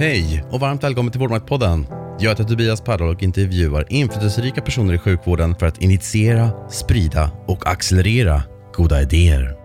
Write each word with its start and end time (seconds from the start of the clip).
Hej 0.00 0.44
och 0.50 0.60
varmt 0.60 0.84
välkommen 0.84 1.12
till 1.12 1.20
Vårdmaktpodden. 1.20 1.86
Jag 2.18 2.30
heter 2.30 2.44
Tobias 2.44 2.80
Pardoll 2.80 3.14
och 3.14 3.22
intervjuar 3.22 3.86
inflytelserika 3.88 4.62
personer 4.62 4.94
i 4.94 4.98
sjukvården 4.98 5.54
för 5.54 5.66
att 5.66 5.78
initiera, 5.78 6.68
sprida 6.68 7.30
och 7.46 7.66
accelerera 7.66 8.42
goda 8.74 9.02
idéer. 9.02 9.59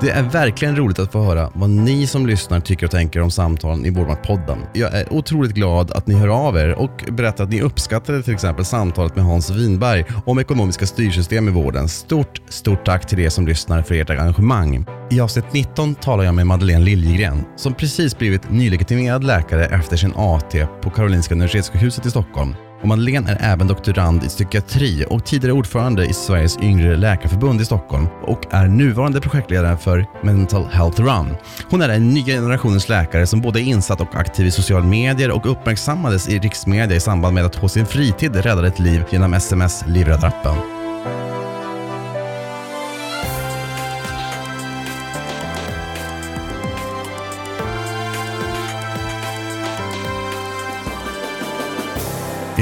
Det 0.00 0.10
är 0.10 0.22
verkligen 0.22 0.76
roligt 0.76 0.98
att 0.98 1.12
få 1.12 1.22
höra 1.22 1.50
vad 1.54 1.70
ni 1.70 2.06
som 2.06 2.26
lyssnar 2.26 2.60
tycker 2.60 2.86
och 2.86 2.90
tänker 2.92 3.20
om 3.20 3.30
samtalen 3.30 3.86
i 3.86 3.90
Vårdmaktpodden. 3.90 4.58
Jag 4.72 4.94
är 4.94 5.12
otroligt 5.12 5.52
glad 5.52 5.90
att 5.90 6.06
ni 6.06 6.14
hör 6.14 6.28
av 6.28 6.56
er 6.56 6.72
och 6.72 7.04
berättar 7.10 7.44
att 7.44 7.50
ni 7.50 7.62
uppskattade 7.62 8.22
till 8.22 8.34
exempel 8.34 8.64
samtalet 8.64 9.16
med 9.16 9.24
Hans 9.24 9.50
Winberg 9.50 10.04
om 10.26 10.38
ekonomiska 10.38 10.86
styrsystem 10.86 11.48
i 11.48 11.50
vården. 11.50 11.88
Stort, 11.88 12.42
stort 12.48 12.84
tack 12.84 13.06
till 13.06 13.20
er 13.20 13.28
som 13.28 13.46
lyssnar 13.46 13.82
för 13.82 13.94
ert 13.94 14.10
engagemang. 14.10 14.86
I 15.10 15.20
avsnitt 15.20 15.52
19 15.52 15.94
talar 15.94 16.24
jag 16.24 16.34
med 16.34 16.46
Madeleine 16.46 16.84
Liljegren 16.84 17.44
som 17.56 17.74
precis 17.74 18.18
blivit 18.18 18.50
nylegitimerad 18.50 19.24
läkare 19.24 19.66
efter 19.66 19.96
sin 19.96 20.12
AT 20.16 20.54
på 20.82 20.90
Karolinska 20.90 21.34
Universitetssjukhuset 21.34 22.06
i 22.06 22.10
Stockholm. 22.10 22.54
Och 22.82 22.88
Madeleine 22.88 23.30
är 23.30 23.52
även 23.52 23.66
doktorand 23.66 24.24
i 24.24 24.28
psykiatri 24.28 25.04
och 25.10 25.24
tidigare 25.24 25.52
ordförande 25.52 26.06
i 26.06 26.12
Sveriges 26.12 26.58
yngre 26.62 26.96
läkarförbund 26.96 27.60
i 27.60 27.64
Stockholm 27.64 28.06
och 28.22 28.40
är 28.50 28.66
nuvarande 28.66 29.20
projektledare 29.20 29.76
för 29.76 30.06
Mental 30.22 30.64
Health 30.64 31.00
Run. 31.00 31.36
Hon 31.70 31.82
är 31.82 31.88
den 31.88 32.08
nya 32.08 32.34
generationens 32.34 32.88
läkare 32.88 33.26
som 33.26 33.40
både 33.40 33.60
är 33.60 33.64
insatt 33.64 34.00
och 34.00 34.14
aktiv 34.14 34.46
i 34.46 34.50
sociala 34.50 34.86
medier 34.86 35.30
och 35.30 35.50
uppmärksammades 35.50 36.28
i 36.28 36.38
riksmedia 36.38 36.96
i 36.96 37.00
samband 37.00 37.34
med 37.34 37.44
att 37.44 37.60
på 37.60 37.68
sin 37.68 37.86
fritid 37.86 38.36
räddade 38.36 38.68
ett 38.68 38.78
liv 38.78 39.04
genom 39.10 39.34
SMS 39.34 39.84
Livräddarappen. 39.86 40.75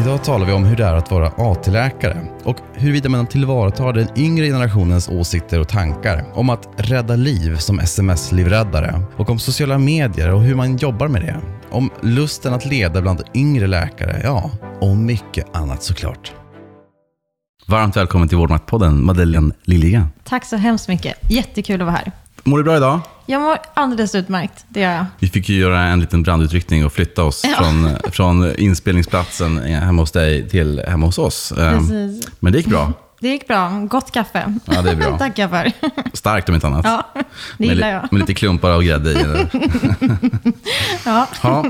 Idag 0.05 0.25
talar 0.25 0.47
vi 0.47 0.53
om 0.53 0.65
hur 0.65 0.77
det 0.77 0.85
är 0.85 0.95
att 0.95 1.11
vara 1.11 1.33
AT-läkare 1.37 2.27
och 2.43 2.57
huruvida 2.75 3.09
man 3.09 3.27
tillvaratar 3.27 3.93
den 3.93 4.09
yngre 4.17 4.47
generationens 4.47 5.09
åsikter 5.09 5.61
och 5.61 5.69
tankar 5.69 6.25
om 6.35 6.51
att 6.51 6.69
rädda 6.77 7.17
liv 7.17 7.57
som 7.57 7.81
sms-livräddare 7.81 9.03
och 9.17 9.31
om 9.31 9.39
sociala 9.39 9.79
medier 9.79 10.35
och 10.35 10.43
hur 10.43 10.55
man 10.55 10.77
jobbar 10.77 11.09
med 11.09 11.23
det. 11.23 11.41
Om 11.71 11.91
lusten 12.03 12.55
att 12.55 12.67
leda 12.67 13.03
bland 13.03 13.23
yngre 13.35 13.67
läkare, 13.67 14.21
ja, 14.25 14.51
och 14.81 14.97
mycket 14.97 15.57
annat 15.57 15.83
såklart. 15.83 16.33
Varmt 17.67 17.97
välkommen 17.97 18.29
till 18.29 18.39
Vårdmaktpodden, 18.39 19.05
Madeleine 19.05 19.55
Liljegren. 19.63 20.07
Tack 20.25 20.45
så 20.45 20.57
hemskt 20.57 20.89
mycket. 20.89 21.31
Jättekul 21.31 21.81
att 21.81 21.87
vara 21.87 21.97
här. 21.97 22.13
Mår 22.45 22.59
du 22.59 22.65
bra 22.65 22.77
idag? 22.77 23.01
Jag 23.27 23.43
mår 23.43 23.59
alldeles 23.75 24.15
utmärkt, 24.15 24.65
det 24.69 24.81
gör 24.81 24.91
jag. 24.93 25.07
Vi 25.19 25.29
fick 25.29 25.49
ju 25.49 25.57
göra 25.61 25.81
en 25.81 26.01
liten 26.01 26.23
brandutryckning 26.23 26.87
och 26.87 26.93
flytta 26.93 27.23
oss 27.25 27.43
Ja. 27.45 27.57
från, 27.59 27.97
från 28.13 28.57
inspelningsplatsen 28.57 29.59
hemma 29.59 30.03
hos 30.03 30.13
dig 30.13 30.49
till 30.49 30.83
hemma 30.89 31.07
hos 31.07 31.19
oss. 31.19 31.53
Ehm, 31.53 31.79
Precis. 31.79 32.29
Men 32.41 32.53
det 32.53 32.59
gick 32.59 32.67
bra. 32.69 32.93
Det 33.21 33.29
gick 33.29 33.49
bra. 33.49 33.71
Gott 33.91 34.11
kaffe. 34.11 34.55
Ja, 34.65 34.83
det 34.83 34.91
är 34.91 34.97
bra. 34.97 35.19
Tackar 35.19 35.49
för. 35.49 35.73
Starkt 36.17 36.49
om 36.49 36.55
inte 36.55 36.67
annat. 36.67 36.85
Ja, 36.85 37.23
det 37.59 37.67
gillar 37.67 37.89
jag. 37.89 38.13
med 38.13 38.21
lite 38.21 38.35
klumpar 38.35 38.71
av 38.71 38.83
grädde 38.83 39.11
i. 39.13 39.25
Ja. 41.05 41.27
Ja. 41.43 41.65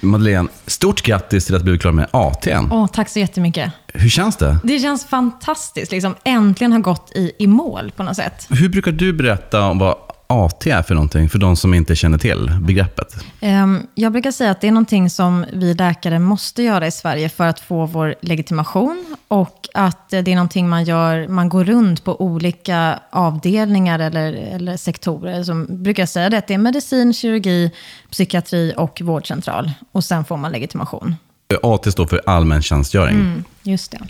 Madeleine, 0.00 0.48
stort 0.66 1.02
grattis 1.02 1.46
till 1.46 1.54
att 1.54 1.60
du 1.60 1.64
blivit 1.64 1.80
klar 1.80 1.92
med 1.92 2.08
AT'n. 2.10 2.68
Åh, 2.72 2.86
tack 2.86 3.08
så 3.08 3.18
jättemycket. 3.18 3.72
Hur 3.94 4.08
känns 4.08 4.36
det? 4.36 4.56
Det 4.64 4.78
känns 4.78 5.04
fantastiskt. 5.06 5.92
Liksom, 5.92 6.14
äntligen 6.24 6.72
har 6.72 6.78
gått 6.80 7.12
i, 7.14 7.32
i 7.38 7.46
mål 7.46 7.92
på 7.96 8.02
något 8.02 8.16
sätt. 8.16 8.46
Hur 8.50 8.68
brukar 8.68 8.92
du 8.92 9.12
berätta 9.12 9.62
om 9.62 9.78
vad 9.78 9.96
AT 10.26 10.66
är 10.66 10.82
för 10.82 10.94
någonting, 10.94 11.28
för 11.28 11.38
de 11.38 11.56
som 11.56 11.74
inte 11.74 11.96
känner 11.96 12.18
till 12.18 12.50
begreppet? 12.60 13.16
Ehm, 13.40 13.86
Jag 13.94 14.12
brukar 14.12 14.30
säga 14.30 14.50
att 14.50 14.60
det 14.60 14.66
är 14.68 14.72
någonting 14.72 15.10
som 15.10 15.44
vi 15.52 15.74
läkare 15.74 16.18
måste 16.18 16.62
göra 16.62 16.86
i 16.86 16.90
Sverige 16.90 17.28
för 17.28 17.46
att 17.46 17.60
få 17.60 17.86
vår 17.86 18.14
legitimation. 18.20 19.16
Och 19.28 19.68
att 19.74 20.08
det 20.08 20.28
är 20.28 20.34
någonting 20.34 20.68
man 20.68 20.84
gör, 20.84 21.28
man 21.28 21.48
går 21.48 21.64
runt 21.64 22.04
på 22.04 22.20
olika 22.22 22.98
avdelningar 23.10 23.98
eller, 23.98 24.32
eller 24.32 24.76
sektorer. 24.76 25.42
Som 25.42 25.66
brukar 25.70 26.02
jag 26.02 26.08
säga 26.08 26.30
det, 26.30 26.38
att 26.38 26.46
det 26.46 26.54
är 26.54 26.58
medicin, 26.58 27.14
kirurgi, 27.14 27.70
psykiatri 28.10 28.72
och 28.76 29.00
vårdcentral. 29.00 29.70
Och 29.92 30.04
sen 30.04 30.24
får 30.24 30.36
man 30.36 30.52
legitimation. 30.52 31.16
AT 31.62 31.92
står 31.92 32.06
för 32.06 32.20
allmäntjänstgöring. 32.26 33.14
Mm, 33.20 33.44
just 33.62 33.90
det. 33.90 34.00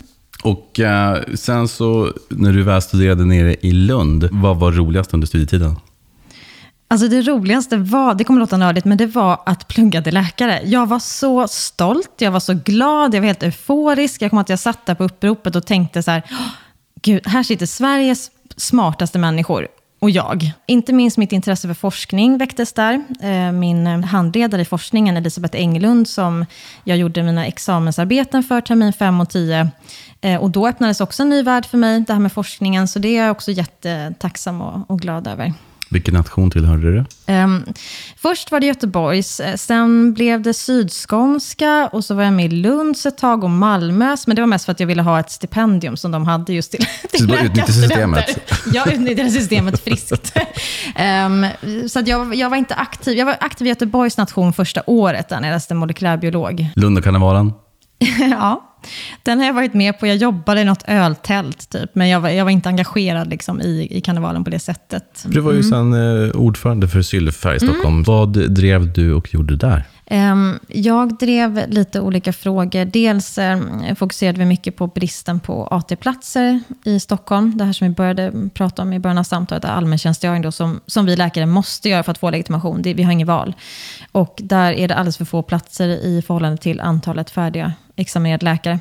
Och 0.43 0.79
eh, 0.79 1.21
sen 1.35 1.67
så, 1.67 2.11
när 2.29 2.53
du 2.53 2.63
väl 2.63 2.81
studerade 2.81 3.25
nere 3.25 3.55
i 3.61 3.71
Lund, 3.71 4.29
vad 4.31 4.57
var 4.57 4.71
roligast 4.71 5.13
under 5.13 5.27
studietiden? 5.27 5.75
Alltså 6.95 7.07
det 7.07 7.21
roligaste 7.21 7.77
var, 7.77 8.15
det 8.15 8.23
kommer 8.23 8.39
låta 8.39 8.57
nördigt, 8.57 8.85
men 8.85 8.97
det 8.97 9.05
var 9.05 9.41
att 9.45 9.67
plugga 9.67 10.01
till 10.01 10.13
läkare. 10.13 10.61
Jag 10.65 10.87
var 10.87 10.99
så 10.99 11.47
stolt, 11.47 12.11
jag 12.17 12.31
var 12.31 12.39
så 12.39 12.53
glad, 12.53 13.15
jag 13.15 13.21
var 13.21 13.25
helt 13.25 13.43
euforisk. 13.43 14.21
Jag 14.21 14.29
kommer 14.29 14.41
att 14.41 14.49
jag 14.49 14.59
satt 14.59 14.85
där 14.85 14.95
på 14.95 15.03
uppropet 15.03 15.55
och 15.55 15.65
tänkte 15.65 16.03
så 16.03 16.11
här, 16.11 16.23
gud, 17.01 17.27
här 17.27 17.43
sitter 17.43 17.65
Sveriges 17.65 18.31
smartaste 18.57 19.19
människor. 19.19 19.67
Och 19.99 20.09
jag. 20.09 20.51
Inte 20.65 20.93
minst 20.93 21.17
mitt 21.17 21.31
intresse 21.31 21.67
för 21.67 21.73
forskning 21.73 22.37
väcktes 22.37 22.73
där. 22.73 23.03
Eh, 23.21 23.51
min 23.51 24.03
handledare 24.03 24.61
i 24.61 24.65
forskningen, 24.65 25.17
Elisabeth 25.17 25.57
Englund, 25.57 26.09
som 26.09 26.45
jag 26.83 26.97
gjorde 26.97 27.23
mina 27.23 27.45
examensarbeten 27.45 28.43
för 28.43 28.61
termin 28.61 28.93
5 28.93 29.21
och 29.21 29.29
10. 29.29 29.69
Eh, 30.21 30.41
och 30.41 30.49
då 30.49 30.67
öppnades 30.67 31.01
också 31.01 31.23
en 31.23 31.29
ny 31.29 31.43
värld 31.43 31.65
för 31.65 31.77
mig, 31.77 31.99
det 31.99 32.13
här 32.13 32.19
med 32.19 32.31
forskningen. 32.31 32.87
Så 32.87 32.99
det 32.99 33.17
är 33.17 33.23
jag 33.23 33.31
också 33.31 33.51
jättetacksam 33.51 34.61
och, 34.61 34.91
och 34.91 34.99
glad 34.99 35.27
över. 35.27 35.53
Vilken 35.89 36.13
nation 36.13 36.51
tillhörde 36.51 36.91
du? 36.91 37.05
Ehm, 37.25 37.65
först 38.17 38.51
var 38.51 38.59
det 38.59 38.65
Göteborgs, 38.65 39.39
eh, 39.39 39.55
sen 39.55 40.13
blev 40.13 40.41
det 40.41 40.53
Sydskånska 40.53 41.89
och 41.91 42.05
så 42.05 42.13
var 42.13 42.23
jag 42.23 42.33
med 42.33 42.45
i 42.45 42.55
Lunds 42.55 43.05
ett 43.05 43.17
tag 43.17 43.43
och 43.43 43.49
Malmös. 43.49 44.27
Men 44.27 44.35
det 44.35 44.41
var 44.41 44.47
mest 44.47 44.65
för 44.65 44.71
att 44.71 44.79
jag 44.79 44.87
ville 44.87 45.01
ha 45.01 45.19
ett 45.19 45.31
stipendium 45.31 45.97
som 45.97 46.11
de 46.11 46.25
hade 46.25 46.53
just 46.53 46.71
till, 46.71 46.85
till 47.11 47.27
läkarstudenter. 47.27 47.71
systemet? 47.71 48.51
Jag 48.73 48.93
utnyttjade 48.93 49.29
systemet 49.29 49.83
friskt. 49.83 50.37
Ehm, 50.95 51.45
så 51.87 52.01
jag, 52.05 52.35
jag 52.35 52.49
var 52.49 52.57
inte 52.57 52.75
aktiv. 52.75 53.17
Jag 53.17 53.25
var 53.25 53.37
aktiv 53.39 53.67
i 53.67 53.69
Göteborgs 53.69 54.17
nation 54.17 54.53
första 54.53 54.81
året 54.87 55.29
där 55.29 55.39
när 55.39 55.47
jag 55.47 55.55
läste 55.55 55.73
molekylärbiolog. 55.73 56.67
Lundakarnevalen? 56.75 57.53
ja, 58.31 58.74
den 59.23 59.39
har 59.39 59.45
jag 59.45 59.53
varit 59.53 59.73
med 59.73 59.99
på. 59.99 60.07
Jag 60.07 60.15
jobbade 60.15 60.61
i 60.61 60.65
något 60.65 60.83
öltält 60.87 61.69
typ, 61.69 61.89
men 61.93 62.09
jag 62.09 62.19
var, 62.19 62.29
jag 62.29 62.45
var 62.45 62.51
inte 62.51 62.69
engagerad 62.69 63.29
liksom, 63.29 63.61
i, 63.61 63.87
i 63.91 64.01
karnevalen 64.01 64.43
på 64.43 64.49
det 64.49 64.59
sättet. 64.59 65.25
Du 65.27 65.39
var 65.39 65.53
ju 65.53 65.63
sen 65.63 65.93
eh, 65.93 66.31
ordförande 66.31 66.87
för 66.87 67.01
Sylf 67.01 67.43
här 67.43 67.53
i 67.53 67.59
Stockholm. 67.59 68.03
Vad 68.03 68.49
drev 68.51 68.93
du 68.93 69.13
och 69.13 69.33
gjorde 69.33 69.55
där? 69.55 69.83
Ehm, 70.07 70.59
Jag 70.67 71.17
drev 71.17 71.63
lite 71.67 71.99
olika 71.99 72.33
frågor. 72.33 72.85
Dels 72.85 73.37
ehm, 73.37 73.95
fokuserade 73.95 74.39
vi 74.39 74.45
mycket 74.45 74.75
på 74.75 74.87
bristen 74.87 75.39
på 75.39 75.67
AT-platser 75.71 76.59
i 76.83 76.99
Stockholm. 76.99 77.57
Det 77.57 77.63
här 77.63 77.73
som 77.73 77.87
vi 77.87 77.93
började 77.93 78.31
prata 78.53 78.81
om 78.81 78.93
i 78.93 78.99
början 78.99 79.17
av 79.17 79.23
samtalet, 79.23 79.65
allmäntjänstgöring 79.65 80.41
då, 80.41 80.51
som, 80.51 80.79
som 80.85 81.05
vi 81.05 81.15
läkare 81.15 81.45
måste 81.45 81.89
göra 81.89 82.03
för 82.03 82.11
att 82.11 82.17
få 82.17 82.29
legitimation. 82.29 82.81
Det, 82.81 82.93
vi 82.93 83.03
har 83.03 83.11
inget 83.11 83.27
val. 83.27 83.53
Och 84.11 84.39
där 84.43 84.73
är 84.73 84.87
det 84.87 84.95
alldeles 84.95 85.17
för 85.17 85.25
få 85.25 85.41
platser 85.41 85.87
i 85.87 86.21
förhållande 86.27 86.57
till 86.57 86.79
antalet 86.79 87.29
färdiga 87.29 87.73
examinerade 87.95 88.45
läkare. 88.45 88.79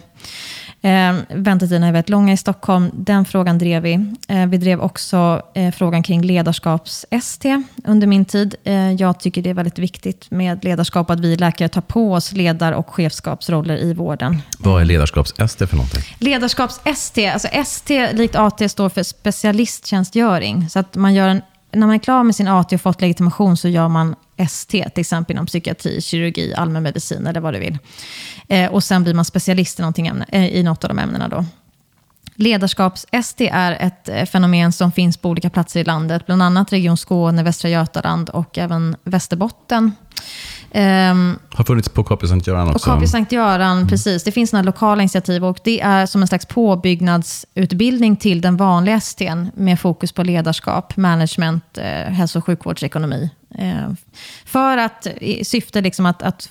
Eh, 0.85 1.15
väntetiderna 1.29 1.87
är 1.87 1.93
väldigt 1.93 2.09
långa 2.09 2.33
i 2.33 2.37
Stockholm. 2.37 2.91
Den 2.93 3.25
frågan 3.25 3.59
drev 3.59 3.83
vi. 3.83 4.15
Eh, 4.29 4.47
vi 4.47 4.57
drev 4.57 4.81
också 4.81 5.43
eh, 5.55 5.73
frågan 5.73 6.03
kring 6.03 6.23
ledarskaps-ST 6.23 7.63
under 7.85 8.07
min 8.07 8.25
tid. 8.25 8.55
Eh, 8.65 8.93
jag 8.93 9.21
tycker 9.21 9.43
det 9.43 9.51
är 9.51 9.55
väldigt 9.55 9.79
viktigt 9.79 10.31
med 10.31 10.65
ledarskap, 10.65 11.11
att 11.11 11.21
vi 11.21 11.37
läkare 11.37 11.69
tar 11.69 11.81
på 11.81 12.13
oss 12.13 12.33
ledar 12.33 12.73
och 12.73 12.91
chefskapsroller 12.91 13.83
i 13.83 13.95
vården. 13.95 14.43
Vad 14.59 14.81
är 14.81 14.85
ledarskaps-SD 14.85 15.67
för 15.67 15.77
någonting? 15.77 16.03
Ledarskaps-ST, 16.19 17.33
alltså 17.33 17.49
ST 17.49 18.13
likt 18.13 18.37
AT 18.37 18.69
står 18.69 18.89
för 18.89 19.03
specialisttjänstgöring. 19.03 20.71
Så 20.71 20.79
att 20.79 20.95
man 20.95 21.15
gör 21.15 21.29
en, 21.29 21.43
när 21.75 21.87
man 21.87 21.95
är 21.95 21.99
klar 21.99 22.23
med 22.23 22.37
sin 22.37 22.49
AT 22.49 22.73
och 22.73 22.81
fått 22.81 23.01
legitimation 23.01 23.57
så 23.57 23.69
gör 23.69 23.89
man 23.89 24.15
ST, 24.37 24.91
till 24.91 25.01
exempel 25.01 25.35
inom 25.35 25.47
psykiatri, 25.47 26.01
kirurgi, 26.01 26.55
allmänmedicin 26.55 27.27
eller 27.27 27.41
vad 27.41 27.55
du 27.55 27.59
vill. 27.59 27.79
Eh, 28.49 28.73
och 28.73 28.85
sen 28.85 29.03
blir 29.03 29.15
man 29.15 29.25
specialist 29.25 29.79
i, 29.79 29.83
någonting 29.83 30.07
ämne, 30.07 30.27
eh, 30.29 30.47
i 30.47 30.63
något 30.63 30.85
av 30.85 30.89
de 30.89 30.99
ämnena 30.99 31.29
då. 31.29 31.45
Ledarskaps-ST 32.37 33.49
är 33.53 33.73
ett 33.73 34.09
eh, 34.09 34.25
fenomen 34.25 34.73
som 34.73 34.93
finns 34.93 35.17
på 35.17 35.29
olika 35.29 35.51
platser 35.51 35.81
i 35.81 35.85
landet, 35.85 36.27
bland 36.27 36.43
annat 36.43 36.73
Region 36.73 36.97
Skåne, 36.97 37.43
Västra 37.43 37.69
Götaland 37.69 38.31
och 38.31 38.59
även 38.59 38.97
Västerbotten. 39.05 39.93
Ehm, 40.77 41.39
Har 41.51 41.65
funnits 41.65 41.89
på 41.89 42.05
KP 42.05 42.27
Sankt 42.27 42.47
Göran 42.47 42.69
och 42.69 42.75
också. 42.75 42.95
KP 42.95 43.07
Sankt 43.07 43.33
Göran, 43.33 43.89
precis. 43.89 44.25
Det 44.25 44.33
finns 44.33 44.53
några 44.53 44.63
lokala 44.63 45.03
initiativ 45.03 45.45
och 45.45 45.59
det 45.65 45.81
är 45.81 46.07
som 46.07 46.23
en 46.23 46.29
slags 46.29 46.47
påbyggnadsutbildning 46.47 48.17
till 48.17 48.41
den 48.41 48.57
vanliga 48.57 49.01
STn 49.01 49.47
med 49.55 49.81
fokus 49.81 50.13
på 50.13 50.23
ledarskap, 50.23 50.97
management, 50.97 51.79
eh, 51.79 52.13
hälso 52.13 52.39
och 52.39 52.45
sjukvårdsekonomi. 52.45 53.31
Eh, 53.59 53.93
för 54.45 54.79
att, 54.79 55.07
i 55.21 55.45
syfte 55.45 55.81
liksom 55.81 56.07
att, 56.07 56.23
att 56.23 56.49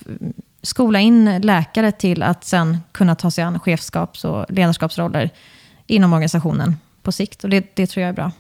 skola 0.62 1.00
in 1.00 1.42
läkare 1.42 1.92
till 1.92 2.24
att 2.24 2.44
sen 2.44 2.78
kunna 2.92 3.16
ta 3.16 3.32
sig 3.32 3.44
an 3.44 3.60
chefskaps 3.60 4.26
och 4.26 4.46
ledarskapsroller 4.50 5.30
inom 5.88 6.14
organisationen 6.14 6.78
på 7.02 7.12
sikt. 7.12 7.44
Och 7.44 7.50
det, 7.50 7.76
det 7.76 7.88
tror 7.88 8.02
jag 8.02 8.10
är 8.10 8.14
bra. 8.14 8.32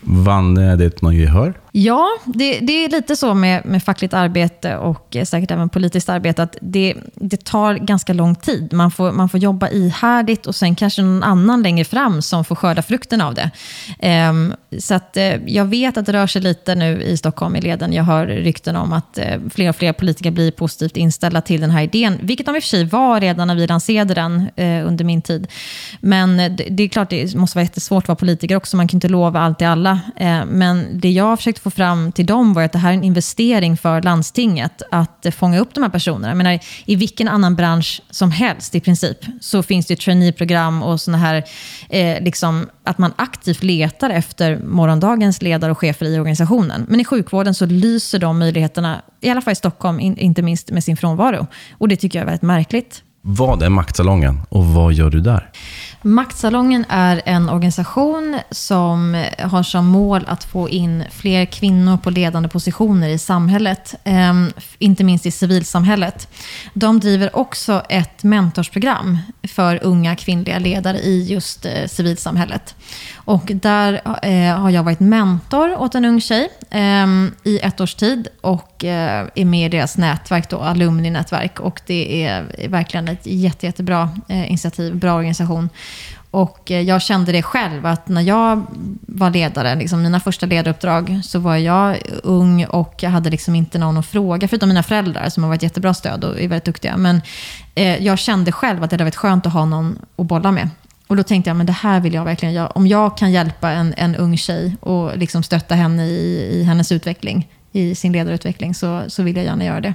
Vann 0.00 0.56
eh, 0.56 0.76
det 0.76 1.02
någon 1.02 1.16
gehör? 1.16 1.54
Ja, 1.80 2.08
det, 2.24 2.60
det, 2.60 2.84
är 2.84 2.88
lite 2.88 3.16
så 3.16 3.34
med, 3.34 3.66
med 3.66 3.82
fackligt 3.82 4.14
arbete 4.14 4.76
och 4.76 5.16
eh, 5.16 5.24
säkert 5.24 5.50
även 5.50 5.68
politiskt 5.68 6.08
arbete 6.08 6.42
att 6.42 6.56
det, 6.60 6.94
det 7.14 7.44
tar 7.44 7.74
ganska 7.74 8.12
lång 8.12 8.34
tid. 8.34 8.72
Man 8.72 8.90
får, 8.90 9.12
man 9.12 9.28
får 9.28 9.40
jobba 9.40 9.68
ihärdigt 9.68 10.46
och 10.46 10.54
sen 10.54 10.74
kanske 10.74 11.02
någon 11.02 11.22
annan 11.22 11.62
längre 11.62 11.84
fram 11.84 12.22
som 12.22 12.44
får 12.44 12.54
skörda 12.54 12.82
frukten 12.82 13.20
av 13.20 13.34
det. 13.34 13.50
Um, 14.28 14.54
så 14.78 14.94
att, 14.94 15.16
uh, 15.16 15.22
jag 15.46 15.64
vet 15.64 15.96
att 15.96 16.06
det 16.06 16.12
rör 16.12 16.26
sig 16.26 16.42
lite 16.42 16.74
nu 16.74 17.02
i 17.02 17.16
Stockholm 17.16 17.56
i 17.56 17.60
leden. 17.60 17.92
Jag 17.92 18.04
hör 18.04 18.26
rykten 18.26 18.76
om 18.76 18.92
att 18.92 19.18
uh, 19.18 19.48
fler 19.50 19.68
och 19.68 19.76
fler 19.76 19.92
politiker 19.92 20.30
blir 20.30 20.50
positivt 20.50 20.96
inställda 20.96 21.40
till 21.40 21.60
den 21.60 21.70
här 21.70 21.82
idén, 21.82 22.18
vilket 22.22 22.46
de 22.46 22.56
i 22.56 22.58
och 22.58 22.62
för 22.62 22.68
sig 22.68 22.84
var 22.84 23.20
redan 23.20 23.48
när 23.48 23.54
vi 23.54 23.66
lanserade 23.66 24.14
den 24.14 24.40
uh, 24.40 24.86
under 24.86 25.04
min 25.04 25.22
tid. 25.22 25.46
Men 26.00 26.36
det, 26.36 26.66
det, 26.70 26.82
är 26.82 26.88
klart, 26.88 27.10
det 27.10 27.34
måste 27.34 27.56
vara 27.56 27.64
jättesvårt 27.64 28.04
att 28.04 28.08
vara 28.08 28.16
politiker 28.16 28.56
också. 28.56 28.76
Man 28.76 28.88
kan 28.88 28.96
inte 28.96 29.08
lova 29.08 29.40
allt 29.40 29.58
till 29.58 29.66
alla. 29.66 30.00
men 30.46 31.00
det 31.00 31.10
jag 31.10 31.24
har 31.24 31.36
försökt 31.36 31.58
få 31.58 31.67
fram 31.70 32.12
till 32.12 32.26
dem 32.26 32.54
var 32.54 32.62
att 32.62 32.72
det 32.72 32.78
här 32.78 32.90
är 32.90 32.94
en 32.94 33.04
investering 33.04 33.76
för 33.76 34.02
landstinget 34.02 34.82
att 34.90 35.26
eh, 35.26 35.32
fånga 35.32 35.58
upp 35.58 35.74
de 35.74 35.82
här 35.82 35.90
personerna. 35.90 36.28
Jag 36.28 36.36
menar, 36.36 36.58
I 36.84 36.96
vilken 36.96 37.28
annan 37.28 37.56
bransch 37.56 38.02
som 38.10 38.30
helst 38.30 38.74
i 38.74 38.80
princip 38.80 39.18
så 39.40 39.62
finns 39.62 39.86
det 39.86 39.96
traineeprogram 39.96 40.82
och 40.82 41.00
såna 41.00 41.18
här, 41.18 41.44
eh, 41.88 42.22
liksom, 42.22 42.68
att 42.84 42.98
man 42.98 43.12
aktivt 43.16 43.62
letar 43.62 44.10
efter 44.10 44.58
morgondagens 44.58 45.42
ledare 45.42 45.70
och 45.70 45.78
chefer 45.78 46.06
i 46.06 46.18
organisationen. 46.18 46.86
Men 46.88 47.00
i 47.00 47.04
sjukvården 47.04 47.54
så 47.54 47.66
lyser 47.66 48.18
de 48.18 48.38
möjligheterna, 48.38 49.02
i 49.20 49.30
alla 49.30 49.40
fall 49.40 49.52
i 49.52 49.56
Stockholm, 49.56 50.00
in, 50.00 50.16
inte 50.16 50.42
minst 50.42 50.70
med 50.70 50.84
sin 50.84 50.96
frånvaro. 50.96 51.46
Och 51.78 51.88
det 51.88 51.96
tycker 51.96 52.18
jag 52.18 52.22
är 52.22 52.26
väldigt 52.26 52.42
märkligt. 52.42 53.02
Vad 53.22 53.62
är 53.62 53.68
Maktsalongen 53.68 54.40
och 54.48 54.66
vad 54.66 54.92
gör 54.92 55.10
du 55.10 55.20
där? 55.20 55.50
Maktsalongen 56.02 56.84
är 56.88 57.22
en 57.24 57.48
organisation 57.48 58.38
som 58.50 59.24
har 59.38 59.62
som 59.62 59.86
mål 59.86 60.24
att 60.28 60.44
få 60.44 60.68
in 60.68 61.04
fler 61.10 61.44
kvinnor 61.44 61.96
på 61.96 62.10
ledande 62.10 62.48
positioner 62.48 63.08
i 63.08 63.18
samhället, 63.18 63.94
eh, 64.04 64.34
inte 64.78 65.04
minst 65.04 65.26
i 65.26 65.30
civilsamhället. 65.30 66.28
De 66.74 67.00
driver 67.00 67.36
också 67.36 67.82
ett 67.88 68.24
mentorsprogram 68.24 69.18
för 69.48 69.84
unga 69.84 70.16
kvinnliga 70.16 70.58
ledare 70.58 70.98
i 70.98 71.22
just 71.22 71.66
eh, 71.66 71.86
civilsamhället. 71.86 72.74
Och 73.14 73.52
där 73.54 74.00
eh, 74.22 74.58
har 74.58 74.70
jag 74.70 74.82
varit 74.82 75.00
mentor 75.00 75.80
åt 75.80 75.94
en 75.94 76.04
ung 76.04 76.20
tjej 76.20 76.48
eh, 76.70 77.06
i 77.44 77.58
ett 77.62 77.80
års 77.80 77.94
tid 77.94 78.28
och 78.40 78.84
eh, 78.84 79.26
är 79.34 79.44
med 79.44 79.66
i 79.66 79.76
deras 79.76 79.98
nätverk, 79.98 80.50
då, 80.50 80.58
alumni-nätverk. 80.58 81.60
Och 81.60 81.80
det 81.86 82.24
är 82.24 82.68
verkligen 82.68 83.08
ett 83.08 83.26
jätte, 83.26 83.66
jättebra 83.66 84.10
eh, 84.28 84.48
initiativ, 84.48 84.96
bra 84.96 85.14
organisation. 85.14 85.68
Och 86.30 86.70
eh, 86.70 86.80
jag 86.80 87.02
kände 87.02 87.32
det 87.32 87.42
själv, 87.42 87.86
att 87.86 88.08
när 88.08 88.20
jag 88.20 88.66
var 89.00 89.30
ledare, 89.30 89.74
liksom 89.74 90.02
mina 90.02 90.20
första 90.20 90.46
ledaruppdrag, 90.46 91.20
så 91.24 91.38
var 91.38 91.56
jag 91.56 91.96
ung 92.22 92.64
och 92.64 92.94
jag 92.98 93.10
hade 93.10 93.30
liksom 93.30 93.54
inte 93.54 93.78
någon 93.78 93.96
att 93.96 94.06
fråga, 94.06 94.48
förutom 94.48 94.68
mina 94.68 94.82
föräldrar 94.82 95.28
som 95.28 95.42
har 95.42 95.50
varit 95.50 95.62
jättebra 95.62 95.94
stöd 95.94 96.24
och 96.24 96.40
är 96.40 96.48
väldigt 96.48 96.64
duktiga. 96.64 96.96
Men 96.96 97.22
eh, 97.74 98.04
jag 98.04 98.18
kände 98.18 98.52
själv 98.52 98.82
att 98.82 98.90
det 98.90 98.94
hade 98.94 99.04
varit 99.04 99.16
skönt 99.16 99.46
att 99.46 99.52
ha 99.52 99.64
någon 99.64 99.98
att 100.16 100.26
bolla 100.26 100.52
med. 100.52 100.70
Och 101.06 101.16
då 101.16 101.22
tänkte 101.22 101.50
jag, 101.50 101.56
men 101.56 101.66
det 101.66 101.72
här 101.72 102.00
vill 102.00 102.14
jag 102.14 102.24
verkligen 102.24 102.54
göra. 102.54 102.66
Om 102.66 102.86
jag 102.86 103.18
kan 103.18 103.32
hjälpa 103.32 103.70
en, 103.70 103.94
en 103.96 104.16
ung 104.16 104.36
tjej 104.36 104.76
och 104.80 105.18
liksom 105.18 105.42
stötta 105.42 105.74
henne 105.74 106.06
i, 106.06 106.50
i 106.52 106.62
hennes 106.62 106.92
utveckling, 106.92 107.48
i 107.72 107.94
sin 107.94 108.12
ledarutveckling, 108.12 108.74
så, 108.74 109.02
så 109.08 109.22
vill 109.22 109.36
jag 109.36 109.44
gärna 109.44 109.64
göra 109.64 109.80
det. 109.80 109.94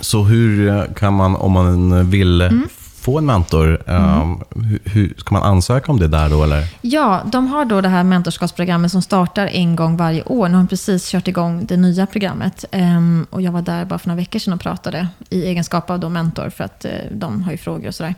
Så 0.00 0.22
hur 0.22 0.84
kan 0.94 1.14
man, 1.14 1.36
om 1.36 1.52
man 1.52 2.10
vill 2.10 2.40
mm 2.40 2.68
få 3.06 3.18
en 3.18 3.26
mentor, 3.26 3.82
mm. 3.86 4.38
hur, 4.54 4.80
hur, 4.84 5.14
ska 5.16 5.34
man 5.34 5.42
ansöka 5.42 5.92
om 5.92 5.98
det 5.98 6.08
där 6.08 6.30
då? 6.30 6.44
Eller? 6.44 6.64
Ja, 6.80 7.22
de 7.32 7.46
har 7.46 7.64
då 7.64 7.80
det 7.80 7.88
här 7.88 8.04
mentorskapsprogrammet 8.04 8.92
som 8.92 9.02
startar 9.02 9.46
en 9.46 9.76
gång 9.76 9.96
varje 9.96 10.22
år. 10.22 10.48
Nu 10.48 10.54
har 10.54 10.62
de 10.62 10.68
precis 10.68 11.10
kört 11.10 11.28
igång 11.28 11.66
det 11.66 11.76
nya 11.76 12.06
programmet. 12.06 12.64
Um, 12.72 13.26
och 13.30 13.42
jag 13.42 13.52
var 13.52 13.62
där 13.62 13.84
bara 13.84 13.98
för 13.98 14.08
några 14.08 14.16
veckor 14.16 14.38
sedan 14.38 14.52
och 14.52 14.60
pratade 14.60 15.08
i 15.30 15.42
egenskap 15.42 15.90
av 15.90 16.00
då 16.00 16.08
mentor, 16.08 16.50
för 16.50 16.64
att 16.64 16.84
uh, 16.84 16.90
de 17.10 17.42
har 17.42 17.52
ju 17.52 17.58
frågor 17.58 17.88
och 17.88 17.94
sådär. 17.94 18.14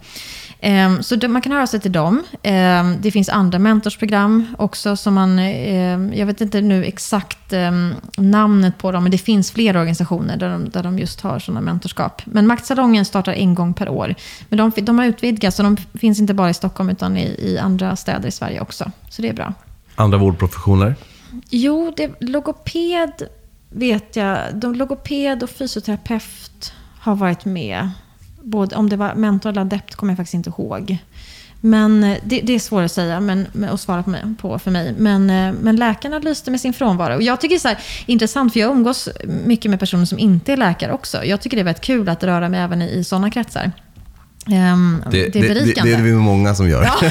Um, 0.62 1.02
så 1.02 1.28
man 1.28 1.42
kan 1.42 1.52
höra 1.52 1.66
sig 1.66 1.80
till 1.80 1.92
dem. 1.92 2.22
det 3.00 3.10
finns 3.12 3.28
andra 3.28 3.58
mentorsprogram 3.58 4.54
också 4.58 4.96
som 4.96 5.14
man, 5.14 5.38
jag 6.14 6.26
vet 6.26 6.40
inte 6.40 6.60
nu 6.60 6.84
exakt 6.84 7.52
namnet 8.16 8.78
på 8.78 8.92
dem, 8.92 9.02
men 9.02 9.12
det 9.12 9.18
finns 9.18 9.50
flera 9.50 9.78
organisationer 9.78 10.36
där 10.36 10.50
de, 10.50 10.70
där 10.70 10.82
de 10.82 10.98
just 10.98 11.20
har 11.20 11.38
sådana 11.38 11.60
mentorskap. 11.60 12.22
Men 12.24 12.46
Maktsalongen 12.46 13.04
startar 13.04 13.32
en 13.32 13.54
gång 13.54 13.74
per 13.74 13.88
år. 13.88 14.14
Men 14.48 14.58
de 14.58 14.72
de 14.80 14.98
har 14.98 15.06
utvidgats 15.06 15.58
och 15.58 15.64
de 15.64 15.76
finns 15.76 16.20
inte 16.20 16.34
bara 16.34 16.50
i 16.50 16.54
Stockholm 16.54 16.90
utan 16.90 17.16
i, 17.16 17.24
i 17.38 17.58
andra 17.58 17.96
städer 17.96 18.28
i 18.28 18.32
Sverige 18.32 18.60
också. 18.60 18.90
Så 19.10 19.22
det 19.22 19.28
är 19.28 19.32
bra. 19.32 19.54
Andra 19.94 20.18
vårdprofessioner? 20.18 20.94
Jo, 21.50 21.92
det, 21.96 22.10
logoped 22.20 23.28
vet 23.70 24.16
jag. 24.16 24.38
De, 24.54 24.74
logoped 24.74 25.42
och 25.42 25.50
fysioterapeut 25.50 26.72
har 27.00 27.14
varit 27.14 27.44
med. 27.44 27.90
Både, 28.42 28.76
om 28.76 28.88
det 28.88 28.96
var 28.96 29.14
mentor 29.14 29.50
eller 29.50 29.60
adept 29.60 29.94
kommer 29.94 30.12
jag 30.12 30.16
faktiskt 30.16 30.34
inte 30.34 30.50
ihåg. 30.50 30.98
Men 31.60 32.04
eh, 32.04 32.18
det, 32.24 32.40
det, 32.40 32.52
är 32.52 32.58
svårt 32.58 32.84
att 32.84 32.92
säga 32.92 33.20
men, 33.20 33.46
att 33.70 33.80
svara 33.80 34.02
på, 34.02 34.10
mig, 34.10 34.22
på 34.40 34.58
för 34.58 34.70
mig. 34.70 34.94
Men, 34.98 35.30
eh, 35.30 35.54
men 35.60 35.76
läkarna 35.76 36.18
lyste 36.18 36.50
med 36.50 36.60
sin 36.60 36.72
frånvaro. 36.72 37.14
Och 37.14 37.22
jag 37.22 37.40
tycker 37.40 37.54
det 37.54 37.68
är 37.68 37.74
så 37.74 37.80
intressant, 38.06 38.52
för 38.52 38.60
jag 38.60 38.70
umgås 38.70 39.08
mycket 39.24 39.70
med 39.70 39.80
personer 39.80 40.04
som 40.04 40.18
inte 40.18 40.52
är 40.52 40.56
läkare 40.56 40.92
också. 40.92 41.24
Jag 41.24 41.40
tycker 41.40 41.56
det 41.56 41.60
är 41.60 41.64
väldigt 41.64 41.84
kul 41.84 42.08
att 42.08 42.24
röra 42.24 42.48
mig 42.48 42.60
även 42.60 42.82
i, 42.82 42.90
i 42.90 43.04
sådana 43.04 43.30
kretsar. 43.30 43.72
Um, 44.50 45.02
det, 45.10 45.28
det, 45.28 45.38
är 45.38 45.54
berikande. 45.54 45.90
Det, 45.90 45.96
det 45.96 46.02
är 46.02 46.04
vi 46.04 46.12
många 46.12 46.54
som 46.54 46.68
gör. 46.68 46.82
Ja, 46.82 46.94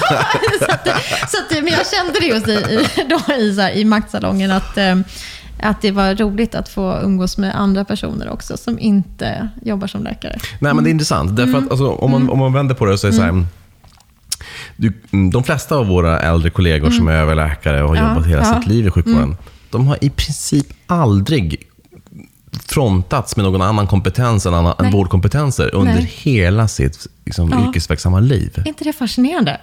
så 0.59 0.71
att, 0.71 0.87
så 1.29 1.37
att, 1.37 1.63
men 1.63 1.73
jag 1.73 1.87
kände 1.87 2.19
det 2.19 2.25
just 2.25 2.47
i, 2.47 2.51
i, 2.51 2.87
då, 3.09 3.33
i, 3.33 3.55
så 3.55 3.61
här, 3.61 3.71
i 3.71 3.85
maktsalongen, 3.85 4.51
att, 4.51 4.77
um, 4.77 5.03
att 5.61 5.81
det 5.81 5.91
var 5.91 6.15
roligt 6.15 6.55
att 6.55 6.69
få 6.69 6.99
umgås 7.03 7.37
med 7.37 7.59
andra 7.59 7.85
personer 7.85 8.29
också, 8.29 8.57
som 8.57 8.79
inte 8.79 9.49
jobbar 9.61 9.87
som 9.87 10.03
läkare. 10.03 10.37
Nej, 10.59 10.73
men 10.73 10.83
Det 10.83 10.89
är 10.89 10.91
intressant. 10.91 11.35
Därför 11.35 11.51
att, 11.51 11.57
mm. 11.57 11.71
alltså, 11.71 11.89
om, 11.89 12.11
man, 12.11 12.21
mm. 12.21 12.33
om 12.33 12.39
man 12.39 12.53
vänder 12.53 12.75
på 12.75 12.85
det 12.85 12.93
och 12.93 12.99
säger 12.99 13.13
mm. 13.13 13.19
så 13.19 13.23
här, 13.23 13.29
mm. 13.29 13.47
du, 14.75 15.29
de 15.31 15.43
flesta 15.43 15.75
av 15.75 15.87
våra 15.87 16.19
äldre 16.19 16.49
kollegor 16.49 16.89
som 16.89 17.01
mm. 17.01 17.15
är 17.15 17.21
överläkare 17.21 17.83
och 17.83 17.89
har 17.89 17.95
ja, 17.95 18.09
jobbat 18.09 18.27
hela 18.27 18.41
ja. 18.41 18.59
sitt 18.59 18.67
liv 18.67 18.87
i 18.87 18.91
sjukvården, 18.91 19.37
de 19.69 19.87
har 19.87 19.97
i 20.01 20.09
princip 20.09 20.67
aldrig 20.87 21.67
frontats 22.65 23.35
med 23.35 23.45
någon 23.45 23.61
annan 23.61 23.87
kompetens 23.87 24.45
än, 24.45 24.53
annan, 24.53 24.75
än 24.79 24.91
vårdkompetenser 24.91 25.75
under 25.75 25.93
Nej. 25.93 26.11
hela 26.15 26.67
sitt 26.67 27.07
liksom, 27.25 27.49
ja. 27.51 27.69
yrkesverksamma 27.69 28.19
liv. 28.19 28.53
Är 28.55 28.67
inte 28.67 28.83
det 28.83 28.93
fascinerande? 28.93 29.61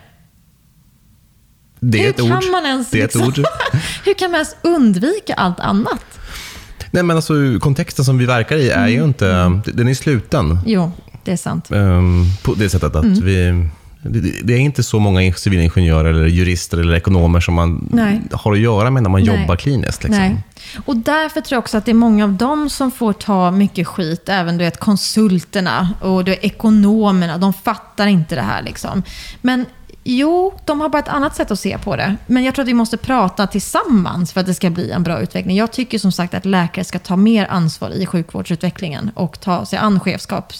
Det 1.80 1.98
är 1.98 2.02
hur 2.02 2.10
ett 2.10 2.16
kan 2.16 2.32
ord. 2.32 2.44
Man 2.52 2.66
ens, 2.66 2.90
det 2.90 3.00
är 3.00 3.04
ett 3.04 3.16
ord. 3.16 3.38
hur 4.04 4.14
kan 4.14 4.30
man 4.30 4.34
ens 4.34 4.56
undvika 4.62 5.34
allt 5.34 5.60
annat? 5.60 6.04
Nej, 6.90 7.02
men 7.02 7.16
alltså, 7.16 7.34
kontexten 7.60 8.04
som 8.04 8.18
vi 8.18 8.26
verkar 8.26 8.56
i 8.56 8.70
är 8.70 8.78
mm. 8.78 8.92
ju 8.92 9.04
inte... 9.04 9.60
Den 9.64 9.88
är 9.88 9.94
sluten. 9.94 10.58
Jo, 10.66 10.92
det 11.24 11.32
är 11.32 11.36
sant. 11.36 11.68
Um, 11.70 12.26
på 12.42 12.54
det 12.54 12.70
sättet 12.70 12.96
att 12.96 13.04
mm. 13.04 13.24
vi 13.24 13.68
det 14.42 14.54
är 14.54 14.58
inte 14.58 14.82
så 14.82 14.98
många 14.98 15.32
civilingenjörer, 15.32 16.10
eller 16.10 16.26
jurister 16.26 16.78
eller 16.78 16.94
ekonomer 16.94 17.40
som 17.40 17.54
man 17.54 17.88
Nej. 17.92 18.20
har 18.32 18.52
att 18.52 18.58
göra 18.58 18.90
med 18.90 19.02
när 19.02 19.10
man 19.10 19.22
Nej. 19.22 19.40
jobbar 19.40 19.56
kliniskt. 19.56 20.04
Liksom. 20.04 20.22
Nej. 20.22 20.36
Och 20.84 20.96
därför 20.96 21.40
tror 21.40 21.56
jag 21.56 21.62
också 21.62 21.78
att 21.78 21.84
det 21.84 21.92
är 21.92 21.94
många 21.94 22.24
av 22.24 22.32
dem 22.32 22.70
som 22.70 22.90
får 22.90 23.12
ta 23.12 23.50
mycket 23.50 23.86
skit. 23.86 24.28
Även 24.28 24.58
du 24.58 24.64
vet, 24.64 24.80
konsulterna 24.80 25.88
och 26.00 26.24
du 26.24 26.30
vet, 26.30 26.44
ekonomerna. 26.44 27.38
De 27.38 27.52
fattar 27.52 28.06
inte 28.06 28.34
det 28.34 28.42
här. 28.42 28.62
Liksom. 28.62 29.02
Men 29.40 29.66
Jo, 30.06 30.54
de 30.64 30.80
har 30.80 30.88
bara 30.88 30.98
ett 30.98 31.08
annat 31.08 31.36
sätt 31.36 31.50
att 31.50 31.60
se 31.60 31.78
på 31.78 31.96
det. 31.96 32.16
Men 32.26 32.44
jag 32.44 32.54
tror 32.54 32.62
att 32.62 32.68
vi 32.68 32.74
måste 32.74 32.96
prata 32.96 33.46
tillsammans 33.46 34.32
för 34.32 34.40
att 34.40 34.46
det 34.46 34.54
ska 34.54 34.70
bli 34.70 34.90
en 34.90 35.02
bra 35.02 35.20
utveckling. 35.20 35.56
Jag 35.56 35.72
tycker 35.72 35.98
som 35.98 36.12
sagt 36.12 36.34
att 36.34 36.44
läkare 36.44 36.84
ska 36.84 36.98
ta 36.98 37.16
mer 37.16 37.46
ansvar 37.46 37.90
i 37.90 38.06
sjukvårdsutvecklingen 38.06 39.10
och 39.14 39.40
ta 39.40 39.66
sig 39.66 39.78
an 39.78 40.00
chefskap. 40.00 40.52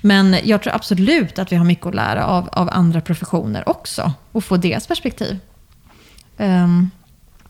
Men 0.00 0.36
jag 0.44 0.62
tror 0.62 0.74
absolut 0.74 1.38
att 1.38 1.52
vi 1.52 1.56
har 1.56 1.64
mycket 1.64 1.86
att 1.86 1.94
lära 1.94 2.26
av, 2.26 2.48
av 2.52 2.68
andra 2.72 3.00
professioner 3.00 3.68
också 3.68 4.12
och 4.32 4.44
få 4.44 4.56
deras 4.56 4.86
perspektiv. 4.86 5.38
Um, 6.36 6.90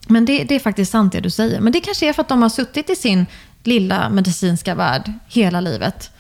men 0.07 0.25
det, 0.25 0.45
det, 0.45 0.55
är 0.55 0.59
faktiskt 0.59 0.93
sant 0.93 1.13
det 1.13 1.21
du 1.21 1.31
säger. 1.31 1.61
Men 1.61 1.73
det 1.73 1.81
kanske 1.81 2.09
är 2.09 2.13
för 2.13 2.23
att 2.23 2.29
de 2.29 2.43
har 2.43 2.49
suttit 2.49 2.91
i 2.91 2.97
sin 2.97 3.27
lilla 3.63 4.09
medicinska 4.09 4.75
värld 4.75 5.13
hela 5.29 5.61
livet. 5.61 6.11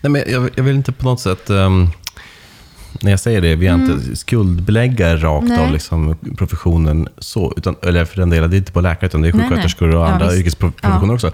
Nej, 0.00 0.10
men 0.10 0.22
jag, 0.26 0.50
jag 0.54 0.64
vill 0.64 0.76
inte 0.76 0.92
på 0.92 1.04
något 1.04 1.20
sätt... 1.20 1.50
Um 1.50 1.90
när 3.02 3.10
jag 3.10 3.20
säger 3.20 3.40
det, 3.40 3.54
vi 3.56 3.66
har 3.66 3.74
mm. 3.74 3.90
inte 3.90 4.16
skuldbelägga 4.16 5.16
rakt 5.16 5.48
nej. 5.48 5.58
av 5.58 5.72
liksom 5.72 6.16
professionen 6.36 7.08
så. 7.18 7.52
Utan, 7.56 7.76
eller 7.82 8.04
för 8.04 8.16
den 8.16 8.30
delen, 8.30 8.50
det 8.50 8.56
är 8.56 8.58
inte 8.58 8.72
bara 8.72 8.80
läkare, 8.80 9.06
utan 9.06 9.22
det 9.22 9.28
är 9.28 9.32
sjuksköterskor 9.32 9.94
och 9.94 10.08
andra 10.08 10.26
ja, 10.26 10.34
yrkesprofessioner 10.34 11.08
ja. 11.08 11.14
också. 11.14 11.32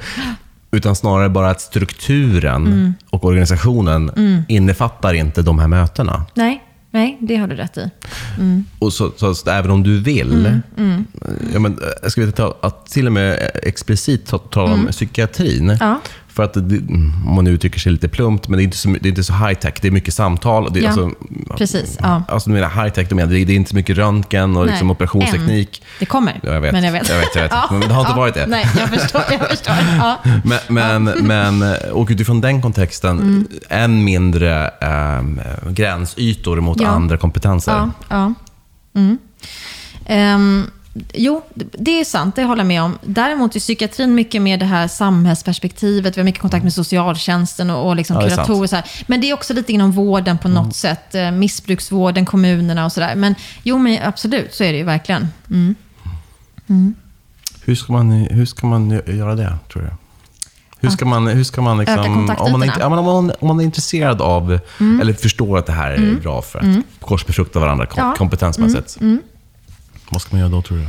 Utan 0.71 0.97
snarare 0.97 1.29
bara 1.29 1.50
att 1.50 1.61
strukturen 1.61 2.67
mm. 2.67 2.95
och 3.11 3.25
organisationen 3.25 4.11
mm. 4.17 4.43
innefattar 4.49 5.14
inte 5.14 5.43
de 5.43 5.59
här 5.59 5.69
mötena. 5.69 6.26
Nej, 6.35 6.62
Nej, 6.90 7.18
det 7.20 7.37
har 7.37 7.49
du 7.49 7.56
rätt 7.56 7.76
i. 7.76 7.90
Mm. 8.38 8.64
Och 8.78 8.92
så, 8.92 9.12
så, 9.16 9.35
så, 9.35 9.50
även 9.50 9.70
om 9.70 9.82
du 9.82 10.00
vill, 10.00 10.47
mm, 10.47 10.62
mm. 10.76 11.06
Ja, 11.52 11.61
men, 11.61 11.78
jag 12.02 12.12
ska 12.12 12.32
ta, 12.32 12.56
att 12.61 12.87
till 12.87 13.06
och 13.06 13.12
med 13.12 13.50
explicit 13.62 14.26
tala 14.50 14.73
om 14.73 14.80
mm. 14.80 14.92
psykiatrin. 14.92 15.76
Ja. 15.80 16.00
För 16.40 16.61
att, 16.61 16.68
det, 16.68 16.76
om 17.26 17.35
man 17.35 17.47
uttrycker 17.47 17.80
sig 17.80 17.92
lite 17.92 18.09
plumpt, 18.09 18.49
men 18.49 18.56
det 18.56 18.62
är 18.62 18.64
inte 18.64 18.76
så, 18.76 18.88
det 18.88 19.06
är 19.06 19.11
inte 19.11 19.25
så 19.25 19.32
high 19.32 19.54
tech. 19.54 19.75
Det 19.80 19.88
är 19.88 19.92
mycket 19.92 20.14
samtal. 20.14 20.73
Det, 20.73 20.80
Ja, 20.80 20.87
alltså, 20.87 21.11
precis, 21.56 21.99
ja. 22.00 22.23
Alltså, 22.28 22.50
du 22.50 22.54
menar 22.54 22.82
high 22.82 22.88
tech, 22.94 23.09
du 23.09 23.14
menar, 23.14 23.32
det 23.32 23.38
är 23.38 23.50
inte 23.50 23.70
så 23.70 23.76
mycket 23.76 23.97
röntgen 23.97 24.56
och 24.56 24.66
liksom 24.66 24.90
operationsteknik. 24.90 25.82
Det 25.99 26.06
kommer. 26.06 26.40
Ja, 26.42 26.52
jag 26.52 26.61
vet. 26.61 26.73
Men 26.73 26.85
jag 26.85 26.92
vet. 26.92 27.09
Jag 27.09 27.18
vet, 27.18 27.35
jag 27.35 27.42
vet. 27.42 27.52
Men 27.70 27.80
det 27.80 27.94
har 27.94 28.00
inte 28.00 28.16
varit 28.16 28.35
det. 28.35 28.47
Nej, 28.47 28.66
jag 28.78 28.88
förstår. 28.88 29.23
Jag 29.30 29.49
förstår. 29.49 29.75
Ja. 29.99 30.18
Men, 30.44 31.04
men, 31.04 31.26
men, 31.26 31.75
och 31.92 32.09
utifrån 32.11 32.40
den 32.40 32.62
kontexten, 32.62 33.18
Mm. 33.20 33.49
än 33.68 34.04
mindre 34.04 34.68
ähm, 34.80 35.40
gränsytor 35.70 36.61
mot 36.61 36.80
Ja. 36.80 36.88
andra 36.88 37.16
kompetenser. 37.16 37.73
Ja, 37.73 37.90
ja. 38.09 38.35
Mm. 39.00 39.18
Ehm, 40.06 40.70
jo, 41.14 41.42
det 41.54 42.00
är 42.00 42.04
sant, 42.04 42.37
det 42.37 42.44
håller 42.44 42.61
jag 42.61 42.66
med 42.66 42.82
om. 42.82 42.99
Däremot 43.02 43.56
är 43.56 43.61
psykiatrin 43.61 44.14
mycket 44.14 44.42
mer 44.42 44.59
det 44.59 44.64
här 44.64 44.88
samhällsperspektivet. 44.88 46.16
Vi 46.16 46.20
har 46.20 46.25
mycket 46.25 46.40
kontakt 46.40 46.62
med 46.64 46.73
socialtjänsten 46.73 47.70
och, 47.70 47.88
och 47.88 47.97
liksom 47.97 48.16
Ja, 48.16 48.23
är 48.23 48.28
kuratorer. 48.30 48.62
och 48.62 48.70
Så 48.70 48.76
här. 48.76 48.85
Men 49.06 49.20
det 49.20 49.30
är 49.30 49.35
också 49.35 49.54
lite 49.54 49.73
inom 49.73 49.92
vården 49.92 50.38
på 50.38 50.49
något 50.49 50.76
sätt. 50.76 51.14
Eh, 51.14 51.30
Missbruksvården, 51.30 52.26
kommunerna 52.26 52.85
och 52.85 52.92
sådär. 52.92 53.14
Men 53.14 53.35
jo, 53.62 53.78
men 53.78 53.99
absolut, 54.02 54.54
så 54.54 54.64
är 54.64 54.73
det 54.73 54.78
ju 54.78 54.85
verkligen. 54.85 55.28
Mm. 55.50 55.75
Hur, 57.64 57.75
ska 57.75 57.92
man, 57.92 58.11
hur 58.12 58.44
ska 58.47 58.66
man 58.66 58.92
gö- 58.92 59.16
göra 59.16 59.35
det, 59.35 59.59
tror 59.73 59.82
du? 59.82 59.88
Hur 60.82 60.90
ska 60.90 61.04
man, 61.04 61.26
hur 61.26 61.44
ska 61.44 61.61
man 61.62 61.78
liksom, 61.78 61.99
om, 62.38 62.52
man, 62.52 62.61
men 62.78 62.99
om, 62.99 63.04
man, 63.04 63.32
om 63.40 63.49
man 63.49 63.61
är 63.61 63.64
intresserad 63.64 64.20
av, 64.20 64.59
eller 65.00 65.12
förstår 65.12 65.59
att 65.59 65.66
det 65.66 65.73
här 65.73 65.90
är 65.90 66.14
bra 66.23 66.42
för 66.42 66.59
att 66.59 66.66
korsbefrukta 67.00 67.59
varandra 67.61 67.87
kom, 67.87 68.04
Ja. 68.04 68.14
kompetensmässigt. 68.18 68.99
Vad 70.11 70.23
ska 70.23 70.31
man 70.31 70.40
göra 70.40 70.50
då, 70.50 70.62
tror 70.62 70.79
du? 70.79 70.87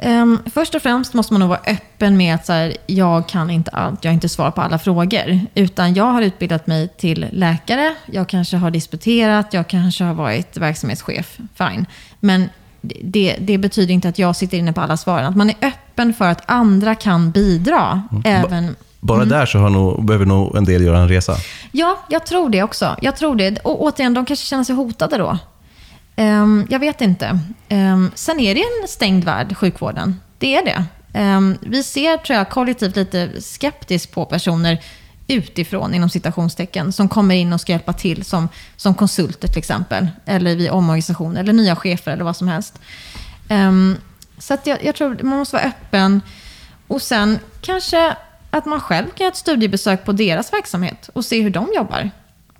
Ehm, 0.00 0.38
först 0.54 0.74
och 0.74 0.82
främst 0.82 1.14
måste 1.14 1.32
man 1.32 1.40
nog 1.40 1.48
vara 1.48 1.60
öppen 1.66 2.16
med 2.16 2.34
att 2.34 2.46
så 2.46 2.52
här, 2.52 2.76
jag 2.86 3.28
kan 3.28 3.50
inte 3.50 3.70
allt, 3.70 4.04
jag 4.04 4.10
har 4.10 4.14
inte 4.14 4.28
svar 4.28 4.50
på 4.50 4.60
alla 4.60 4.78
frågor. 4.78 5.40
Utan 5.54 5.94
jag 5.94 6.04
har 6.04 6.22
utbildat 6.22 6.66
mig 6.66 6.88
till 6.88 7.26
läkare, 7.32 7.94
jag 8.06 8.28
kanske 8.28 8.56
har 8.56 8.70
disputerat, 8.70 9.54
jag 9.54 9.68
kanske 9.68 10.04
har 10.04 10.14
varit 10.14 10.56
verksamhetschef. 10.56 11.38
Fine. 11.54 11.86
Men 12.20 12.48
det, 13.02 13.36
det 13.40 13.58
betyder 13.58 13.94
inte 13.94 14.08
att 14.08 14.18
jag 14.18 14.36
sitter 14.36 14.58
inne 14.58 14.72
på 14.72 14.80
alla 14.80 14.96
svaren. 14.96 15.26
Att 15.26 15.36
man 15.36 15.50
är 15.50 15.56
öppen 15.62 16.14
för 16.14 16.28
att 16.28 16.42
andra 16.46 16.94
kan 16.94 17.30
bidra. 17.30 18.02
Även, 18.24 18.76
Bara 19.00 19.24
där 19.24 19.46
så 19.46 19.58
har 19.58 19.70
nog, 19.70 20.04
behöver 20.04 20.26
nog 20.26 20.56
en 20.56 20.64
del 20.64 20.82
göra 20.82 20.98
en 20.98 21.08
resa. 21.08 21.36
Ja, 21.72 21.98
jag 22.08 22.26
tror 22.26 22.48
det 22.50 22.62
också. 22.62 22.96
Jag 23.02 23.16
tror 23.16 23.36
det. 23.36 23.58
Och 23.58 23.82
återigen, 23.82 24.14
de 24.14 24.26
kanske 24.26 24.46
känner 24.46 24.64
sig 24.64 24.74
hotade 24.74 25.18
då. 25.18 25.38
Um, 26.16 26.66
jag 26.70 26.78
vet 26.78 27.00
inte. 27.00 27.38
Um, 27.70 28.10
sen 28.14 28.40
är 28.40 28.54
det 28.54 28.60
en 28.60 28.88
stängd 28.88 29.24
värld, 29.24 29.56
sjukvården. 29.56 30.20
Det 30.38 30.56
är 30.56 30.64
det. 30.64 30.84
Um, 31.20 31.58
vi 31.60 31.82
ser, 31.82 32.16
tror 32.16 32.38
jag, 32.38 32.50
kollektivt 32.50 32.96
lite 32.96 33.30
skeptiskt 33.40 34.12
på 34.12 34.24
personer 34.24 34.84
utifrån, 35.26 35.94
inom 35.94 36.08
citationstecken, 36.08 36.92
som 36.92 37.08
kommer 37.08 37.34
in 37.34 37.52
och 37.52 37.60
ska 37.60 37.72
hjälpa 37.72 37.92
till 37.92 38.24
som, 38.24 38.48
som 38.76 38.94
konsulter 38.94 39.48
till 39.48 39.58
exempel. 39.58 40.08
Eller 40.26 40.56
vid 40.56 40.70
omorganisation, 40.70 41.36
eller 41.36 41.52
nya 41.52 41.76
chefer 41.76 42.12
eller 42.12 42.24
vad 42.24 42.36
som 42.36 42.48
helst. 42.48 42.80
Um, 43.50 43.96
så 44.38 44.54
att 44.54 44.66
jag, 44.66 44.84
jag 44.84 44.94
tror 44.94 45.18
man 45.22 45.38
måste 45.38 45.56
vara 45.56 45.66
öppen. 45.66 46.20
Och 46.86 47.02
sen 47.02 47.38
kanske 47.60 48.16
att 48.50 48.66
man 48.66 48.80
själv 48.80 49.06
kan 49.06 49.24
göra 49.24 49.32
ett 49.32 49.36
studiebesök 49.36 50.04
på 50.04 50.12
deras 50.12 50.52
verksamhet 50.52 51.10
och 51.12 51.24
se 51.24 51.42
hur 51.42 51.50
de 51.50 51.68
jobbar. 51.76 52.10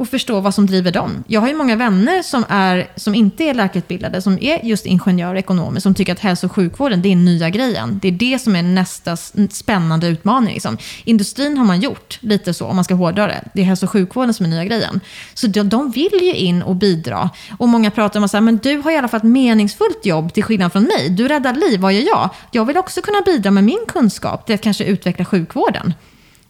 Och 0.03 0.09
förstå 0.09 0.41
vad 0.41 0.55
som 0.55 0.67
driver 0.67 0.93
dem. 0.93 1.25
Jag 1.27 1.41
har 1.41 1.49
ju 1.49 1.55
många 1.55 1.77
vänner 1.77 2.23
som, 2.23 2.45
är, 2.49 2.91
som 2.97 3.15
inte 3.15 3.45
är 3.45 3.55
läkarutbildade, 3.55 4.23
som 4.23 4.39
är 4.41 4.65
just 4.65 4.87
ingenjörer 4.87 5.33
och 5.33 5.39
ekonomer, 5.39 5.81
som 5.81 5.95
tycker 5.95 6.13
att 6.13 6.19
hälso 6.19 6.47
och 6.47 6.53
sjukvården, 6.53 7.03
det 7.03 7.13
är 7.13 7.17
nya 7.17 7.51
grejen. 7.51 7.99
Det 8.03 8.09
är 8.09 8.13
det 8.13 8.39
som 8.39 8.57
är 8.57 8.63
nästa 8.63 9.17
spännande 9.51 10.07
utmaning. 10.07 10.55
Liksom. 10.55 10.79
Industrin 11.05 11.59
har 11.59 11.65
man 11.65 11.81
gjort 11.81 12.19
lite 12.21 12.55
så, 12.55 12.67
om 12.67 12.77
man 12.77 12.85
ska 12.85 12.95
hårdra 12.95 13.27
det. 13.27 13.45
Det 13.55 13.61
är 13.61 13.65
hälso 13.65 13.87
och 13.87 13.91
sjukvården 13.91 14.35
som 14.35 14.47
är 14.47 14.51
nya 14.51 14.65
grejen. 14.65 15.01
Så 15.35 15.47
de, 15.47 15.69
de 15.69 15.91
vill 15.91 16.19
ju 16.23 16.35
in 16.35 16.63
och 16.63 16.77
bidra. 16.77 17.31
Och 17.59 17.69
många 17.69 17.91
pratar 17.91 18.21
om 18.21 18.25
att 18.25 18.31
säga, 18.31 18.41
men 18.41 18.57
du 18.57 18.77
har 18.77 18.91
i 18.91 18.97
alla 18.97 19.09
fall 19.09 19.19
ett 19.19 19.25
meningsfullt 19.25 20.07
jobb 20.07 20.35
till 20.35 20.45
skillnad 20.45 20.73
från 20.73 20.83
mig. 20.83 21.09
Du 21.11 21.29
räddar 21.29 21.55
liv, 21.55 21.81
vad 21.81 21.93
gör 21.93 22.07
jag? 22.07 22.31
Jag 22.51 22.65
vill 22.65 22.77
också 22.77 23.03
kunna 23.03 23.21
bidra 23.21 23.51
med 23.51 23.65
min 23.65 23.85
kunskap 23.89 24.47
till 24.47 24.55
att 24.55 24.63
kanske 24.63 24.85
utveckla 24.85 25.25
sjukvården. 25.25 25.95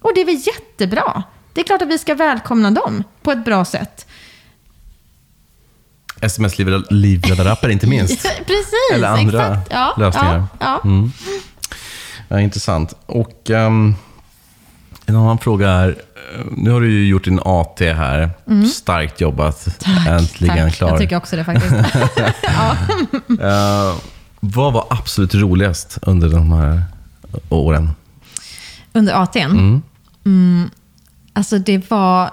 Och 0.00 0.10
det 0.14 0.20
är 0.20 0.26
väl 0.26 0.40
jättebra. 0.46 1.22
Det 1.52 1.60
är 1.60 1.64
klart 1.64 1.82
att 1.82 1.88
vi 1.88 1.98
ska 1.98 2.14
välkomna 2.14 2.70
dem 2.70 3.04
på 3.22 3.32
ett 3.32 3.44
bra 3.44 3.64
sätt. 3.64 4.06
Sms-livräddarappar 6.20 7.68
inte 7.68 7.86
minst. 7.86 8.22
Precis, 8.46 8.72
Eller 8.94 9.08
andra 9.08 9.46
exakt. 9.54 9.70
Ja, 9.72 9.94
lösningar. 9.98 10.44
Ja, 10.60 10.80
ja. 10.84 11.08
Ja, 12.28 12.40
intressant. 12.40 12.94
Och 13.06 13.50
ehm, 13.50 13.94
en 15.06 15.16
annan 15.16 15.38
fråga 15.38 15.70
är, 15.70 15.88
eh, 15.88 16.44
nu 16.50 16.70
har 16.70 16.80
du 16.80 16.90
ju 16.92 17.08
gjort 17.08 17.24
din 17.24 17.40
AT 17.44 17.80
här. 17.80 18.30
Starkt 18.74 19.20
jobbat. 19.20 19.66
Äntligen 20.08 20.56
Mm. 20.58 20.68
Tack. 20.70 20.76
klar. 20.78 20.88
Jag 20.88 20.98
tycker 20.98 21.16
också 21.16 21.36
det 21.36 21.44
faktiskt. 21.44 21.74
Eh, 23.40 23.94
vad 24.40 24.72
var 24.72 24.86
absolut 24.90 25.34
roligast 25.34 25.98
under 26.02 26.28
de 26.28 26.52
här 26.52 26.82
åren? 27.48 27.90
Under 28.92 29.14
AT'n? 29.14 29.82
Mm. 30.24 30.70
Alltså 31.32 31.58
det 31.58 31.90
var, 31.90 32.30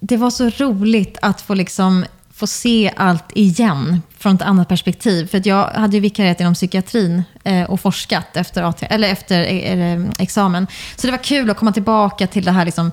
det 0.00 0.16
var 0.16 0.30
så 0.30 0.50
roligt 0.50 1.18
att 1.22 1.40
få, 1.40 1.54
liksom, 1.54 2.04
få 2.32 2.46
se 2.46 2.92
allt 2.96 3.24
igen 3.34 4.02
från 4.18 4.34
ett 4.34 4.42
annat 4.42 4.68
perspektiv. 4.68 5.26
För 5.26 5.38
att 5.38 5.46
jag 5.46 5.64
hade 5.64 5.96
ju 5.96 6.00
vikariat 6.00 6.40
inom 6.40 6.54
psykiatrin 6.54 7.22
eh, 7.44 7.70
och 7.70 7.80
forskat 7.80 8.36
efter, 8.36 8.62
AT, 8.62 8.82
eller 8.82 9.08
efter 9.08 9.40
eh, 9.40 9.92
eh, 9.92 10.04
examen. 10.18 10.66
Så 10.96 11.06
det 11.06 11.10
var 11.10 11.24
kul 11.24 11.50
att 11.50 11.56
komma 11.56 11.72
tillbaka 11.72 12.26
till 12.26 12.44
det 12.44 12.50
här 12.50 12.64
liksom, 12.64 12.92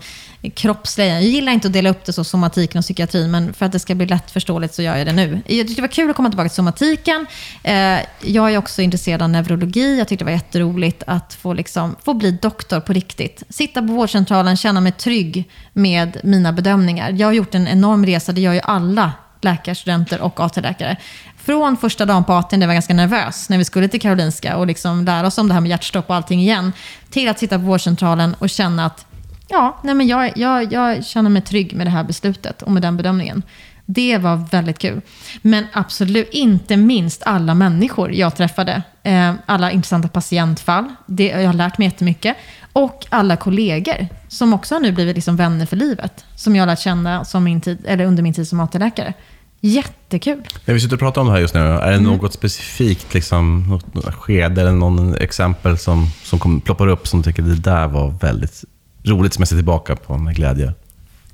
kroppsliga. 0.50 1.14
Jag 1.14 1.24
gillar 1.24 1.52
inte 1.52 1.68
att 1.68 1.74
dela 1.74 1.90
upp 1.90 2.06
det 2.06 2.14
så, 2.14 2.24
somatiken 2.24 2.80
och 2.80 2.84
psykiatrin, 2.84 3.32
men 3.32 3.54
för 3.54 3.66
att 3.66 3.72
det 3.72 3.80
ska 3.80 3.96
bli 3.96 4.06
lättförståeligt 4.06 4.74
så 4.74 4.82
gör 4.82 4.96
jag 4.96 5.08
det 5.08 5.14
nu. 5.14 5.42
Jag 5.46 5.68
tyckte 5.68 5.76
det 5.76 5.82
var 5.82 5.94
kul 5.94 6.10
att 6.10 6.16
komma 6.16 6.30
tillbaka 6.30 6.50
till 6.50 6.56
somatiken. 6.56 7.26
Eh, 7.64 8.00
jag 8.22 8.54
är 8.54 8.58
också 8.58 8.82
intresserad 8.82 9.22
av 9.22 9.30
neurologi. 9.30 9.98
Jag 9.98 10.08
tyckte 10.08 10.26
det 10.26 10.32
var 10.32 10.38
jätteroligt 10.38 11.04
att 11.08 11.34
få, 11.34 11.54
liksom, 11.54 11.96
få 12.04 12.14
bli 12.14 12.32
doktor 12.32 12.80
på 12.80 12.94
riktigt. 12.94 13.44
Sitta 13.50 13.82
på 13.82 13.88
vårdcentralen, 13.94 14.58
känna 14.58 14.82
mig 14.82 14.92
trygg 14.92 15.50
med 15.74 16.18
mina 16.24 16.54
bedömningar. 16.54 17.12
Jag 17.12 17.28
har 17.28 17.34
gjort 17.34 17.56
en 17.56 17.68
enorm 17.68 18.06
resa, 18.06 18.32
det 18.32 18.42
gör 18.42 18.54
ju 18.54 18.62
alla 18.64 19.12
läkarstudenter 19.42 20.22
och 20.22 20.40
AT-läkare. 20.40 20.98
Från 21.38 21.78
första 21.78 22.06
dagen 22.06 22.24
på 22.24 22.34
AT, 22.34 22.50
där 22.50 22.62
jag 22.62 22.68
var 22.68 22.74
ganska 22.74 22.94
nervös, 22.94 23.50
när 23.50 23.58
vi 23.58 23.66
skulle 23.66 23.88
till 23.88 24.02
Karolinska 24.02 24.58
och 24.58 24.68
liksom 24.68 25.06
lära 25.06 25.28
oss 25.28 25.38
om 25.38 25.48
det 25.48 25.54
här 25.54 25.62
med 25.62 25.70
hjärtstopp 25.70 26.10
och 26.10 26.16
allting 26.16 26.42
igen, 26.42 26.74
till 27.10 27.30
att 27.30 27.40
sitta 27.40 27.60
på 27.60 27.66
vårdcentralen 27.66 28.36
och 28.40 28.50
känna 28.50 28.86
att 28.86 29.06
ja, 29.54 29.80
nej 29.84 29.96
men 29.96 30.08
jag, 30.08 30.38
jag, 30.38 30.74
jag 30.74 31.06
känner 31.06 31.30
mig 31.30 31.42
trygg 31.42 31.76
med 31.76 31.88
det 31.88 31.92
här 31.92 32.04
beslutet 32.04 32.62
och 32.62 32.72
med 32.72 32.82
den 32.82 32.98
bedömningen. 32.98 33.44
Det 33.86 34.18
var 34.18 34.36
väldigt 34.52 34.80
kul. 34.80 35.02
Men 35.42 35.66
absolut 35.74 36.30
inte 36.32 36.78
minst 36.78 37.24
alla 37.26 37.54
människor 37.54 38.12
jag 38.12 38.36
träffade. 38.36 38.84
Eh, 39.04 39.34
alla 39.46 39.72
intressanta 39.72 40.08
patientfall. 40.08 40.86
Det, 41.06 41.28
jag 41.28 41.46
har 41.46 41.54
lärt 41.54 41.78
mig 41.78 41.88
jättemycket. 41.88 42.38
Och 42.74 43.06
alla 43.10 43.36
kollegor 43.36 44.08
som 44.28 44.54
också 44.54 44.76
har 44.76 44.80
nu 44.80 44.92
blivit 44.92 45.16
liksom 45.16 45.36
vänner 45.36 45.66
för 45.66 45.76
livet. 45.76 46.26
Som 46.36 46.56
jag 46.56 46.62
har 46.62 46.68
lärt 46.68 46.80
känna 46.80 47.26
som 47.26 47.44
min 47.44 47.62
tid, 47.62 47.78
eller 47.86 48.06
under 48.06 48.24
min 48.24 48.34
tid 48.34 48.48
som 48.48 48.60
AT-läkare. 48.60 49.14
Jättekul. 49.60 50.42
När 50.66 50.74
vi 50.74 50.80
sitter 50.80 50.96
och 50.96 51.00
pratar 51.00 51.22
om 51.22 51.28
det 51.28 51.34
här 51.34 51.40
just 51.40 51.54
nu, 51.54 51.60
är 51.60 51.92
det 51.92 52.00
något 52.00 52.34
specifikt 52.34 53.14
liksom, 53.14 53.66
något, 53.70 53.94
något 53.94 54.16
skede 54.16 54.62
eller 54.62 54.72
någon 54.72 55.16
exempel 55.16 55.78
som, 55.78 56.08
som 56.24 56.40
kom, 56.40 56.62
ploppar 56.62 56.88
upp 56.88 57.08
som 57.08 57.22
du 57.22 57.24
tycker 57.24 57.44
det 57.44 57.56
där 57.56 57.88
var 57.88 58.10
väldigt 58.22 58.64
roligt 59.04 59.34
som 59.34 59.42
jag 59.42 59.48
ser 59.48 59.56
tillbaka 59.56 59.96
på 59.96 60.18
med 60.18 60.36
glädje? 60.36 60.74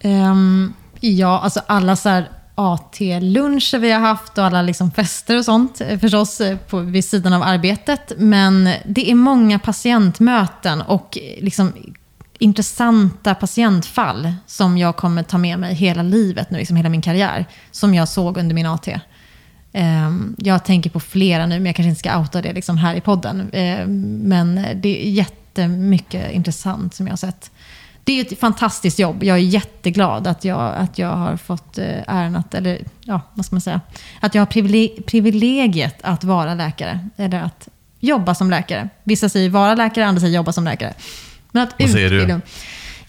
Um, 0.03 0.73
ja, 0.99 1.39
alltså 1.39 1.61
alla 1.67 1.95
så 1.95 2.09
här 2.09 2.29
AT-luncher 2.55 3.79
vi 3.79 3.91
har 3.91 3.99
haft 3.99 4.37
och 4.37 4.43
alla 4.43 4.61
liksom 4.61 4.91
fester 4.91 5.37
och 5.37 5.45
sånt 5.45 5.81
eh, 5.81 5.99
förstås 5.99 6.41
eh, 6.41 6.57
på, 6.57 6.79
vid 6.79 7.05
sidan 7.05 7.33
av 7.33 7.43
arbetet. 7.43 8.13
Men 8.17 8.69
det 8.85 9.11
är 9.11 9.15
många 9.15 9.59
patientmöten 9.59 10.81
och 10.81 11.17
eh, 11.17 11.43
liksom 11.43 11.73
intressanta 12.39 13.35
patientfall 13.35 14.33
som 14.45 14.77
jag 14.77 14.95
kommer 14.95 15.23
ta 15.23 15.37
med 15.37 15.59
mig 15.59 15.75
hela 15.75 16.03
livet 16.03 16.51
nu, 16.51 16.57
liksom 16.57 16.75
hela 16.77 16.89
min 16.89 17.01
karriär, 17.01 17.45
som 17.71 17.93
jag 17.93 18.07
såg 18.07 18.37
under 18.37 18.55
min 18.55 18.65
AT. 18.65 18.99
Ehm, 19.73 20.35
jag 20.37 20.65
tänker 20.65 20.89
på 20.89 20.99
flera 20.99 21.45
nu, 21.45 21.55
men 21.55 21.65
jag 21.65 21.75
kanske 21.75 21.89
inte 21.89 21.99
ska 21.99 22.19
outa 22.19 22.41
det 22.41 22.53
liksom 22.53 22.77
här 22.77 22.95
i 22.95 23.01
podden. 23.01 23.49
Ehm, 23.53 24.19
men 24.23 24.55
det 24.75 25.07
är 25.07 25.09
jättemycket 25.09 26.31
intressant 26.31 26.93
som 26.93 27.07
jag 27.07 27.11
har 27.11 27.17
sett. 27.17 27.51
Det 28.09 28.19
är 28.19 28.25
ett 28.25 28.39
fantastiskt 28.39 28.99
jobb. 28.99 29.23
Jag 29.23 29.37
är 29.37 29.41
jätteglad 29.41 30.27
att 30.27 30.45
jag, 30.45 30.75
att 30.75 30.97
jag 30.97 31.09
har 31.15 31.37
fått 31.37 31.77
eh, 31.77 31.85
äran 32.07 32.35
att, 32.35 32.53
eller 32.53 32.79
ja, 33.03 33.21
vad 33.33 33.45
ska 33.45 33.55
man 33.55 33.61
säga, 33.61 33.81
att 34.19 34.35
jag 34.35 34.41
har 34.41 34.45
privile- 34.47 35.01
privilegiet 35.01 35.95
att 36.01 36.23
vara 36.23 36.53
läkare. 36.53 36.99
Eller 37.17 37.41
att 37.41 37.67
jobba 37.99 38.35
som 38.35 38.49
läkare. 38.49 38.89
Vissa 39.03 39.29
säger 39.29 39.49
vara 39.49 39.75
läkare, 39.75 40.05
andra 40.05 40.19
säger 40.19 40.35
jobba 40.35 40.51
som 40.51 40.63
läkare. 40.63 40.93
Men 41.51 41.63
att 41.63 41.75
Vad 41.79 41.89
säger 41.89 42.09
du? 42.09 42.41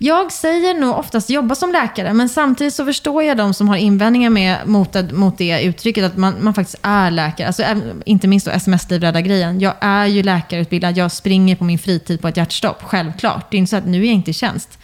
Jag 0.02 0.33
säger 0.33 0.75
nog 0.75 0.99
oftast 0.99 1.30
jobba 1.30 1.54
som 1.54 1.73
läkare, 1.73 2.12
men 2.12 2.28
samtidigt 2.28 2.75
så 2.75 2.85
förstår 2.85 3.23
jag 3.23 3.37
de 3.37 3.54
som 3.54 3.69
har 3.69 3.76
invändningar 3.76 4.30
med, 4.30 4.59
mot, 4.66 5.12
mot 5.12 5.38
det 5.38 5.62
uttrycket, 5.62 6.04
att 6.04 6.16
man, 6.16 6.35
man 6.40 6.54
faktiskt 6.54 6.78
är 6.83 7.11
läkare. 7.11 7.47
Alltså, 7.47 7.64
inte 8.07 8.28
minst 8.28 8.47
då 8.47 8.52
sms-livrädda-grejen. 8.52 9.61
Jag 9.61 9.75
är 9.80 10.07
ju 10.07 10.23
läkarutbildad, 10.23 10.97
jag 10.97 11.12
springer 11.12 11.57
på 11.57 11.64
min 11.64 11.78
fritid 11.78 12.21
på 12.21 12.28
ett 12.28 12.37
hjärtstopp, 12.37 12.83
självklart. 12.83 13.50
Det 13.50 13.57
är 13.57 13.59
inte 13.59 13.71
så 13.71 13.76
att 13.76 13.87
nu 13.87 14.02
är 14.02 14.04
jag 14.04 14.14
inte 14.14 14.30
i 14.30 14.35
tjänst. 14.35 14.78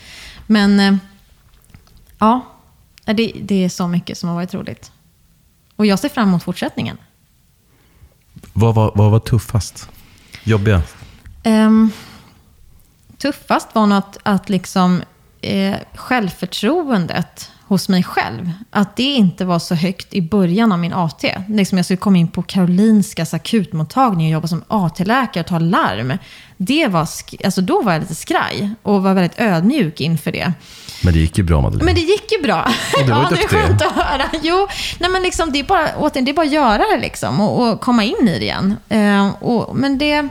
Men 0.46 0.80
eh, 0.80 0.96
ja, 2.18 2.40
det, 3.04 3.32
det 3.42 3.64
är 3.64 3.68
så 3.68 3.88
mycket 3.88 4.18
som 4.18 4.28
har 4.28 4.36
varit 4.36 4.54
roligt. 4.54 4.92
Och 5.76 5.86
jag 5.86 5.98
ser 5.98 6.08
fram 6.08 6.28
emot 6.28 6.42
fortsättningen. 6.42 6.98
Vad 8.52 8.74
var, 8.74 8.92
vad 8.94 9.10
var 9.10 9.18
tuffast? 9.18 9.88
Jobbigast? 10.44 10.96
Um, 11.44 11.92
tuffast 13.18 13.74
var 13.74 13.86
nog 13.86 13.98
att, 13.98 14.18
att 14.22 14.48
liksom, 14.48 15.02
eh, 15.46 15.76
självförtroendet 15.94 17.50
hos 17.68 17.88
mig 17.88 18.02
själv. 18.02 18.52
Att 18.70 18.96
det 18.96 19.02
inte 19.02 19.44
var 19.44 19.58
så 19.58 19.74
högt 19.74 20.14
i 20.14 20.22
början 20.22 20.72
av 20.72 20.78
min 20.78 20.92
AT. 20.92 21.22
Liksom 21.48 21.78
jag 21.78 21.84
skulle 21.84 21.96
komma 21.96 22.18
in 22.18 22.28
på 22.28 22.42
Karolinskas 22.42 23.34
akutmottagning 23.34 24.26
och 24.26 24.32
jobba 24.32 24.48
som 24.48 24.64
AT-läkare 24.68 25.40
och 25.40 25.46
ta 25.46 25.58
larm. 25.58 26.12
Det 26.56 26.86
var, 26.86 27.08
alltså 27.44 27.60
då 27.60 27.82
var 27.82 27.92
jag 27.92 28.00
lite 28.00 28.14
skraj 28.14 28.70
och 28.82 29.02
var 29.02 29.14
väldigt 29.14 29.40
ödmjuk 29.40 30.00
inför 30.00 30.32
det. 30.32 30.52
Men 31.04 31.12
det 31.12 31.20
gick 31.20 31.38
ju 31.38 31.44
bra 31.44 31.60
Madeleine. 31.60 31.84
Men 31.84 31.94
det 31.94 32.00
gick 32.00 32.32
ju 32.32 32.42
bra. 32.42 32.70
Du 32.98 33.12
var 33.12 33.18
ja, 33.22 33.28
duktig. 33.30 33.48
Det 33.50 33.56
är 33.56 33.66
skönt 33.66 33.82
att 33.82 33.92
höra. 33.92 34.24
Jo, 34.42 34.68
nej 34.98 35.10
men 35.10 35.22
liksom, 35.22 35.52
det, 35.52 35.58
är 35.58 35.64
bara, 35.64 35.88
återigen, 35.96 36.24
det 36.24 36.30
är 36.30 36.34
bara 36.34 36.46
att 36.46 36.52
göra 36.52 36.82
det 36.94 37.00
liksom, 37.00 37.40
och, 37.40 37.72
och 37.72 37.80
komma 37.80 38.04
in 38.04 38.28
i 38.28 38.38
det 38.38 38.44
igen. 38.44 38.76
Uh, 38.92 39.42
och, 39.42 39.76
men 39.76 39.98
det, 39.98 40.28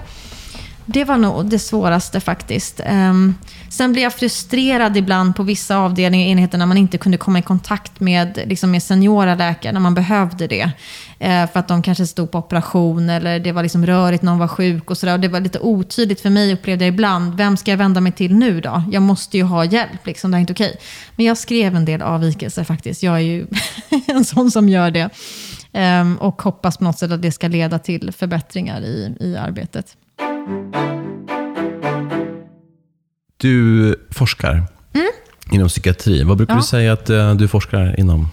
det 0.86 1.04
var 1.04 1.18
nog 1.18 1.46
det 1.46 1.60
svåraste 1.60 2.20
faktiskt. 2.20 2.82
Um, 2.90 3.36
Sen 3.70 3.92
blev 3.92 4.04
jag 4.04 4.14
frustrerad 4.14 4.98
ibland 4.98 5.36
på 5.36 5.44
vissa 5.44 5.78
avdelningar 5.78 6.26
och 6.26 6.32
enheter 6.32 6.58
när 6.58 6.66
man 6.66 6.78
inte 6.78 6.98
kunde 6.98 7.18
komma 7.18 7.40
i 7.40 7.42
kontakt 7.42 8.00
med, 8.00 8.40
liksom 8.46 8.72
med 8.72 8.84
seniora 8.84 9.36
läkare 9.36 9.74
när 9.74 9.80
man 9.80 9.94
behövde 9.94 10.48
det. 10.48 10.72
Eh, 11.20 11.50
för 11.52 11.60
att 11.60 11.68
de 11.68 11.82
kanske 11.82 12.08
stod 12.08 12.32
på 12.32 12.38
operation 12.38 13.10
eller 13.10 13.40
det 13.40 13.52
var 13.52 13.64
liksom 13.64 13.86
rörigt, 13.86 14.24
någon 14.24 14.40
var 14.40 14.48
sjuk 14.48 14.92
och 14.92 14.98
sådär. 14.98 15.18
Det 15.18 15.28
var 15.28 15.40
lite 15.40 15.60
otydligt 15.60 16.22
för 16.22 16.30
mig 16.30 16.54
upplevde 16.54 16.86
jag 16.86 16.94
ibland. 16.94 17.38
Vem 17.38 17.58
ska 17.58 17.72
jag 17.72 17.78
vända 17.78 18.02
mig 18.02 18.12
till 18.12 18.36
nu 18.36 18.62
då? 18.62 18.84
Jag 18.92 19.02
måste 19.02 19.38
ju 19.38 19.44
ha 19.44 19.66
hjälp, 19.66 20.06
liksom. 20.06 20.32
det 20.32 20.38
är 20.38 20.40
inte 20.40 20.54
okej. 20.54 20.78
Men 21.16 21.26
jag 21.26 21.38
skrev 21.38 21.76
en 21.76 21.86
del 21.86 22.02
avvikelser 22.02 22.64
faktiskt. 22.64 23.04
Jag 23.04 23.16
är 23.16 23.20
ju 23.20 23.48
en 24.08 24.26
sån 24.26 24.52
som 24.52 24.70
gör 24.70 24.92
det. 24.92 25.10
Eh, 25.74 26.14
och 26.20 26.42
hoppas 26.42 26.78
på 26.78 26.84
något 26.84 27.00
sätt 27.00 27.12
att 27.12 27.22
det 27.22 27.32
ska 27.32 27.48
leda 27.48 27.80
till 27.80 28.12
förbättringar 28.12 28.82
i, 28.82 29.16
i 29.20 29.36
arbetet. 29.36 29.98
Du 33.38 33.96
forskar 34.12 34.64
mm. 34.94 35.08
inom 35.52 35.68
psykiatri. 35.68 36.24
Vad 36.24 36.38
brukar 36.38 36.54
ja. 36.54 36.60
du 36.60 36.64
säga 36.64 36.94
att 36.94 37.10
uh, 37.10 37.36
du 37.36 37.48
forskar 37.48 38.00
inom? 38.00 38.30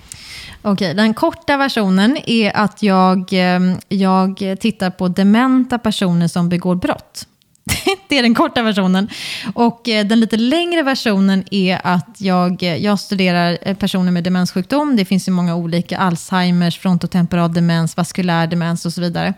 Okej, 0.63 0.95
den 0.95 1.15
korta 1.15 1.57
versionen 1.57 2.19
är 2.27 2.57
att 2.57 2.83
jag, 2.83 3.29
ehm, 3.33 3.77
jag 3.89 4.57
tittar 4.61 4.91
på 4.91 5.09
dementa 5.09 5.79
personer 5.79 6.29
som 6.29 6.49
begår 6.49 6.75
brott. 6.75 7.27
det 8.09 8.19
är 8.19 8.23
den 8.23 8.35
korta 8.35 8.63
versionen. 8.63 9.09
Och 9.55 9.89
eh, 9.89 10.07
den 10.07 10.21
lite 10.21 10.37
längre 10.37 10.83
versionen 10.83 11.45
är 11.51 11.81
att 11.85 12.17
jag, 12.19 12.63
jag 12.63 13.01
studerar 13.01 13.59
eh, 13.63 13.77
personer 13.77 14.13
med 14.13 14.25
demenssjukdom. 14.25 14.97
Det 14.97 15.05
finns 15.05 15.29
ju 15.29 15.33
många 15.33 15.57
olika, 15.57 15.99
Alzheimers, 15.99 16.79
frontotemporal 16.79 17.53
demens, 17.53 17.97
vaskulär 17.97 18.47
demens 18.47 18.87
och 18.87 18.93
så 18.93 19.01
vidare. 19.01 19.35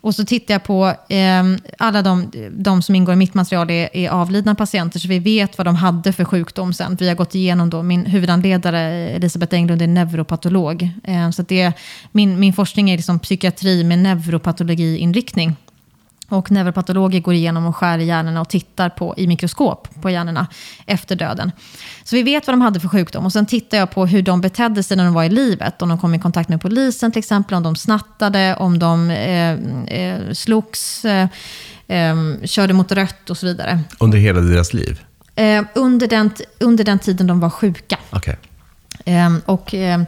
Och 0.00 0.14
så 0.14 0.24
tittar 0.24 0.54
jag 0.54 0.64
på 0.64 0.94
eh, 1.08 1.44
alla 1.78 2.02
de, 2.02 2.30
de, 2.50 2.82
som 2.82 2.94
ingår 2.94 3.12
i 3.12 3.16
mitt 3.16 3.34
material 3.34 3.70
är, 3.70 3.96
är, 3.96 4.10
avlidna 4.10 4.54
patienter, 4.54 4.98
så 4.98 5.08
vi 5.08 5.18
vet 5.18 5.58
vad 5.58 5.66
de 5.66 5.76
hade 5.76 6.12
för 6.12 6.24
sjukdom 6.24 6.72
sen. 6.72 6.96
Vi 7.00 7.08
har 7.08 7.14
gått 7.14 7.34
igenom 7.34 7.70
då, 7.70 7.82
min 7.82 8.06
huvudanledare 8.06 8.80
Elisabeth 9.08 9.54
Englund 9.54 9.82
är 9.82 9.86
neuropatolog. 9.86 10.90
Eh, 11.04 11.30
så 11.30 11.42
det, 11.42 11.72
min, 12.12 12.40
min 12.40 12.52
forskning 12.52 12.90
är 12.90 12.96
liksom 12.96 13.18
psykiatri 13.18 13.84
med 13.84 13.98
neuropatologiinriktning. 13.98 15.56
Och 16.28 16.50
neuropatologer 16.50 17.20
går 17.20 17.34
igenom 17.34 17.66
och 17.66 17.76
skär 17.76 17.98
i 17.98 18.04
hjärnorna 18.04 18.40
och 18.40 18.48
tittar 18.48 18.88
på, 18.88 19.14
i 19.16 19.26
mikroskop 19.26 19.88
på 20.02 20.10
hjärnorna 20.10 20.46
efter 20.86 21.16
döden. 21.16 21.52
Så 22.04 22.16
vi 22.16 22.22
vet 22.22 22.46
vad 22.46 22.52
de 22.52 22.60
hade 22.60 22.80
för 22.80 22.88
sjukdom. 22.88 23.24
Och 23.24 23.32
sen 23.32 23.46
tittar 23.46 23.78
jag 23.78 23.90
på 23.90 24.06
hur 24.06 24.22
de 24.22 24.40
betedde 24.40 24.82
sig 24.82 24.96
när 24.96 25.04
de 25.04 25.14
var 25.14 25.24
i 25.24 25.28
livet. 25.28 25.82
Om 25.82 25.88
de 25.88 25.98
kom 25.98 26.14
i 26.14 26.18
kontakt 26.18 26.48
med 26.48 26.60
polisen 26.60 27.12
till 27.12 27.18
exempel, 27.18 27.56
om 27.56 27.62
de 27.62 27.76
snattade, 27.76 28.56
om 28.56 28.78
de 28.78 29.10
eh, 29.10 29.52
eh, 30.00 30.32
slogs, 30.32 31.04
eh, 31.04 31.28
eh 31.88 32.16
körde 32.44 32.72
mot 32.72 32.92
rött 32.92 33.30
och 33.30 33.36
så 33.36 33.46
vidare. 33.46 33.80
Under 33.98 34.18
hela 34.18 34.40
deras 34.40 34.74
liv? 34.74 35.00
Eh, 35.34 35.64
under, 35.74 36.06
den, 36.06 36.30
under 36.60 36.84
den 36.84 36.98
tiden 36.98 37.26
de 37.26 37.40
var 37.40 37.50
sjuka. 37.50 37.98
Okay. 38.12 38.34
Ehm, 39.04 39.40
och, 39.46 39.74
eh, 39.74 40.00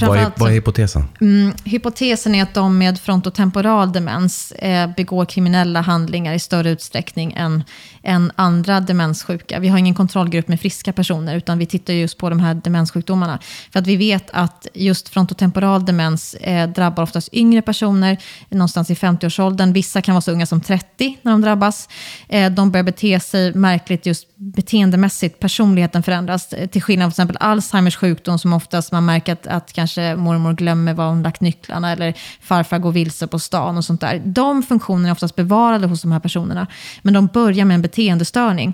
vad, 0.00 0.18
är, 0.18 0.32
vad 0.36 0.50
är 0.50 0.54
hypotesen? 0.54 1.04
Mm, 1.20 1.52
hypotesen 1.64 2.34
är 2.34 2.42
att 2.42 2.54
de 2.54 2.78
med 2.78 2.98
frontotemporal 2.98 3.92
demens 3.92 4.52
eh, 4.52 4.90
begår 4.96 5.24
kriminella 5.24 5.80
handlingar 5.80 6.34
i 6.34 6.38
större 6.38 6.70
utsträckning 6.70 7.32
än, 7.36 7.64
än 8.02 8.32
andra 8.36 8.80
demenssjuka. 8.80 9.60
Vi 9.60 9.68
har 9.68 9.78
ingen 9.78 9.94
kontrollgrupp 9.94 10.48
med 10.48 10.60
friska 10.60 10.92
personer, 10.92 11.36
utan 11.36 11.58
vi 11.58 11.66
tittar 11.66 11.92
just 11.92 12.18
på 12.18 12.30
de 12.30 12.40
här 12.40 12.54
demenssjukdomarna. 12.54 13.38
För 13.72 13.80
att 13.80 13.86
vi 13.86 13.96
vet 13.96 14.30
att 14.32 14.66
just 14.74 15.08
frontotemporal 15.08 15.84
demens 15.84 16.34
eh, 16.34 16.68
drabbar 16.68 17.02
oftast 17.02 17.28
yngre 17.32 17.62
personer, 17.62 18.18
någonstans 18.48 18.90
i 18.90 18.94
50-årsåldern. 18.94 19.72
Vissa 19.72 20.02
kan 20.02 20.14
vara 20.14 20.22
så 20.22 20.32
unga 20.32 20.46
som 20.46 20.60
30 20.60 21.18
när 21.22 21.32
de 21.32 21.40
drabbas. 21.40 21.88
Eh, 22.28 22.52
de 22.52 22.70
börjar 22.70 22.84
bete 22.84 23.20
sig 23.20 23.54
märkligt 23.54 24.06
just 24.06 24.28
beteendemässigt, 24.36 25.40
personligheten 25.40 26.02
förändras. 26.02 26.54
Till 26.70 26.82
skillnad 26.82 27.04
från 27.04 27.10
exempel 27.10 27.36
Alzheimers 27.40 27.96
sjukdom 27.96 28.11
som 28.38 28.52
oftast 28.52 28.92
man 28.92 29.04
märker 29.04 29.32
att, 29.32 29.46
att 29.46 29.72
kanske 29.72 30.16
mormor 30.16 30.52
glömmer 30.52 30.94
var 30.94 31.08
hon 31.08 31.22
lagt 31.22 31.40
nycklarna 31.40 31.92
eller 31.92 32.14
farfar 32.40 32.78
går 32.78 32.92
vilse 32.92 33.26
på 33.26 33.38
stan 33.38 33.76
och 33.76 33.84
sånt 33.84 34.00
där. 34.00 34.22
De 34.24 34.62
funktionerna 34.62 35.08
är 35.08 35.12
oftast 35.12 35.36
bevarade 35.36 35.86
hos 35.86 36.02
de 36.02 36.12
här 36.12 36.20
personerna. 36.20 36.66
Men 37.02 37.14
de 37.14 37.26
börjar 37.26 37.64
med 37.64 37.74
en 37.74 37.82
beteendestörning. 37.82 38.72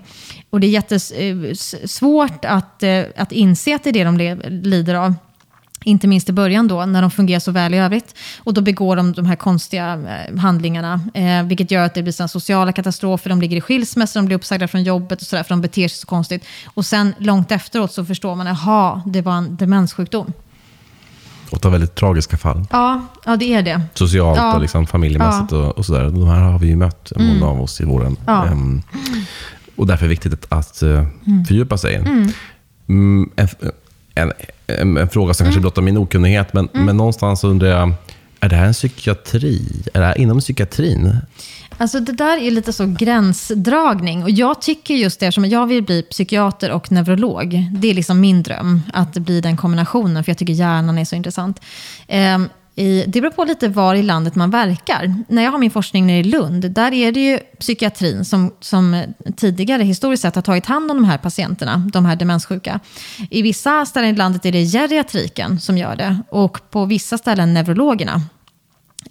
Och 0.49 0.59
det 0.59 0.67
är 0.67 0.71
jättesvårt 0.71 2.45
eh, 2.45 2.53
att, 2.53 2.83
eh, 2.83 3.03
att 3.17 3.31
inse 3.31 3.75
att 3.75 3.83
det 3.83 3.89
är 3.89 3.93
det 3.93 4.03
de 4.03 4.17
lider 4.49 4.95
av. 4.95 5.13
Inte 5.89 6.07
minst 6.07 6.29
i 6.29 6.31
början 6.31 6.67
då, 6.67 6.85
när 6.85 7.01
de 7.01 7.11
fungerar 7.11 7.39
så 7.39 7.51
väl 7.51 7.73
i 7.73 7.77
övrigt. 7.77 8.15
Och 8.37 8.53
då 8.53 8.61
begår 8.61 8.95
de 8.95 9.13
de 9.13 9.25
här 9.25 9.35
konstiga 9.35 9.93
eh, 9.93 10.37
handlingarna, 10.37 11.01
eh, 11.13 11.43
vilket 11.43 11.71
gör 11.71 11.85
att 11.85 11.93
det 11.93 12.03
blir 12.03 12.13
såna 12.13 12.27
sociala 12.27 12.71
katastrofer. 12.71 13.29
De 13.29 13.41
ligger 13.41 13.57
i 13.57 13.61
skilsmässa, 13.61 14.19
de 14.19 14.25
blir 14.25 14.35
uppsagda 14.35 14.67
från 14.67 14.83
jobbet 14.83 15.21
och 15.21 15.27
sådär, 15.27 15.43
för 15.43 15.49
de 15.49 15.61
beter 15.61 15.87
sig 15.87 15.97
så 15.97 16.07
konstigt. 16.07 16.45
Och 16.73 16.85
sen 16.85 17.13
långt 17.17 17.51
efteråt 17.51 17.93
så 17.93 18.05
förstår 18.05 18.35
man, 18.35 18.47
jaha, 18.47 19.01
det 19.05 19.21
var 19.21 19.33
en 19.33 19.55
demenssjukdom. 19.55 20.33
Åtta 21.51 21.69
väldigt 21.69 21.95
tragiska 21.95 22.37
fall. 22.37 22.65
Ja, 22.71 23.05
ja 23.25 23.35
det 23.35 23.53
är 23.53 23.61
det. 23.61 23.81
Socialt 23.93 24.37
ja. 24.37 24.55
och 24.55 24.61
liksom 24.61 24.87
familjemässigt 24.87 25.51
ja. 25.51 25.57
och, 25.57 25.77
och 25.77 25.85
sådär. 25.85 26.03
De 26.03 26.27
här 26.27 26.39
har 26.39 26.59
vi 26.59 26.67
ju 26.67 26.75
mött, 26.75 27.11
många 27.15 27.31
mm. 27.31 27.43
av 27.43 27.61
oss 27.61 27.81
i 27.81 27.85
våren. 27.85 28.17
Ja. 28.25 28.47
Um, 28.51 28.81
och 29.75 29.87
därför 29.87 30.05
är 30.05 30.07
det 30.07 30.13
viktigt 30.13 30.33
att, 30.33 30.45
att 30.49 30.83
uh, 30.83 31.03
fördjupa 31.47 31.77
sig. 31.77 31.95
Mm. 31.95 32.31
Mm, 32.89 33.29
en, 33.35 33.47
en, 34.21 34.33
en, 34.67 34.97
en, 34.97 35.09
fråga 35.09 35.33
som 35.33 35.43
mm. 35.43 35.47
kanske 35.47 35.61
blottar 35.61 35.81
min 35.81 35.97
okunnighet, 35.97 36.53
men, 36.53 36.69
mm. 36.73 36.85
men 36.85 36.97
någonstans 36.97 37.43
undrar 37.43 37.67
jag, 37.67 37.93
är 38.39 38.49
det 38.49 38.55
här 38.55 38.65
en 38.65 38.73
psykiatri? 38.73 39.61
Är 39.93 39.99
det 39.99 40.05
här 40.05 40.17
inom 40.17 40.39
psykiatrin? 40.39 41.17
Alltså 41.77 41.99
det 41.99 42.11
där 42.11 42.37
är 42.37 42.51
lite 42.51 42.73
så 42.73 42.85
gränsdragning. 42.85 44.23
Och 44.23 44.29
jag 44.29 44.61
tycker 44.61 44.93
just 44.93 45.19
det, 45.19 45.25
eftersom 45.25 45.45
jag 45.45 45.67
vill 45.67 45.83
bli 45.83 46.03
psykiater 46.03 46.71
och 46.71 46.91
neurolog. 46.91 47.65
Det 47.71 47.89
är 47.89 47.93
liksom 47.93 48.19
min 48.19 48.43
dröm, 48.43 48.81
att 48.93 49.13
bli 49.13 49.41
den 49.41 49.57
kombinationen. 49.57 50.23
För 50.23 50.29
jag 50.29 50.37
tycker 50.37 50.53
hjärnan 50.53 50.97
är 50.97 51.05
så 51.05 51.15
intressant. 51.15 51.61
I, 52.79 53.05
det 53.07 53.21
beror 53.21 53.31
på 53.31 53.43
lite 53.43 53.67
var 53.67 53.95
i 53.95 54.03
landet 54.03 54.35
man 54.35 54.51
verkar. 54.51 55.13
När 55.27 55.43
jag 55.43 55.51
har 55.51 55.57
min 55.57 55.71
forskning 55.71 56.07
nere 56.07 56.17
i 56.17 56.23
Lund, 56.23 56.71
där 56.71 56.93
är 56.93 57.11
det 57.11 57.19
ju 57.19 57.39
psykiatrin 57.59 58.25
som, 58.25 58.51
som 58.59 59.03
tidigare 59.37 59.83
historiskt 59.83 60.21
sett 60.21 60.35
har 60.35 60.41
tagit 60.41 60.65
hand 60.65 60.91
om 60.91 60.97
de 60.97 61.05
här 61.05 61.17
patienterna, 61.17 61.89
de 61.93 62.05
här 62.05 62.15
demenssjuka. 62.15 62.79
I 63.29 63.41
vissa 63.41 63.85
ställen 63.85 64.09
i 64.09 64.17
landet 64.17 64.45
är 64.45 64.51
det 64.51 64.65
geriatriken 64.65 65.59
som 65.59 65.77
gör 65.77 65.95
det 65.95 66.17
och 66.29 66.69
på 66.69 66.85
vissa 66.85 67.17
ställen 67.17 67.53
neurologerna. 67.53 68.21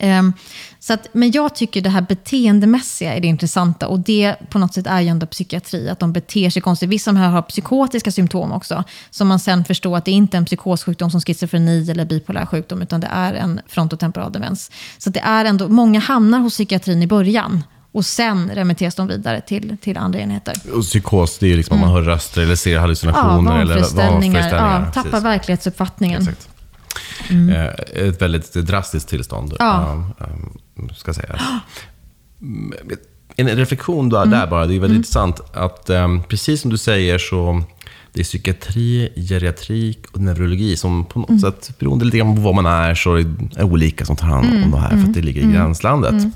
Um, 0.01 0.33
så 0.81 0.93
att, 0.93 1.09
men 1.13 1.31
jag 1.31 1.55
tycker 1.55 1.81
det 1.81 1.91
här 1.91 2.01
beteendemässiga 2.01 3.15
är 3.15 3.21
det 3.21 3.27
intressanta 3.27 3.89
och 3.89 4.01
det 4.01 4.37
på 4.51 4.59
något 4.59 4.75
sätt 4.75 4.87
är 4.87 5.01
ju 5.01 5.09
ändå 5.09 5.27
psykiatri, 5.27 5.89
att 5.89 5.99
de 5.99 6.13
beter 6.13 6.51
sig 6.51 6.63
konstigt. 6.63 6.89
Vissa 6.89 7.11
av 7.11 7.15
de 7.15 7.21
här 7.21 7.29
har 7.29 7.43
psykotiska 7.43 8.13
symptom 8.13 8.53
också, 8.53 8.85
som 9.11 9.29
man 9.29 9.41
sen 9.41 9.65
förstår 9.65 9.97
att 9.97 10.05
det 10.05 10.11
inte 10.11 10.37
är 10.37 10.39
en 10.39 10.45
psykossjukdom 10.45 11.11
som 11.11 11.21
schizofreni 11.21 11.91
eller 11.91 12.05
bipolär 12.05 12.47
sjukdom, 12.47 12.83
utan 12.83 13.01
det 13.01 13.09
är 13.13 13.35
en 13.35 13.61
frontotemporal 13.67 14.33
demens. 14.33 14.71
Så 14.99 15.11
det 15.11 15.21
är 15.21 15.45
ändå, 15.45 15.69
många 15.69 16.01
hamnar 16.01 16.39
hos 16.39 16.55
psykiatrin 16.55 17.03
i 17.03 17.07
början 17.07 17.63
och 17.93 18.07
sen 18.07 18.51
remitteras 18.55 18.95
de 18.95 19.07
vidare 19.07 19.41
till, 19.41 19.77
till 19.81 19.97
andra 19.97 20.21
enheter. 20.21 20.55
Och 20.75 20.83
psykos, 20.83 21.39
det 21.39 21.47
är 21.47 21.51
ju 21.51 21.57
liksom 21.57 21.77
mm. 21.77 21.89
man 21.89 21.97
hör 21.97 22.03
röster 22.03 22.43
eller 22.43 22.57
ser 22.57 22.79
hallucinationer. 22.79 23.53
Ja, 23.53 23.57
vanföreställningar. 23.57 24.49
Eller 24.49 24.57
ja, 24.57 24.91
tappar 24.95 25.21
verklighetsuppfattningen. 25.21 26.23
Exakt. 26.23 26.49
Mm. 27.31 27.49
Eh, 27.49 27.67
ett 28.09 28.23
väldigt 28.23 28.55
drastiskt 28.55 29.09
tillstånd. 29.09 29.55
Ja. 29.59 30.05
Ska 30.97 31.15
sägas. 31.15 31.41
En 33.37 33.49
reflektion 33.49 34.09
där, 34.09 34.23
mm. 34.23 34.51
bara, 34.51 34.67
det 34.67 34.75
är 34.75 34.81
väldigt 34.81 34.85
mm. 34.85 34.97
intressant 34.97 35.41
att 35.53 35.91
precis 36.29 36.61
som 36.61 36.71
du 36.71 36.79
säger 36.79 37.19
så 37.19 37.63
det 38.13 38.21
är 38.21 38.25
psykiatri, 38.25 39.13
geriatrik 39.17 40.07
och 40.13 40.21
neurologi 40.21 40.77
som 40.77 41.05
på 41.05 41.19
något 41.19 41.29
mm. 41.29 41.41
sätt, 41.41 41.79
beroende 41.79 42.05
lite 42.05 42.19
grann 42.19 42.37
på 42.37 42.43
vad 42.43 42.55
man 42.55 42.67
är, 42.67 42.95
så 42.95 43.15
är 43.15 43.25
det 43.55 43.65
olika 43.65 44.05
som 44.05 44.17
tar 44.17 44.27
hand 44.27 44.47
om 44.47 44.57
mm. 44.57 44.71
det 44.71 44.79
här 44.79 44.89
för 44.89 44.99
att 44.99 45.15
det 45.15 45.21
ligger 45.21 45.41
i 45.41 45.45
mm. 45.45 45.57
gränslandet. 45.57 46.33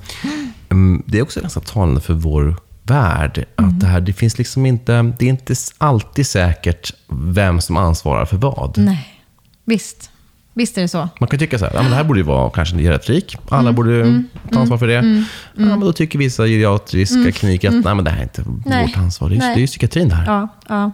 Mm. 0.71 1.03
Det 1.07 1.19
är 1.19 1.23
också 1.23 1.41
ganska 1.41 1.61
talande 1.61 2.01
för 2.01 2.15
vår 2.15 2.57
värld. 2.83 3.45
Att 3.57 3.81
det, 3.81 3.87
här, 3.87 4.01
det, 4.01 4.13
finns 4.13 4.39
liksom 4.39 4.67
inte, 4.67 5.15
det 5.19 5.25
är 5.25 5.29
inte 5.29 5.55
alltid 5.79 6.27
säkert 6.27 6.95
vem 7.09 7.61
som 7.61 7.77
ansvarar 7.77 8.25
för 8.25 8.37
vad. 8.37 8.79
Nej, 8.79 9.23
visst. 9.65 10.11
Visst 10.55 10.79
är 10.79 10.83
det 10.83 10.89
så. 10.89 11.09
Man 11.21 11.29
kan 11.29 11.39
tycka 11.39 11.59
så 11.59 11.65
här, 11.65 11.73
ja, 11.75 11.83
men 11.83 11.91
det 11.91 11.97
här 11.97 12.05
borde 12.05 12.21
ju 12.21 12.27
vara 12.27 12.51
kanske 12.51 12.77
en 12.77 12.83
geriatrik. 12.83 13.37
Alla 13.49 13.61
mm, 13.61 13.75
borde 13.75 14.01
mm, 14.01 14.25
ta 14.53 14.61
ansvar 14.61 14.79
för 14.79 14.87
det. 14.87 14.99
Mm, 14.99 15.11
mm, 15.11 15.25
ja, 15.55 15.77
men 15.77 15.81
då 15.81 15.93
tycker 15.93 16.19
vissa 16.19 16.47
geriatriska 16.47 17.19
mm, 17.19 17.33
kliniker 17.33 17.69
att 17.69 17.85
nej, 17.85 17.95
men 17.95 18.05
det 18.05 18.11
här 18.11 18.19
är 18.19 18.23
inte 18.23 18.45
nej, 18.67 18.87
vårt 18.87 18.97
ansvar. 18.97 19.29
Det 19.29 19.37
är, 19.37 19.41
det 19.41 19.47
är 19.47 19.57
ju 19.57 19.67
psykiatrin 19.67 20.09
det 20.09 20.15
här. 20.15 20.27
Ja, 20.27 20.49
ja. 20.69 20.93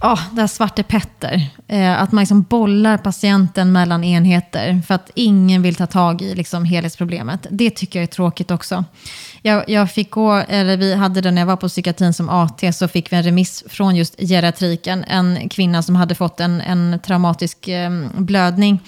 Oh, 0.00 0.20
det 0.32 0.40
här 0.40 0.48
Svarte 0.48 0.82
Petter. 0.82 1.46
Eh, 1.68 2.02
att 2.02 2.12
man 2.12 2.22
liksom 2.22 2.42
bollar 2.42 2.98
patienten 2.98 3.72
mellan 3.72 4.04
enheter 4.04 4.82
för 4.86 4.94
att 4.94 5.10
ingen 5.14 5.62
vill 5.62 5.74
ta 5.74 5.86
tag 5.86 6.22
i 6.22 6.34
liksom, 6.34 6.64
helhetsproblemet. 6.64 7.46
Det 7.50 7.70
tycker 7.70 7.98
jag 7.98 8.02
är 8.02 8.06
tråkigt 8.12 8.50
också. 8.50 8.84
Jag, 9.42 9.68
jag 9.68 9.90
fick 9.90 10.10
gå, 10.10 10.32
eller 10.32 10.76
vi 10.76 10.94
hade 10.94 11.20
det 11.20 11.30
när 11.30 11.42
jag 11.42 11.46
var 11.46 11.56
på 11.56 11.68
psykiatrin 11.68 12.12
som 12.12 12.28
AT, 12.28 12.72
så 12.72 12.88
fick 12.88 13.12
vi 13.12 13.16
en 13.16 13.22
remiss 13.22 13.64
från 13.68 13.96
just 13.96 14.20
geriatriken. 14.20 15.04
En 15.04 15.48
kvinna 15.48 15.82
som 15.82 15.96
hade 15.96 16.14
fått 16.14 16.40
en, 16.40 16.60
en 16.60 17.00
traumatisk 17.04 17.68
eh, 17.68 17.90
blödning 18.14 18.80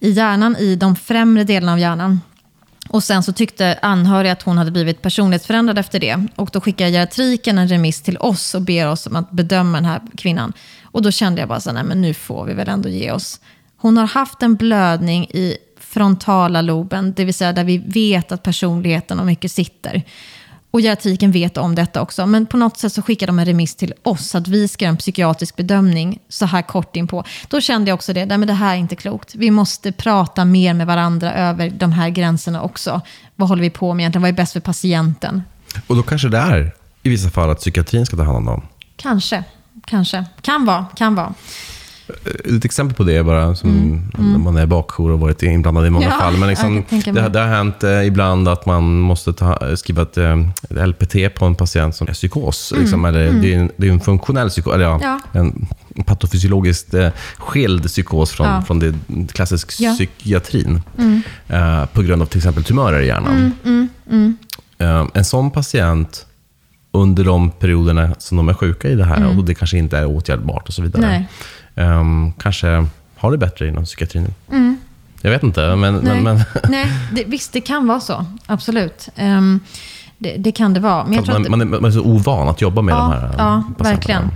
i 0.00 0.10
hjärnan, 0.10 0.56
i 0.56 0.76
de 0.76 0.96
främre 0.96 1.44
delarna 1.44 1.72
av 1.72 1.78
hjärnan. 1.78 2.20
Och 2.92 3.02
sen 3.04 3.22
så 3.22 3.32
tyckte 3.32 3.78
anhöriga 3.82 4.32
att 4.32 4.42
hon 4.42 4.58
hade 4.58 4.70
blivit 4.70 5.02
personlighetsförändrad 5.02 5.78
efter 5.78 6.00
det. 6.00 6.26
Och 6.36 6.50
då 6.52 6.60
skickade 6.60 6.90
geriatriken 6.90 7.58
en 7.58 7.68
remiss 7.68 8.02
till 8.02 8.18
oss 8.18 8.54
och 8.54 8.62
ber 8.62 8.88
oss 8.88 9.06
om 9.06 9.16
att 9.16 9.30
bedöma 9.30 9.78
den 9.78 9.84
här 9.84 10.00
kvinnan. 10.16 10.52
Och 10.82 11.02
då 11.02 11.10
kände 11.10 11.40
jag 11.40 11.48
bara 11.48 11.60
så 11.60 11.72
nej 11.72 11.84
men 11.84 12.02
nu 12.02 12.14
får 12.14 12.44
vi 12.44 12.54
väl 12.54 12.68
ändå 12.68 12.88
ge 12.88 13.12
oss. 13.12 13.40
Hon 13.76 13.96
har 13.96 14.06
haft 14.06 14.42
en 14.42 14.56
blödning 14.56 15.24
i 15.24 15.56
frontala 15.80 16.62
loben, 16.62 17.12
det 17.16 17.24
vill 17.24 17.34
säga 17.34 17.52
där 17.52 17.64
vi 17.64 17.78
vet 17.78 18.32
att 18.32 18.42
personligheten 18.42 19.20
och 19.20 19.26
mycket 19.26 19.52
sitter. 19.52 20.02
Och 20.70 20.80
geriatriken 20.80 21.32
vet 21.32 21.56
om 21.56 21.74
detta 21.74 22.02
också. 22.02 22.26
Men 22.26 22.46
på 22.46 22.56
något 22.56 22.78
sätt 22.78 22.92
så 22.92 23.02
skickar 23.02 23.26
de 23.26 23.38
en 23.38 23.44
remiss 23.44 23.74
till 23.74 23.94
oss, 24.02 24.34
att 24.34 24.48
vi 24.48 24.68
ska 24.68 24.84
göra 24.84 24.90
en 24.90 24.96
psykiatrisk 24.96 25.56
bedömning 25.56 26.18
så 26.28 26.46
här 26.46 26.62
kort 26.62 26.96
in 26.96 27.06
på. 27.06 27.24
Då 27.48 27.60
kände 27.60 27.90
jag 27.90 27.94
också 27.94 28.12
det, 28.12 28.26
nej 28.26 28.38
men 28.38 28.48
det 28.48 28.54
här 28.54 28.74
är 28.74 28.78
inte 28.78 28.96
klokt. 28.96 29.34
Vi 29.34 29.50
måste 29.50 29.92
prata 29.92 30.44
mer 30.44 30.74
med 30.74 30.86
varandra 30.86 31.34
över 31.34 31.70
de 31.70 31.92
här 31.92 32.08
gränserna 32.08 32.62
också. 32.62 33.00
Vad 33.36 33.48
håller 33.48 33.62
vi 33.62 33.70
på 33.70 33.94
med 33.94 34.02
egentligen? 34.02 34.22
Vad 34.22 34.28
är 34.28 34.32
bäst 34.32 34.52
för 34.52 34.60
patienten? 34.60 35.42
Och 35.86 35.96
då 35.96 36.02
kanske 36.02 36.28
det 36.28 36.38
är 36.38 36.72
i 37.02 37.08
vissa 37.08 37.30
fall 37.30 37.50
att 37.50 37.58
psykiatrin 37.58 38.06
ska 38.06 38.16
ta 38.16 38.22
hand 38.22 38.36
om 38.36 38.44
dem? 38.44 38.62
Kanske, 38.96 39.44
kanske. 39.86 40.24
Kan 40.42 40.64
vara, 40.64 40.86
kan 40.96 41.14
vara. 41.14 41.34
Ett 42.56 42.64
exempel 42.64 42.96
på 42.96 43.02
det 43.02 43.16
är 43.16 43.22
bara 43.22 43.54
som 43.54 43.70
mm. 43.70 44.10
Mm. 44.18 44.42
man 44.42 44.56
är 44.56 44.66
bakjour 44.66 45.10
och 45.10 45.20
varit 45.20 45.42
inblandad 45.42 45.86
i 45.86 45.90
många 45.90 46.06
ja, 46.06 46.18
fall. 46.18 46.36
Men 46.36 46.48
liksom, 46.48 46.84
det, 46.88 47.28
det, 47.28 47.40
har 47.40 47.46
hänt 47.46 47.84
eh, 47.84 48.06
ibland 48.06 48.48
att 48.48 48.66
man 48.66 49.00
måste 49.00 49.32
ta, 49.32 49.76
skriva 49.76 50.02
ett, 50.02 50.18
eh, 50.18 50.36
LPT 50.86 51.34
på 51.34 51.44
en 51.44 51.54
patient 51.54 51.96
som 51.96 52.08
är 52.08 52.12
psykos. 52.12 52.72
Mm. 52.72 52.82
Liksom, 52.82 53.04
eller, 53.04 53.26
mm. 53.26 53.42
det, 53.42 53.54
är 53.54 53.58
en, 53.58 53.70
det 53.76 53.88
är 53.88 53.92
en 53.92 54.00
funktionell 54.00 54.48
psykos, 54.48 54.74
eller 54.74 54.84
ja, 54.84 55.00
ja. 55.02 55.20
en 55.32 55.66
patofysiologiskt 56.06 56.94
eh, 56.94 57.08
skild 57.38 57.84
psykos 57.84 58.30
från, 58.30 58.46
ja. 58.46 58.62
från 58.62 58.78
det 58.78 58.94
klassisk 59.32 59.68
psykiatrin. 59.68 60.82
Mm. 60.98 61.22
Eh, 61.48 61.86
på 61.86 62.02
grund 62.02 62.22
av 62.22 62.26
till 62.26 62.38
exempel 62.38 62.64
tumörer 62.64 63.00
i 63.00 63.06
hjärnan. 63.06 63.52
Mm, 63.64 64.36
eh, 64.78 65.06
en 65.14 65.24
sån 65.24 65.50
patient 65.50 66.26
under 66.92 67.24
de 67.24 67.50
perioderna 67.50 68.14
som 68.18 68.36
de 68.36 68.48
är 68.48 68.54
sjuka 68.54 68.88
i 68.88 68.94
det 68.94 69.04
här 69.04 69.38
och 69.38 69.44
det 69.44 69.54
kanske 69.54 69.78
inte 69.78 69.98
är 69.98 70.06
åtgärdbart 70.06 70.68
och 70.68 70.74
så 70.74 70.82
vidare. 70.82 71.06
Nej 71.06 71.28
um, 71.74 72.32
kanske 72.32 72.86
har 73.16 73.30
det 73.30 73.38
bättre 73.38 73.68
inom 73.68 73.84
psykiatrin. 73.84 74.34
Mm. 74.50 74.78
Jag 75.22 75.30
vet 75.30 75.42
inte, 75.42 75.76
men... 75.76 75.94
Nej, 75.94 76.22
men, 76.22 76.24
men 76.24 76.44
Nej 76.68 76.86
det, 77.12 77.24
visst 77.24 77.52
det 77.52 77.60
kan 77.60 77.86
vara 77.86 78.00
så. 78.00 78.26
Absolut. 78.46 79.08
Um, 79.18 79.60
det, 80.18 80.36
det, 80.36 80.52
kan 80.52 80.74
det 80.74 80.80
vara. 80.80 81.04
Men 81.04 81.24
man, 81.26 81.42
att, 81.42 81.48
man, 81.48 81.60
är, 81.60 81.64
man 81.64 81.84
är 81.84 81.90
så 81.90 82.00
ovan 82.00 82.48
att 82.48 82.60
jobba 82.60 82.82
med 82.82 82.92
ja, 82.92 82.98
de 82.98 83.12
här 83.12 83.34
Ja, 83.38 83.64
verkligen. 83.78 84.30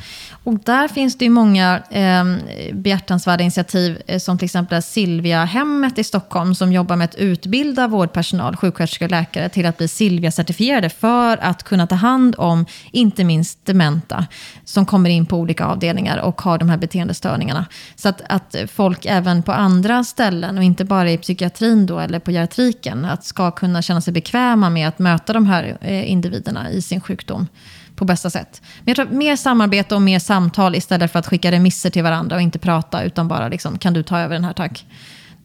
Och 0.45 0.59
där 0.59 0.89
finns 0.89 1.19
det 1.19 1.25
ju 1.25 1.31
många 1.31 1.83
eh, 1.91 2.25
behjärtansvärda 2.73 3.43
initiativ, 3.43 4.03
eh, 4.07 4.19
som 4.19 4.39
till 4.39 4.45
exempel 4.45 4.83
Silvia-hemmet 4.83 5.99
i 5.99 6.05
Stockholm, 6.05 6.55
som 6.55 6.73
jobbar 6.73 6.97
med 6.97 7.05
att 7.05 7.15
utbilda 7.15 7.89
vårdpersonal, 7.89 8.57
sjuksköterskor 8.57 9.07
och 9.07 9.11
läkare, 9.11 9.49
till 9.49 9.67
att 9.67 9.79
bli 9.79 9.87
Silvia-certifierade 9.87 10.89
för 10.89 11.37
att 11.37 11.63
kunna 11.63 11.87
ta 11.87 11.95
hand 11.95 12.35
om, 12.39 12.67
inte 12.93 13.25
minst 13.25 13.67
dementa, 13.67 14.27
som 14.65 14.87
kommer 14.87 15.11
in 15.11 15.27
på 15.27 15.37
olika 15.37 15.67
avdelningar 15.67 16.19
och 16.19 16.43
har 16.43 16.59
de 16.59 16.69
här 16.69 16.77
beteendestörningarna. 16.77 17.67
Så 17.97 18.09
att, 18.09 18.23
att 18.29 18.57
folk 18.69 19.07
även 19.07 19.43
på 19.43 19.53
andra 19.53 20.05
ställen, 20.05 20.59
och 20.59 20.65
inte 20.65 20.85
bara 20.85 21.11
i 21.11 21.19
psykiatrin 21.19 21.87
då, 21.87 21.99
eller 21.99 22.19
på 22.19 22.31
geriatriken, 22.31 23.05
att 23.05 23.25
ska 23.25 23.51
kunna 23.51 23.83
känna 23.83 24.01
sig 24.01 24.13
bekväma 24.13 24.71
med 24.71 24.89
att 24.89 24.99
möta 24.99 25.33
de 25.33 25.47
här 25.47 25.77
eh, 25.81 26.11
individerna 26.11 26.71
i 26.71 26.83
sin 26.83 27.01
sjukdom 27.01 27.47
på 27.97 28.05
bästa 28.05 28.31
sätt. 28.31 28.63
Men 28.79 28.95
jag 28.95 28.97
tror 28.97 29.19
mer 29.19 29.37
samarbete 29.37 29.95
och 29.95 30.03
mer 30.03 30.19
samtal 30.19 30.75
istället 30.75 31.13
för 31.13 31.19
att 31.19 31.27
skicka 31.27 31.53
remisser 31.53 31.91
till 31.91 32.03
varandra 32.03 32.37
och 32.37 32.43
inte 32.43 32.59
prata, 32.59 33.03
utan 33.03 33.29
bara 33.29 33.49
liksom, 33.49 33.79
kan 33.79 33.93
du 33.93 34.03
ta 34.03 34.19
över 34.19 34.35
den 34.35 34.45
här 34.45 34.53
tack? 34.53 34.87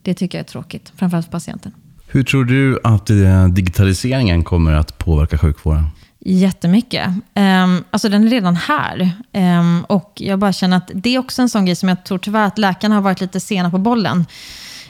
Det 0.01 0.13
tycker 0.13 0.37
jag 0.37 0.43
är 0.43 0.49
tråkigt, 0.49 0.93
framförallt 0.95 1.25
för 1.25 1.31
patienten. 1.31 1.71
Hur 2.07 2.23
tror 2.23 2.45
du 2.45 2.79
att 2.83 3.09
eh, 3.09 3.47
digitaliseringen 3.47 4.43
kommer 4.43 4.73
att 4.73 4.97
påverka 4.97 5.37
sjukvården? 5.37 5.85
Jättemycket. 6.19 7.07
Um, 7.07 7.83
alltså 7.91 8.09
den 8.09 8.23
är 8.23 8.29
redan 8.29 8.55
här. 8.55 9.11
Um, 9.33 9.83
och 9.83 10.13
jag 10.15 10.39
bara 10.39 10.53
känner 10.53 10.77
att 10.77 10.91
det 10.93 11.15
är 11.15 11.19
också 11.19 11.41
en 11.41 11.49
sån 11.49 11.65
grej 11.65 11.75
som 11.75 11.89
jag 11.89 12.03
tror 12.05 12.17
tyvärr 12.17 12.47
att 12.47 12.57
läkarna 12.57 12.95
har 12.95 13.01
varit 13.01 13.21
lite 13.21 13.39
sena 13.39 13.71
på 13.71 13.77
bollen. 13.77 14.25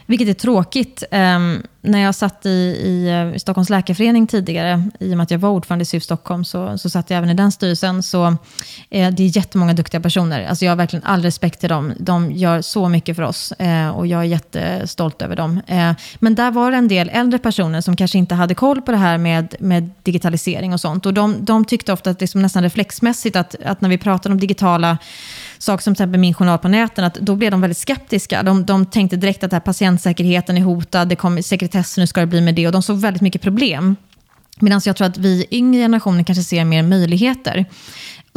Vilket 0.10 0.28
är 0.28 0.34
tråkigt. 0.34 1.04
Um, 1.12 1.64
när 1.82 2.00
jag 2.00 2.16
satt 2.16 2.46
i, 2.46 2.50
i, 2.50 3.10
eh, 3.10 3.38
Stockholms 3.38 3.70
läkarförening 3.70 4.28
tidigare, 4.28 4.84
i 5.00 5.14
och 5.14 5.18
med 5.18 5.24
att 5.24 5.32
jag 5.32 5.40
var 5.40 5.50
ordförande 5.50 5.84
i 5.84 5.86
SUF 5.86 6.04
Stockholm, 6.04 6.46
så, 6.46 6.78
så 6.78 6.90
satt 6.90 7.10
jag 7.10 7.18
även 7.18 7.30
i 7.30 7.34
den 7.34 7.52
styrelsen. 7.52 8.04
Så 8.04 8.26
eh, 8.90 9.12
det 9.12 9.24
är 9.24 9.38
jättemånga 9.38 9.74
duktiga 9.74 10.02
personer. 10.02 10.48
Alltså 10.48 10.66
jag 10.66 10.72
har 10.72 10.76
verkligen 10.76 11.06
all 11.06 11.24
respekt 11.24 11.60
till 11.60 11.70
dem. 11.70 11.94
De 12.00 12.32
gör 12.32 12.62
så 12.62 12.90
mycket 12.90 13.16
för 13.16 13.24
oss 13.24 13.52
eh, 13.52 13.90
och 13.90 14.08
jag 14.08 14.20
är 14.20 14.26
jättestolt 14.26 15.22
över 15.22 15.36
dem. 15.36 15.62
Eh, 15.68 15.92
men 16.20 16.36
där 16.36 16.52
var 16.52 16.72
det 16.72 16.78
en 16.78 16.88
del 16.88 17.10
äldre 17.14 17.40
personer 17.40 17.82
som 17.82 17.96
kanske 17.96 18.18
inte 18.18 18.36
hade 18.36 18.56
koll 18.56 18.82
på 18.82 18.92
det 18.92 18.98
här 18.98 19.18
med, 19.18 19.56
med 19.60 19.92
digitalisering 20.04 20.74
och 20.74 20.82
sånt. 20.82 21.06
Och 21.06 21.14
de, 21.14 21.46
de 21.46 21.66
tyckte 21.66 21.94
ofta 21.94 22.10
att 22.10 22.22
liksom 22.22 22.42
nästan 22.42 22.64
reflexmässigt 22.64 23.36
att, 23.36 23.56
att 23.66 23.82
när 23.82 23.90
vi 23.90 23.98
pratade 23.98 24.34
om 24.34 24.40
digitala 24.40 24.98
saker 25.60 25.84
som 25.84 25.96
till 25.96 26.04
exempel 26.04 26.20
min 26.20 26.34
journal 26.34 26.58
på 26.58 26.68
näten, 26.68 27.06
att 27.06 27.14
då 27.14 27.36
blev 27.36 27.52
de 27.52 27.62
väldigt 27.62 27.78
skeptiska. 27.78 28.44
De, 28.44 28.66
de 28.66 28.86
tänkte 28.86 29.18
direkt 29.18 29.44
att 29.44 29.52
här 29.52 29.60
patientsäkerheten 29.60 30.58
är 30.58 30.62
hotad, 30.62 31.10
det 31.10 31.16
kommer 31.16 31.42
sekretessen, 31.42 32.02
hur 32.02 32.06
ska 32.06 32.20
det 32.20 32.28
bli 32.28 32.42
med 32.42 32.56
det? 32.56 32.68
Och 32.68 32.74
de 32.74 32.84
såg 32.84 32.98
väldigt 32.98 33.22
mycket 33.22 33.42
problem. 33.42 33.96
Medan 34.60 34.82
jag 34.86 34.96
tror 34.96 35.08
att 35.08 35.18
vi 35.18 35.46
yngre 35.52 35.82
generationer 35.82 36.24
kanske 36.24 36.44
ser 36.44 36.66
mer 36.66 36.84
möjligheter. 36.84 37.66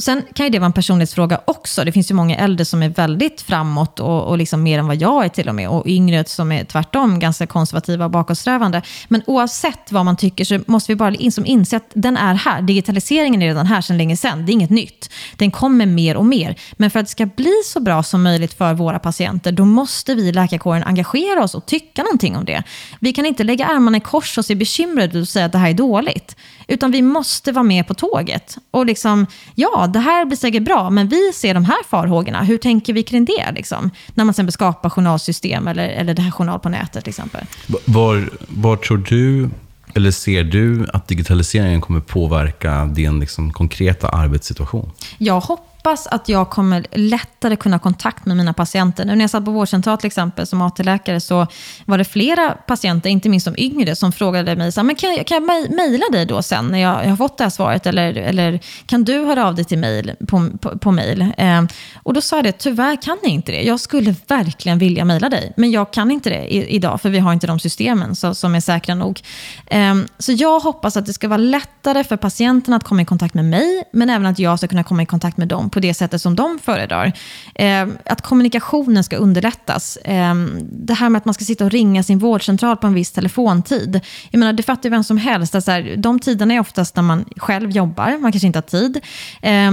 Sen 0.02 0.22
kan 0.34 0.46
ju 0.46 0.50
det 0.50 0.58
vara 0.58 0.66
en 0.66 0.72
personlighetsfråga 0.72 1.40
också. 1.44 1.84
Det 1.84 1.92
finns 1.92 2.10
ju 2.10 2.14
många 2.14 2.36
äldre 2.36 2.64
som 2.64 2.82
är 2.82 2.88
väldigt 2.88 3.40
framåt 3.40 4.00
och, 4.00 4.22
och 4.22 4.38
liksom 4.38 4.62
mer 4.62 4.78
än 4.78 4.86
vad 4.86 4.96
jag 4.96 5.24
är 5.24 5.28
till 5.28 5.48
och 5.48 5.54
med. 5.54 5.68
Och 5.68 5.86
yngre 5.86 6.24
som 6.24 6.52
är 6.52 6.64
tvärtom 6.64 7.18
ganska 7.18 7.46
konservativa 7.46 8.04
och 8.04 8.10
bakåtsträvande. 8.10 8.82
Men 9.08 9.22
oavsett 9.26 9.92
vad 9.92 10.04
man 10.04 10.16
tycker 10.16 10.44
så 10.44 10.60
måste 10.66 10.92
vi 10.92 10.96
bara 10.96 11.10
liksom 11.10 11.46
inse 11.46 11.76
att 11.76 11.90
den 11.94 12.16
är 12.16 12.34
här. 12.34 12.62
Digitaliseringen 12.62 13.42
är 13.42 13.46
redan 13.46 13.66
här 13.66 13.80
sedan 13.80 13.98
länge 13.98 14.16
sedan. 14.16 14.46
Det 14.46 14.52
är 14.52 14.54
inget 14.54 14.70
nytt. 14.70 15.10
Den 15.36 15.50
kommer 15.50 15.86
mer 15.86 16.16
och 16.16 16.26
mer. 16.26 16.56
Men 16.72 16.90
för 16.90 17.00
att 17.00 17.06
det 17.06 17.10
ska 17.10 17.26
bli 17.26 17.54
så 17.64 17.80
bra 17.80 18.02
som 18.02 18.22
möjligt 18.22 18.54
för 18.54 18.74
våra 18.74 18.98
patienter, 18.98 19.52
då 19.52 19.64
måste 19.64 20.14
vi 20.14 20.28
i 20.28 20.32
läkarkåren 20.32 20.82
engagera 20.82 21.44
oss 21.44 21.54
och 21.54 21.66
tycka 21.66 22.02
någonting 22.02 22.36
om 22.36 22.44
det. 22.44 22.62
Vi 23.00 23.12
kan 23.12 23.26
inte 23.26 23.44
lägga 23.44 23.66
armarna 23.66 23.96
i 23.96 24.00
kors 24.00 24.38
och 24.38 24.44
se 24.44 24.54
bekymrade 24.54 25.20
och 25.20 25.28
säga 25.28 25.46
att 25.46 25.52
det 25.52 25.58
här 25.58 25.70
är 25.70 25.74
dåligt. 25.74 26.36
Utan 26.68 26.90
vi 26.90 27.02
måste 27.02 27.52
vara 27.52 27.62
med 27.62 27.86
på 27.86 27.94
tåget. 27.94 28.58
Och 28.70 28.86
liksom, 28.86 29.26
ja, 29.54 29.86
det 29.92 29.98
här 29.98 30.24
blir 30.24 30.36
säkert 30.36 30.62
bra, 30.62 30.90
men 30.90 31.08
vi 31.08 31.32
ser 31.32 31.54
de 31.54 31.64
här 31.64 31.84
farhågorna. 31.90 32.42
Hur 32.42 32.58
tänker 32.58 32.92
vi 32.92 33.02
kring 33.02 33.24
det? 33.24 33.52
Liksom? 33.52 33.90
När 34.14 34.24
man 34.24 34.34
sen 34.34 34.52
skapar 34.52 34.90
journalsystem 34.90 35.68
eller, 35.68 35.88
eller 35.88 36.14
det 36.14 36.22
här 36.22 36.30
journal 36.30 36.60
på 36.60 36.68
nätet 36.68 37.04
till 37.04 37.10
exempel. 37.10 37.44
Var, 37.84 38.30
var 38.48 38.76
tror 38.76 38.98
du, 39.08 39.50
eller 39.94 40.10
ser 40.10 40.44
du 40.44 40.86
att 40.92 41.08
digitaliseringen 41.08 41.80
kommer 41.80 42.00
påverka 42.00 42.84
din 42.84 43.20
liksom, 43.20 43.52
konkreta 43.52 44.08
arbetssituation? 44.08 44.90
Jag 45.18 45.40
hoppas 45.40 45.71
hoppas 45.84 46.06
att 46.06 46.28
jag 46.28 46.50
kommer 46.50 46.86
lättare 46.92 47.56
kunna 47.56 47.76
ha 47.76 47.80
kontakt 47.80 48.26
med 48.26 48.36
mina 48.36 48.52
patienter. 48.52 49.04
Nu 49.04 49.14
när 49.14 49.20
jag 49.20 49.30
satt 49.30 49.44
på 49.44 49.50
vårdcentral 49.50 49.98
till 49.98 50.06
exempel 50.06 50.46
som 50.46 50.62
AT-läkare 50.62 51.20
så 51.20 51.46
var 51.84 51.98
det 51.98 52.04
flera 52.04 52.50
patienter, 52.50 53.10
inte 53.10 53.28
minst 53.28 53.46
de 53.46 53.54
yngre, 53.58 53.96
som 53.96 54.12
frågade 54.12 54.56
mig 54.56 54.72
så 54.72 54.82
men 54.82 54.96
kan, 54.96 55.14
jag, 55.14 55.26
kan 55.26 55.34
jag 55.34 55.70
mejla 55.70 56.04
dig 56.12 56.26
då 56.26 56.42
sen 56.42 56.66
när 56.66 56.78
jag, 56.78 57.04
jag, 57.04 57.08
har 57.08 57.16
fått 57.16 57.38
det 57.38 57.44
här 57.44 57.50
svaret? 57.50 57.86
Eller, 57.86 58.14
eller 58.14 58.60
kan 58.86 59.04
du 59.04 59.24
höra 59.24 59.46
av 59.46 59.54
dig 59.54 59.64
till 59.64 59.78
mail, 59.78 60.12
på, 60.28 60.48
på, 60.60 60.78
på 60.78 60.92
mail? 60.92 61.32
Eh, 61.38 61.62
och 62.02 62.14
då 62.14 62.20
sa 62.20 62.36
jag 62.36 62.44
det, 62.44 62.52
tyvärr 62.52 63.02
kan 63.02 63.18
jag 63.22 63.32
inte 63.32 63.52
det. 63.52 63.62
Jag 63.62 63.80
skulle 63.80 64.14
verkligen 64.28 64.78
vilja 64.78 65.04
mejla 65.04 65.28
dig, 65.28 65.52
men 65.56 65.70
jag 65.70 65.92
kan 65.92 66.10
inte 66.10 66.30
det 66.30 66.54
i, 66.54 66.74
idag 66.74 67.00
för 67.00 67.10
vi 67.10 67.18
har 67.18 67.32
inte 67.32 67.46
de 67.46 67.58
systemen 67.58 68.16
så, 68.16 68.34
som 68.34 68.54
är 68.54 68.60
säkra 68.60 68.94
nog. 68.94 69.20
Eh, 69.66 69.94
så 70.18 70.32
jag 70.32 70.60
hoppas 70.60 70.96
att 70.96 71.06
det 71.06 71.12
ska 71.12 71.28
vara 71.28 71.38
lättare 71.38 72.04
för 72.04 72.16
patienterna 72.16 72.76
att 72.76 72.84
komma 72.84 73.02
i 73.02 73.04
kontakt 73.04 73.34
med 73.34 73.44
mig, 73.44 73.84
men 73.92 74.10
även 74.10 74.26
att 74.26 74.38
jag 74.38 74.58
ska 74.58 74.68
kunna 74.68 74.84
komma 74.84 75.02
i 75.02 75.06
kontakt 75.06 75.36
med 75.36 75.48
dem 75.48 75.70
på 75.72 75.80
det 75.80 75.94
sättet 75.94 76.22
som 76.22 76.36
de 76.36 76.58
föredrar. 76.58 77.12
Eh, 77.54 77.88
att 78.06 78.22
kommunikationen 78.22 79.04
ska 79.04 79.16
underlättas. 79.16 79.96
Eh, 79.96 80.34
det 80.60 80.94
här 80.94 81.08
med 81.08 81.18
att 81.18 81.24
man 81.24 81.34
ska 81.34 81.44
sitta 81.44 81.64
och 81.64 81.70
ringa 81.70 82.02
sin 82.02 82.18
vårdcentral 82.18 82.76
på 82.76 82.86
en 82.86 82.94
viss 82.94 83.12
telefontid. 83.12 84.00
Jag 84.30 84.38
menar, 84.38 84.52
det 84.52 84.62
fattar 84.62 84.88
ju 84.88 84.90
vem 84.90 85.04
som 85.04 85.16
helst. 85.16 85.54
Alltså, 85.54 85.70
här, 85.70 85.94
de 85.96 86.20
tiderna 86.20 86.54
är 86.54 86.60
oftast 86.60 86.96
när 86.96 87.02
man 87.02 87.24
själv 87.36 87.70
jobbar, 87.70 88.18
man 88.18 88.32
kanske 88.32 88.46
inte 88.46 88.56
har 88.56 88.62
tid. 88.62 89.00
Eh, 89.42 89.70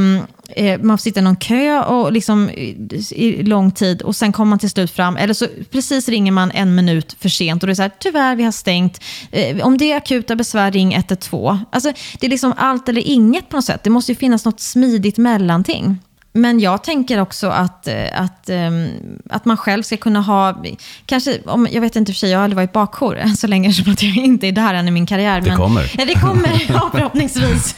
Eh, 0.55 0.81
man 0.81 0.97
får 0.97 1.01
sitta 1.01 1.19
i 1.19 1.23
någon 1.23 1.35
kö 1.35 1.83
och 1.83 2.11
liksom, 2.11 2.49
i 3.11 3.43
lång 3.43 3.71
tid 3.71 4.01
och 4.01 4.15
sen 4.15 4.31
kommer 4.31 4.49
man 4.49 4.59
till 4.59 4.69
slut 4.69 4.91
fram. 4.91 5.17
Eller 5.17 5.33
så 5.33 5.47
precis 5.71 6.09
ringer 6.09 6.31
man 6.31 6.51
en 6.51 6.75
minut 6.75 7.15
för 7.19 7.29
sent 7.29 7.63
och 7.63 7.67
det 7.67 7.73
är 7.73 7.75
så 7.75 7.81
här, 7.81 7.91
tyvärr 7.99 8.35
vi 8.35 8.43
har 8.43 8.51
stängt. 8.51 9.03
Eh, 9.31 9.65
om 9.65 9.77
det 9.77 9.91
är 9.91 9.97
akuta 9.97 10.35
besvär, 10.35 10.71
ring 10.71 10.93
112. 10.93 11.57
Alltså, 11.71 11.91
det 12.19 12.27
är 12.27 12.29
liksom 12.29 12.53
allt 12.57 12.89
eller 12.89 13.01
inget 13.01 13.49
på 13.49 13.55
något 13.55 13.65
sätt. 13.65 13.83
Det 13.83 13.89
måste 13.89 14.11
ju 14.11 14.15
finnas 14.15 14.45
något 14.45 14.59
smidigt 14.59 15.17
mellanting. 15.17 15.97
Men 16.33 16.59
jag 16.59 16.83
tänker 16.83 17.21
också 17.21 17.47
att, 17.47 17.87
eh, 17.87 18.21
att, 18.21 18.49
ehm, 18.49 18.89
att 19.29 19.45
man 19.45 19.57
själv 19.57 19.83
ska 19.83 19.97
kunna 19.97 20.21
ha, 20.21 20.63
kanske, 21.05 21.39
om, 21.45 21.67
jag 21.71 21.81
vet 21.81 21.95
inte 21.95 22.11
för 22.13 22.17
sig, 22.17 22.31
jag 22.31 22.39
har 22.39 22.43
aldrig 22.43 22.55
varit 22.55 22.73
bakjour 22.73 23.35
så 23.35 23.47
länge 23.47 23.73
som 23.73 23.91
att 23.91 24.03
jag 24.03 24.15
inte 24.15 24.47
är 24.47 24.51
där 24.51 24.73
än 24.73 24.87
i 24.87 24.91
min 24.91 25.05
karriär. 25.05 25.41
Det 25.41 25.47
men, 25.47 25.57
kommer. 25.57 25.91
Ja, 25.97 26.05
det 26.05 26.13
kommer, 26.13 26.65
ja, 26.69 26.89
förhoppningsvis. 26.91 27.75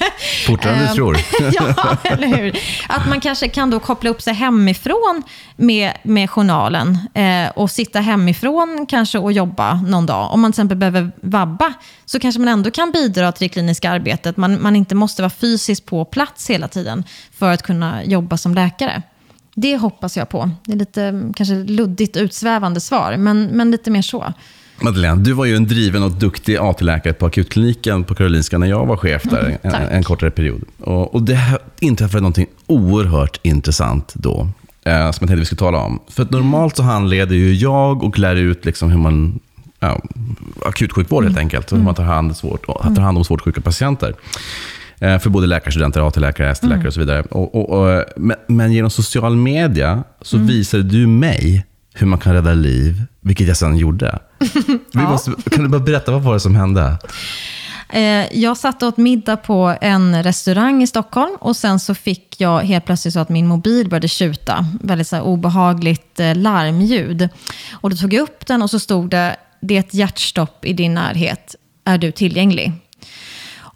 Fortare 0.48 0.74
än 0.74 0.80
du 0.80 0.86
Ehm, 0.86 0.96
tror. 0.96 1.18
ja, 1.54 1.98
eller 2.04 2.28
hur? 2.28 2.60
Att 2.90 3.10
man 3.10 3.22
kanske 3.22 3.48
kan 3.48 3.70
då 3.70 3.80
koppla 3.80 4.10
upp 4.10 4.22
sig 4.22 4.34
hemifrån 4.34 5.24
med, 5.56 5.94
med 6.04 6.30
journalen 6.30 6.98
eh, 7.14 7.50
och 7.56 7.72
sitta 7.72 8.00
hemifrån 8.00 8.86
kanske 8.90 9.20
och 9.20 9.32
jobba 9.32 9.74
någon 9.74 10.06
dag. 10.06 10.34
Om 10.34 10.42
man 10.42 10.52
till 10.52 10.56
exempel 10.60 10.78
behöver 10.78 11.12
vabba 11.22 11.74
så 12.06 12.20
kanske 12.20 12.40
man 12.40 12.48
ändå 12.48 12.72
kan 12.72 12.92
bidra 12.92 13.32
till 13.32 13.46
det 13.48 13.54
kliniska 13.54 13.92
arbetet. 13.92 14.38
Man, 14.38 14.62
man 14.62 14.76
inte 14.76 14.96
måste 14.96 15.22
vara 15.22 15.30
fysiskt 15.30 15.86
på 15.86 16.06
plats 16.06 16.50
hela 16.50 16.68
tiden 16.68 17.04
för 17.40 17.52
att 17.52 17.62
kunna 17.62 18.04
jobba 18.04 18.38
som 18.42 18.54
läkare. 18.54 19.02
Det 19.56 19.78
hoppas 19.78 20.18
jag 20.18 20.30
på. 20.30 20.50
Det 20.66 20.72
är 20.74 20.78
lite 20.78 21.04
mm, 21.04 21.34
kanske 21.34 21.56
luddigt 21.56 22.18
utsvävande 22.18 22.80
svar, 22.80 23.18
men, 23.18 23.44
men 23.46 23.72
lite 23.72 23.92
mer 23.92 24.02
så. 24.02 24.34
Madeleine, 24.82 25.24
du 25.24 25.34
var 25.34 25.46
ju 25.46 25.56
en 25.56 25.68
driven 25.68 26.04
och 26.04 26.12
duktig 26.12 26.58
AT-läkare 26.58 27.14
på 27.14 27.26
akutkliniken 27.26 28.04
på 28.04 28.16
Karolinska 28.16 28.58
när 28.58 28.68
jag 28.68 28.86
var 28.86 28.98
chef 28.98 29.24
där 29.24 29.40
en, 29.40 29.46
Mm, 29.46 29.60
tack. 29.72 29.92
en 29.92 30.04
kortare 30.04 30.32
period. 30.32 30.64
Och, 30.80 31.16
och 31.16 31.24
det 31.24 31.40
inträffade 31.80 32.22
någonting 32.22 32.48
oerhört 32.68 33.40
intressant 33.44 34.14
då, 34.16 34.40
eh, 34.84 34.94
som 34.94 35.04
jag 35.04 35.14
tänkte 35.16 35.36
vi 35.36 35.46
skulle 35.46 35.60
tala 35.60 35.78
om. 35.78 36.00
För 36.10 36.24
att 36.24 36.32
normalt 36.32 36.76
så 36.78 36.84
handleder 36.84 37.36
ju 37.36 37.54
jag 37.54 38.04
och 38.04 38.20
lär 38.20 38.36
ut 38.36 38.66
liksom 38.66 38.92
hur 38.92 38.98
man 38.98 39.40
ja, 39.80 40.02
akutsjukvård 40.66 41.24
helt 41.24 41.38
enkelt, 41.38 41.72
hur 41.72 41.78
man 41.78 41.96
tar 41.96 42.04
hand, 42.04 42.38
svårt, 42.38 42.66
tar 42.66 43.02
hand 43.02 43.18
om 43.18 43.26
svårt 43.26 43.42
sjuka 43.42 43.62
patienter. 43.62 44.14
Eh, 45.02 45.20
För 45.20 45.30
både 45.30 45.48
läkarstudenter, 45.48 46.08
AT-läkare, 46.08 46.52
ST-läkare 46.52 46.88
och 46.88 46.94
så 46.94 47.00
vidare. 47.00 47.22
Och, 47.22 47.56
och, 47.56 47.70
och, 47.70 48.04
men, 48.18 48.38
men 48.48 48.72
genom 48.74 48.90
social 48.92 49.36
media 49.36 50.04
så 50.22 50.38
visade 50.38 50.84
du 50.84 51.08
mig 51.08 51.66
hur 51.94 52.08
man 52.08 52.20
kan 52.20 52.34
rädda 52.34 52.54
liv, 52.54 53.04
vilket 53.22 53.48
jag 53.48 53.58
sedan 53.58 53.78
gjorde. 53.78 54.20
Vi 54.94 55.02
måste, 55.02 55.32
kan 55.52 55.64
du 55.64 55.70
bara 55.70 55.82
berätta, 55.82 56.12
vad 56.12 56.22
var 56.22 56.34
det 56.34 56.40
som 56.40 56.56
hände? 56.56 56.98
Eh, 57.94 58.38
Jag 58.40 58.58
satt 58.58 58.84
åt 58.84 58.98
middag 58.98 59.38
på 59.38 59.76
en 59.82 60.24
restaurang 60.24 60.84
i 60.84 60.88
Stockholm 60.88 61.36
och 61.40 61.56
sen 61.56 61.80
så 61.80 61.96
fick 61.96 62.42
jag 62.42 62.60
helt 62.60 62.86
plötsligt 62.86 63.14
så 63.14 63.20
att 63.20 63.30
min 63.30 63.48
mobil 63.48 63.90
började 63.90 64.08
tjuta. 64.08 64.66
Väldigt 64.82 65.08
så 65.08 65.22
obehagligt 65.22 66.20
eh, 66.20 66.36
larmljud. 66.36 67.30
Och 67.74 67.90
då 67.90 67.96
tog 67.96 68.14
jag 68.14 68.22
upp 68.24 68.46
den 68.48 68.62
och 68.62 68.70
så 68.70 68.80
stod 68.80 69.10
det, 69.10 69.36
det 69.62 69.76
är 69.76 69.80
ett 69.80 69.94
hjärtstopp 69.94 70.66
i 70.66 70.74
din 70.74 70.94
närhet. 70.94 71.56
Är 71.86 71.98
du 71.98 72.12
tillgänglig? 72.12 72.72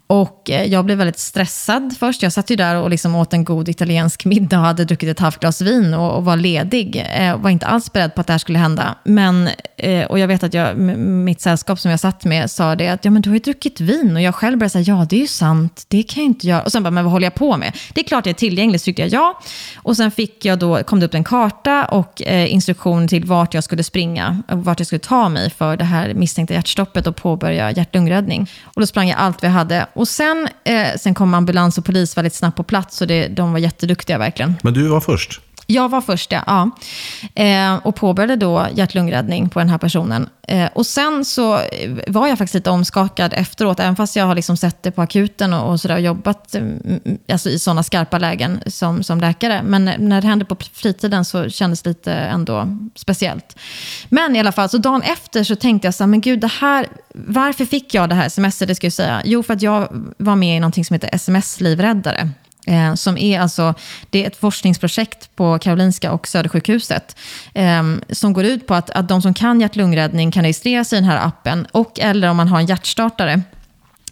Och 0.08 0.50
eh, 0.50 0.64
jag 0.64 0.84
blev 0.84 0.98
väldigt 0.98 1.18
stressad 1.18 1.96
först. 1.98 2.22
Jag 2.22 2.32
satt 2.32 2.50
ju 2.50 2.56
där 2.56 2.76
och 2.76 2.90
liksom 2.90 3.14
åt 3.14 3.32
en 3.32 3.44
god 3.44 3.68
italiensk 3.68 4.24
middag 4.24 4.58
och 4.58 4.64
hade 4.64 4.84
druckit 4.84 5.08
ett 5.08 5.18
halvt 5.18 5.40
glas 5.40 5.60
vin 5.60 5.94
och, 5.94 6.16
och 6.16 6.24
var 6.24 6.36
ledig. 6.36 7.06
Eh, 7.16 7.36
var 7.36 7.50
inte 7.50 7.66
alls 7.66 7.92
beredd 7.92 8.14
på 8.14 8.20
att 8.20 8.26
det 8.26 8.32
här 8.32 8.38
skulle 8.38 8.58
hända. 8.58 8.94
Men, 9.04 9.48
eh, 9.76 10.04
och 10.04 10.18
jag 10.18 10.28
vet 10.28 10.42
att 10.42 10.54
jag, 10.54 10.78
mitt 10.78 11.40
sällskap 11.40 11.80
som 11.80 11.90
jag 11.90 12.00
satt 12.00 12.24
med 12.24 12.50
sa 12.50 12.74
det 12.74 12.88
att 12.88 13.04
ja, 13.04 13.10
men 13.10 13.22
du 13.22 13.30
har 13.30 13.34
ju 13.34 13.40
druckit 13.40 13.80
vin. 13.80 14.16
Och 14.16 14.22
jag 14.22 14.34
själv 14.34 14.58
började 14.58 14.70
säga 14.70 14.96
ja, 14.96 15.06
det 15.10 15.16
är 15.16 15.20
ju 15.20 15.26
sant. 15.26 15.84
Det 15.88 16.02
kan 16.02 16.22
jag 16.22 16.30
inte 16.30 16.46
göra. 16.46 16.62
Och 16.62 16.72
sen 16.72 16.82
bara, 16.82 16.90
men 16.90 17.04
vad 17.04 17.12
håller 17.12 17.26
jag 17.26 17.34
på 17.34 17.56
med? 17.56 17.76
Det 17.94 18.00
är 18.00 18.04
klart 18.04 18.24
det 18.24 18.30
är 18.30 18.34
tillgängligt, 18.34 18.82
så 18.82 18.84
tyckte 18.84 19.02
jag 19.02 19.10
ja. 19.10 19.40
Och 19.76 19.96
sen 19.96 20.10
fick 20.10 20.44
jag 20.44 20.58
då, 20.58 20.82
kom 20.82 21.00
det 21.00 21.06
upp 21.06 21.14
en 21.14 21.24
karta 21.24 21.84
och 21.84 22.22
eh, 22.22 22.52
instruktion 22.52 23.08
till 23.08 23.24
vart 23.24 23.54
jag 23.54 23.64
skulle 23.64 23.82
springa. 23.82 24.42
och 24.48 24.64
Vart 24.64 24.80
jag 24.80 24.86
skulle 24.86 24.98
ta 24.98 25.28
mig 25.28 25.50
för 25.50 25.76
det 25.76 25.84
här 25.84 26.14
misstänkta 26.14 26.54
hjärtstoppet 26.54 27.06
och 27.06 27.16
påbörja 27.16 27.70
hjärt-lungräddning. 27.70 28.50
Och 28.64 28.80
då 28.80 28.86
sprang 28.86 29.08
jag 29.08 29.18
allt 29.18 29.44
vi 29.44 29.48
hade. 29.48 29.86
Och 29.96 30.08
sen, 30.08 30.48
eh, 30.64 30.88
sen 30.98 31.14
kom 31.14 31.34
ambulans 31.34 31.78
och 31.78 31.84
polis 31.84 32.16
väldigt 32.16 32.34
snabbt 32.34 32.56
på 32.56 32.62
plats 32.62 33.00
och 33.00 33.06
det, 33.06 33.28
de 33.28 33.52
var 33.52 33.58
jätteduktiga 33.58 34.18
verkligen. 34.18 34.54
Men 34.62 34.74
du 34.74 34.88
var 34.88 35.00
först. 35.00 35.40
Jag 35.66 35.88
var 35.88 36.00
först, 36.00 36.32
ja. 36.32 36.42
ja. 36.46 36.70
Eh, 37.42 37.74
och 37.74 37.96
påbörjade 37.96 38.36
då 38.36 38.66
hjärt-lungräddning 38.74 39.48
på 39.48 39.58
den 39.58 39.68
här 39.68 39.78
personen. 39.78 40.28
Eh, 40.48 40.68
och 40.74 40.86
sen 40.86 41.24
så 41.24 41.60
var 42.06 42.26
jag 42.26 42.38
faktiskt 42.38 42.54
lite 42.54 42.70
omskakad 42.70 43.32
efteråt, 43.34 43.80
även 43.80 43.96
fast 43.96 44.16
jag 44.16 44.26
har 44.26 44.34
liksom 44.34 44.56
sett 44.56 44.82
det 44.82 44.90
på 44.90 45.02
akuten 45.02 45.52
och, 45.52 45.70
och, 45.70 45.80
sådär, 45.80 45.94
och 45.94 46.00
jobbat 46.00 46.54
mm, 46.54 46.80
mm, 46.84 47.18
alltså 47.28 47.50
i 47.50 47.58
sådana 47.58 47.82
skarpa 47.82 48.18
lägen 48.18 48.60
som, 48.66 49.02
som 49.02 49.20
läkare. 49.20 49.62
Men 49.62 49.84
när 49.84 50.20
det 50.20 50.28
hände 50.28 50.44
på 50.44 50.56
fritiden 50.72 51.24
så 51.24 51.48
kändes 51.48 51.82
det 51.82 51.90
lite 51.90 52.12
ändå 52.12 52.78
speciellt. 52.94 53.58
Men 54.08 54.36
i 54.36 54.40
alla 54.40 54.52
fall, 54.52 54.68
så 54.68 54.78
dagen 54.78 55.02
efter 55.02 55.44
så 55.44 55.56
tänkte 55.56 55.86
jag 55.86 55.94
så 55.94 56.04
här, 56.04 56.08
men 56.08 56.20
gud, 56.20 56.40
det 56.40 56.52
här, 56.60 56.86
varför 57.14 57.64
fick 57.64 57.94
jag 57.94 58.08
det 58.08 58.14
här 58.14 58.26
sms? 58.26 58.58
Det 58.58 58.74
ska 58.74 58.86
jag 58.86 58.92
säga. 58.92 59.22
Jo, 59.24 59.42
för 59.42 59.54
att 59.54 59.62
jag 59.62 59.88
var 60.18 60.36
med 60.36 60.56
i 60.56 60.60
någonting 60.60 60.84
som 60.84 60.94
heter 60.94 61.10
SMS-livräddare. 61.12 62.30
Eh, 62.66 62.94
som 62.94 63.18
är 63.18 63.40
alltså, 63.40 63.74
det 64.10 64.22
är 64.22 64.26
ett 64.26 64.36
forskningsprojekt 64.36 65.36
på 65.36 65.58
Karolinska 65.58 66.12
och 66.12 66.28
Södersjukhuset. 66.28 67.16
Eh, 67.54 67.82
som 68.10 68.32
går 68.32 68.44
ut 68.44 68.66
på 68.66 68.74
att, 68.74 68.90
att 68.90 69.08
de 69.08 69.22
som 69.22 69.34
kan 69.34 69.60
hjärt-lungräddning 69.60 70.30
kan 70.30 70.42
registrera 70.42 70.84
sig 70.84 70.98
i 70.98 71.00
den 71.00 71.10
här 71.10 71.26
appen. 71.26 71.66
Och 71.72 72.00
eller 72.00 72.28
om 72.30 72.36
man 72.36 72.48
har 72.48 72.58
en 72.58 72.66
hjärtstartare 72.66 73.42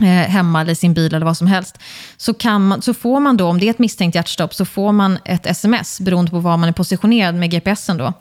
Eh, 0.00 0.06
hemma 0.06 0.60
eller 0.60 0.72
i 0.72 0.76
sin 0.76 0.94
bil 0.94 1.14
eller 1.14 1.26
vad 1.26 1.36
som 1.36 1.46
helst. 1.46 1.78
Så, 2.16 2.34
kan 2.34 2.66
man, 2.66 2.82
så 2.82 2.94
får 2.94 3.20
man 3.20 3.36
då, 3.36 3.46
om 3.46 3.58
det 3.58 3.66
är 3.66 3.70
ett 3.70 3.78
misstänkt 3.78 4.14
hjärtstopp, 4.14 4.54
så 4.54 4.64
får 4.64 4.92
man 4.92 5.18
ett 5.24 5.46
sms 5.46 6.00
beroende 6.00 6.30
på 6.30 6.38
var 6.38 6.56
man 6.56 6.68
är 6.68 6.72
positionerad 6.72 7.34
med 7.34 7.50
GPSen 7.50 7.96
då. 7.96 8.12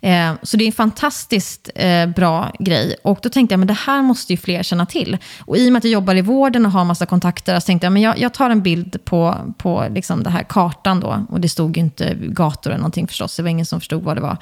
Eh, 0.00 0.32
så 0.42 0.56
det 0.56 0.64
är 0.64 0.66
en 0.66 0.72
fantastiskt 0.72 1.70
eh, 1.74 2.06
bra 2.06 2.52
grej. 2.58 2.96
Och 3.04 3.18
då 3.22 3.28
tänkte 3.28 3.52
jag, 3.52 3.58
men 3.58 3.68
det 3.68 3.74
här 3.86 4.02
måste 4.02 4.32
ju 4.32 4.36
fler 4.36 4.62
känna 4.62 4.86
till. 4.86 5.18
Och 5.40 5.56
i 5.56 5.68
och 5.68 5.72
med 5.72 5.80
att 5.80 5.84
jag 5.84 5.92
jobbar 5.92 6.14
i 6.14 6.20
vården 6.20 6.66
och 6.66 6.72
har 6.72 6.84
massa 6.84 7.06
kontakter, 7.06 7.60
så 7.60 7.66
tänkte 7.66 7.86
jag, 7.86 7.92
men 7.92 8.02
jag, 8.02 8.18
jag 8.18 8.34
tar 8.34 8.50
en 8.50 8.62
bild 8.62 9.04
på, 9.04 9.36
på 9.58 9.86
liksom 9.90 10.22
den 10.22 10.32
här 10.32 10.42
kartan 10.42 11.00
då. 11.00 11.26
Och 11.28 11.40
det 11.40 11.48
stod 11.48 11.76
ju 11.76 11.82
inte 11.82 12.14
gator 12.14 12.70
eller 12.70 12.78
någonting 12.78 13.06
förstås, 13.06 13.36
det 13.36 13.42
var 13.42 13.50
ingen 13.50 13.66
som 13.66 13.80
förstod 13.80 14.02
vad 14.02 14.16
det 14.16 14.20
var. 14.20 14.36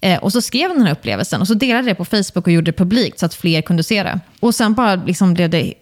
Eh, 0.00 0.18
och 0.18 0.32
så 0.32 0.42
skrev 0.42 0.62
jag 0.62 0.76
den 0.76 0.86
här 0.86 0.92
upplevelsen 0.92 1.40
och 1.40 1.46
så 1.46 1.54
delade 1.54 1.88
jag 1.88 1.96
det 1.96 2.04
på 2.04 2.04
Facebook 2.04 2.46
och 2.46 2.52
gjorde 2.52 2.70
det 2.70 2.76
publikt 2.78 3.18
så 3.18 3.26
att 3.26 3.34
fler 3.34 3.62
kunde 3.62 3.82
se 3.82 4.02
det. 4.02 4.20
Och 4.40 4.54
sen 4.54 4.74
bara 4.74 4.94
liksom 4.94 5.34
blev 5.34 5.50
det 5.50 5.74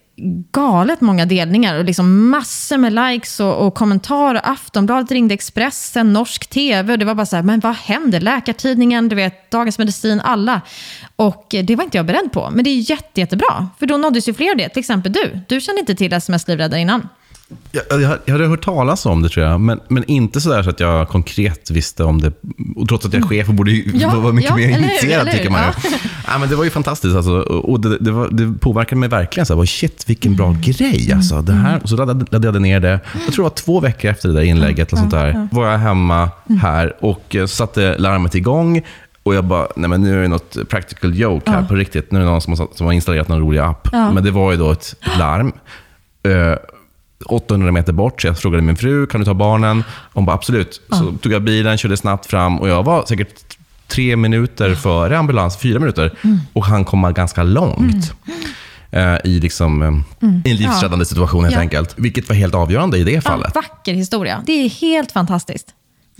galet 0.52 1.00
många 1.00 1.26
delningar 1.26 1.78
och 1.78 1.84
liksom 1.84 2.30
massor 2.30 2.76
med 2.76 2.92
likes 2.92 3.40
och, 3.40 3.66
och 3.66 3.74
kommentarer. 3.74 4.40
Aftonbladet 4.44 5.10
ringde 5.10 5.34
Expressen, 5.34 6.12
norsk 6.12 6.46
tv. 6.46 6.96
Det 6.96 7.04
var 7.04 7.14
bara 7.14 7.26
så 7.26 7.36
här, 7.36 7.42
men 7.42 7.60
vad 7.60 7.74
händer? 7.74 8.20
Läkartidningen, 8.20 9.08
du 9.08 9.16
vet, 9.16 9.50
Dagens 9.50 9.78
Medicin, 9.78 10.20
alla. 10.20 10.60
Och 11.16 11.46
det 11.64 11.76
var 11.76 11.84
inte 11.84 11.96
jag 11.96 12.06
beredd 12.06 12.32
på. 12.32 12.50
Men 12.50 12.64
det 12.64 12.70
är 12.70 12.90
jätte, 12.90 13.20
jättebra. 13.20 13.68
För 13.78 13.86
då 13.86 13.96
nåddes 13.96 14.28
ju 14.28 14.34
fler 14.34 14.50
av 14.50 14.56
det. 14.56 14.68
Till 14.68 14.80
exempel 14.80 15.12
du. 15.12 15.40
Du 15.48 15.60
kände 15.60 15.80
inte 15.80 15.94
till 15.94 16.12
SMS-livräddare 16.12 16.80
innan. 16.80 17.08
Jag, 17.72 18.02
jag, 18.02 18.18
jag 18.24 18.32
hade 18.34 18.46
hört 18.46 18.64
talas 18.64 19.06
om 19.06 19.22
det 19.22 19.28
tror 19.28 19.46
jag, 19.46 19.60
men, 19.60 19.80
men 19.88 20.04
inte 20.04 20.40
så 20.40 20.48
där 20.50 20.62
så 20.62 20.70
att 20.70 20.80
jag 20.80 21.08
konkret 21.08 21.70
visste 21.70 22.04
om 22.04 22.20
det. 22.20 22.32
Och 22.76 22.88
trots 22.88 23.06
att 23.06 23.12
jag 23.12 23.22
är 23.22 23.26
chef 23.26 23.48
och 23.48 23.54
borde 23.54 23.70
Ja, 23.72 24.20
vara 24.20 24.32
mycket 24.32 24.50
ja, 24.50 24.56
mer 24.56 24.78
initierad 24.78 25.30
tycker 25.30 25.50
man. 25.50 25.60
Ja. 25.60 25.90
Ja, 26.26 26.38
men 26.38 26.48
det 26.48 26.56
var 26.56 26.64
ju 26.64 26.70
fantastiskt 26.70 27.16
alltså. 27.16 27.32
Och 27.40 27.80
det, 27.80 27.98
det, 27.98 28.10
var, 28.10 28.28
det 28.30 28.58
påverkade 28.60 28.96
mig 29.00 29.08
verkligen. 29.08 29.46
Så 29.46 29.58
här, 29.58 29.66
shit, 29.66 30.04
vilken 30.06 30.36
bra 30.36 30.46
Mm. 30.48 30.60
grej 30.60 31.12
alltså. 31.12 31.42
Det 31.42 31.52
här, 31.52 31.80
och 31.82 31.88
så 31.88 31.96
laddade, 31.96 32.46
jag 32.46 32.62
ner 32.62 32.80
det. 32.80 33.00
Jag 33.24 33.34
tror 33.34 33.44
det 33.44 33.50
var 33.50 33.56
två 33.56 33.80
veckor 33.80 34.10
efter 34.10 34.28
det 34.28 34.34
där 34.34 34.42
inlägget. 34.42 34.92
eller 34.92 35.00
sånt 35.00 35.10
där, 35.10 35.48
var 35.52 35.70
jag 35.70 35.78
hemma 35.78 36.30
Mm. 36.48 36.60
här 36.60 36.96
och 37.00 37.36
eh, 37.36 37.46
satte 37.46 37.98
larmet 37.98 38.34
igång. 38.34 38.82
Och 39.22 39.34
jag 39.34 39.44
bara, 39.44 39.66
nej 39.76 39.90
men 39.90 40.00
nu 40.02 40.18
är 40.18 40.22
det 40.22 40.28
något 40.28 40.56
practical 40.68 41.14
joke 41.18 41.50
här 41.50 41.62
på 41.62 41.74
riktigt. 41.74 42.12
Nu 42.12 42.18
är 42.18 42.22
det 42.24 42.30
någon 42.30 42.40
som 42.40 42.52
har, 42.58 42.68
som 42.74 42.86
har 42.86 42.92
installerat 42.92 43.28
någon 43.28 43.40
rolig 43.40 43.58
app. 43.58 43.88
Ja. 43.92 44.12
Men 44.12 44.24
det 44.24 44.30
var 44.30 44.52
ju 44.52 44.58
då 44.58 44.70
ett, 44.70 44.94
larm. 45.18 45.52
Eh, 46.22 46.32
800 47.26 47.72
meter 47.72 47.92
bort, 47.92 48.20
så 48.22 48.26
jag 48.26 48.38
frågade 48.38 48.62
min 48.62 48.76
fru, 48.76 49.06
kan 49.06 49.20
du 49.20 49.24
ta 49.24 49.34
barnen? 49.34 49.84
Hon 50.12 50.24
bara, 50.24 50.34
absolut. 50.36 50.80
Så 50.90 51.12
tog 51.22 51.32
jag 51.32 51.42
bilen, 51.42 51.78
körde 51.78 51.96
snabbt 51.96 52.26
fram 52.26 52.60
och 52.60 52.68
jag 52.68 52.82
var 52.82 53.04
säkert 53.06 53.56
tre 53.88 54.16
minuter 54.16 54.74
före 54.74 55.18
ambulans, 55.18 55.56
fyra 55.56 55.78
minuter. 55.78 56.12
Och 56.52 56.64
han 56.64 56.84
komma 56.84 57.12
ganska 57.12 57.42
långt. 57.42 58.12
eh, 58.90 59.14
I, 59.24 59.40
liksom, 59.40 59.82
eh, 59.82 59.88
i 60.44 60.50
en 60.50 60.56
livsräddande 60.56 61.04
situation 61.04 61.44
helt 61.44 61.54
Ja. 61.54 61.60
enkelt. 61.60 61.94
Vilket 61.98 62.28
var 62.28 62.36
helt 62.36 62.54
avgörande 62.54 62.98
i 62.98 63.04
det 63.04 63.20
fallet. 63.20 63.50
Ja, 63.54 63.60
vacker 63.60 63.94
historia. 63.94 64.42
Det 64.46 64.52
är 64.52 64.68
helt 64.68 65.12
fantastiskt. 65.12 65.66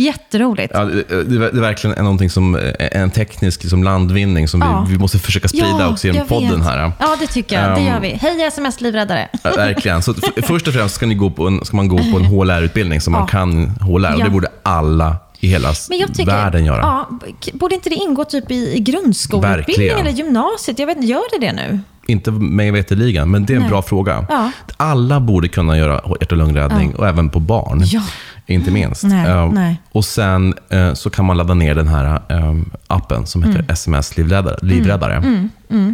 Jätteroligt. 0.01 0.73
Ja, 0.75 0.85
det, 0.85 1.03
det 1.09 1.25
det 1.25 1.47
är 1.47 1.61
verkligen 1.61 2.05
någonting 2.05 2.31
som, 2.31 2.55
eh, 2.57 2.73
en 2.79 3.11
teknisk 3.11 3.63
liksom, 3.63 3.83
landvinning 3.85 4.49
som 4.49 4.61
Ja. 4.61 4.85
vi, 4.89 4.93
vi 4.93 4.99
måste 4.99 5.19
försöka 5.19 5.49
sprida 5.49 5.89
också 5.89 6.07
genom 6.07 6.27
podden 6.27 6.59
vet. 6.61 6.69
här. 6.69 6.93
Ja, 6.99 7.17
det 7.21 7.27
tycker 7.27 7.63
jag. 7.63 7.71
Det 7.77 7.81
Um, 7.81 7.87
gör 7.87 8.01
vi. 8.01 8.09
Hej 8.23 8.43
sms-livräddare. 8.45 9.29
Ja, 9.43 9.51
Verkligen. 9.57 10.03
Så 10.03 10.15
f- 10.37 10.45
först 10.47 10.69
och 10.69 10.75
främst 10.75 10.95
ska, 10.95 11.07
ni 11.07 11.15
gå 11.15 11.31
på 11.31 11.47
en, 11.47 11.65
ska 11.65 11.77
man 11.77 11.89
gå 11.89 11.99
på 11.99 12.19
en 12.19 12.25
HLR-utbildning 12.25 13.01
så 13.01 13.11
man 13.11 13.21
Ja. 13.21 13.27
kan 13.27 13.67
HLR. 13.81 14.15
Och 14.15 14.21
Ja. 14.21 14.25
det 14.25 14.31
borde 14.31 14.49
alla 14.63 15.17
i 15.41 15.49
hela 15.49 15.73
Men 15.91 15.99
jag 15.99 16.09
tycker, 16.15 16.27
världen 16.33 16.65
göra. 16.65 16.79
Ja, 16.81 17.09
borde 17.53 17.75
inte 17.75 17.89
det 17.91 17.97
ingå 17.97 18.25
typ 18.25 18.51
i, 18.51 18.73
i 18.77 18.81
grundskoleutbildning 18.81 19.89
eller 20.01 20.11
gymnasiet? 20.11 20.79
Jag 20.79 20.87
vet 20.87 20.97
inte, 20.97 21.09
gör 21.09 21.41
det 21.41 21.47
det 21.47 21.53
nu? 21.53 21.81
Inte 22.07 22.31
mig 22.31 22.71
veterligen, 22.71 23.31
men 23.31 23.47
det 23.47 23.53
är 23.53 23.55
en 23.55 23.61
Nej. 23.63 23.71
bra 23.71 23.83
fråga. 23.83 24.27
Ja. 24.29 24.51
Alla 24.77 25.21
borde 25.21 25.49
kunna 25.49 25.79
göra 25.79 26.01
hjärt 26.21 26.33
och 26.33 26.39
lungräddning 26.39 26.95
och 26.95 27.09
även 27.09 27.31
på 27.31 27.41
barn. 27.41 27.83
Ja. 27.85 28.03
Inte 28.49 28.71
minst. 28.71 29.03
Nej, 29.05 29.27
Eh, 29.31 29.53
nej. 29.53 29.81
Och 29.93 30.05
sen 30.05 30.55
eh, 30.71 30.95
så 30.95 31.11
kan 31.11 31.25
man 31.25 31.37
ladda 31.37 31.55
ner 31.55 31.75
den 31.75 31.89
här 31.89 32.23
eh, 32.29 32.55
appen 32.87 33.27
som 33.27 33.43
heter 33.43 33.59
Mm. 33.59 33.71
SMS 33.73 34.17
Livräddare. 34.17 34.57
livräddare. 34.63 35.49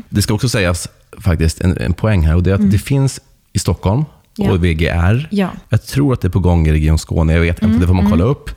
Det 0.09 0.23
ska 0.23 0.35
också 0.35 0.49
sägas 0.49 0.89
faktiskt 1.19 1.61
en, 1.61 1.79
en 1.79 1.93
poäng 1.95 2.27
här 2.27 2.35
och 2.37 2.43
det 2.43 2.51
är 2.51 2.55
att 2.55 2.71
det 2.71 2.79
finns 2.79 3.21
i 3.53 3.59
Stockholm 3.59 4.05
Mm. 4.39 4.49
Ja. 4.51 4.53
och 4.55 4.65
VGR. 4.65 5.29
Ja. 5.31 5.49
Jag 5.69 5.83
tror 5.87 6.13
att 6.13 6.21
det 6.21 6.29
är 6.29 6.31
på 6.31 6.39
gång 6.39 6.67
i 6.69 6.73
Region 6.73 6.99
Skåne, 6.99 7.33
jag 7.33 7.41
vet 7.41 7.63
inte, 7.63 7.79
det 7.79 7.87
får 7.87 7.95
man 7.95 8.11
kolla 8.11 8.25
upp. 8.25 8.51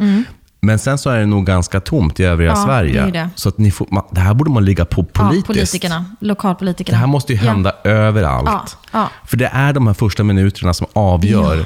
Men 0.60 0.80
sen 0.80 0.98
så 0.98 1.10
är 1.10 1.20
det 1.20 1.26
nog 1.26 1.46
ganska 1.46 1.80
tomt 1.80 2.20
i 2.20 2.24
övriga 2.24 2.52
Mm. 2.52 2.60
Ja, 2.62 2.66
Sverige. 2.68 3.02
det 3.06 3.12
det. 3.12 3.30
Så 3.36 3.50
att 3.50 3.58
ni 3.58 3.72
får, 3.72 3.88
man, 3.92 4.04
det 4.12 4.20
här 4.20 4.34
borde 4.34 4.52
man 4.52 4.66
ligga 4.66 4.86
på 4.86 5.06
Ja, 5.14 5.22
politiskt. 5.24 5.48
politikerna. 5.48 6.06
Lokalpolitikerna. 6.20 6.96
Det 6.96 7.00
här 7.00 7.08
måste 7.08 7.34
ju 7.34 7.40
Ja. 7.40 7.52
hända 7.52 7.72
överallt. 7.84 8.48
Ja, 8.50 8.66
ja. 8.92 9.10
För 9.26 9.38
det 9.38 9.50
är 9.54 9.74
de 9.74 9.88
här 9.88 9.94
första 9.94 10.24
minuterna 10.24 10.74
som 10.74 10.88
avgör 10.94 11.66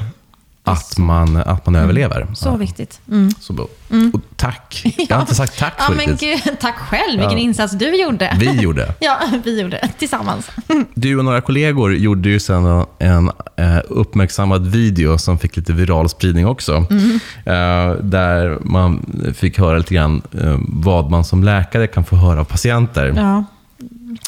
att 0.64 0.98
man, 0.98 1.36
att 1.36 1.66
man 1.66 1.74
överlever. 1.76 2.26
Så 2.34 2.48
Ja. 2.48 2.56
viktigt. 2.56 3.00
Mm. 3.10 3.30
Så, 3.40 3.52
bra. 3.52 3.66
och 4.12 4.20
tack. 4.36 4.82
Jag 5.08 5.16
har 5.16 5.20
inte 5.20 5.34
sagt 5.34 5.58
tack 5.58 5.74
Ja, 5.78 5.90
men 5.96 6.16
gud, 6.16 6.40
tack 6.60 6.76
själv. 6.76 7.20
Vilken 7.20 7.38
insats 7.38 7.74
du 7.78 7.96
gjorde. 8.02 8.36
Vi 8.40 8.52
gjorde. 8.60 8.94
Ja, 9.00 9.18
vi 9.44 9.60
gjorde. 9.60 9.88
Tillsammans. 9.98 10.50
Du 10.94 11.18
och 11.18 11.24
några 11.24 11.40
kollegor 11.40 11.94
gjorde 11.94 12.28
ju 12.28 12.40
sen 12.40 12.84
en 12.98 13.30
eh, 13.56 13.78
uppmärksammad 13.88 14.66
video 14.66 15.18
som 15.18 15.38
fick 15.38 15.56
lite 15.56 15.72
viral 15.72 16.08
spridning 16.08 16.46
också. 16.46 16.86
Mm. 16.90 17.20
Eh, 17.46 17.96
där 18.02 18.58
man 18.64 19.06
fick 19.34 19.58
höra 19.58 19.78
lite 19.78 19.94
grann 19.94 20.22
eh, 20.40 20.56
vad 20.68 21.10
man 21.10 21.24
som 21.24 21.44
läkare 21.44 21.86
kan 21.86 22.04
få 22.04 22.16
höra 22.16 22.40
av 22.40 22.44
patienter. 22.44 23.12
Ja. 23.16 23.44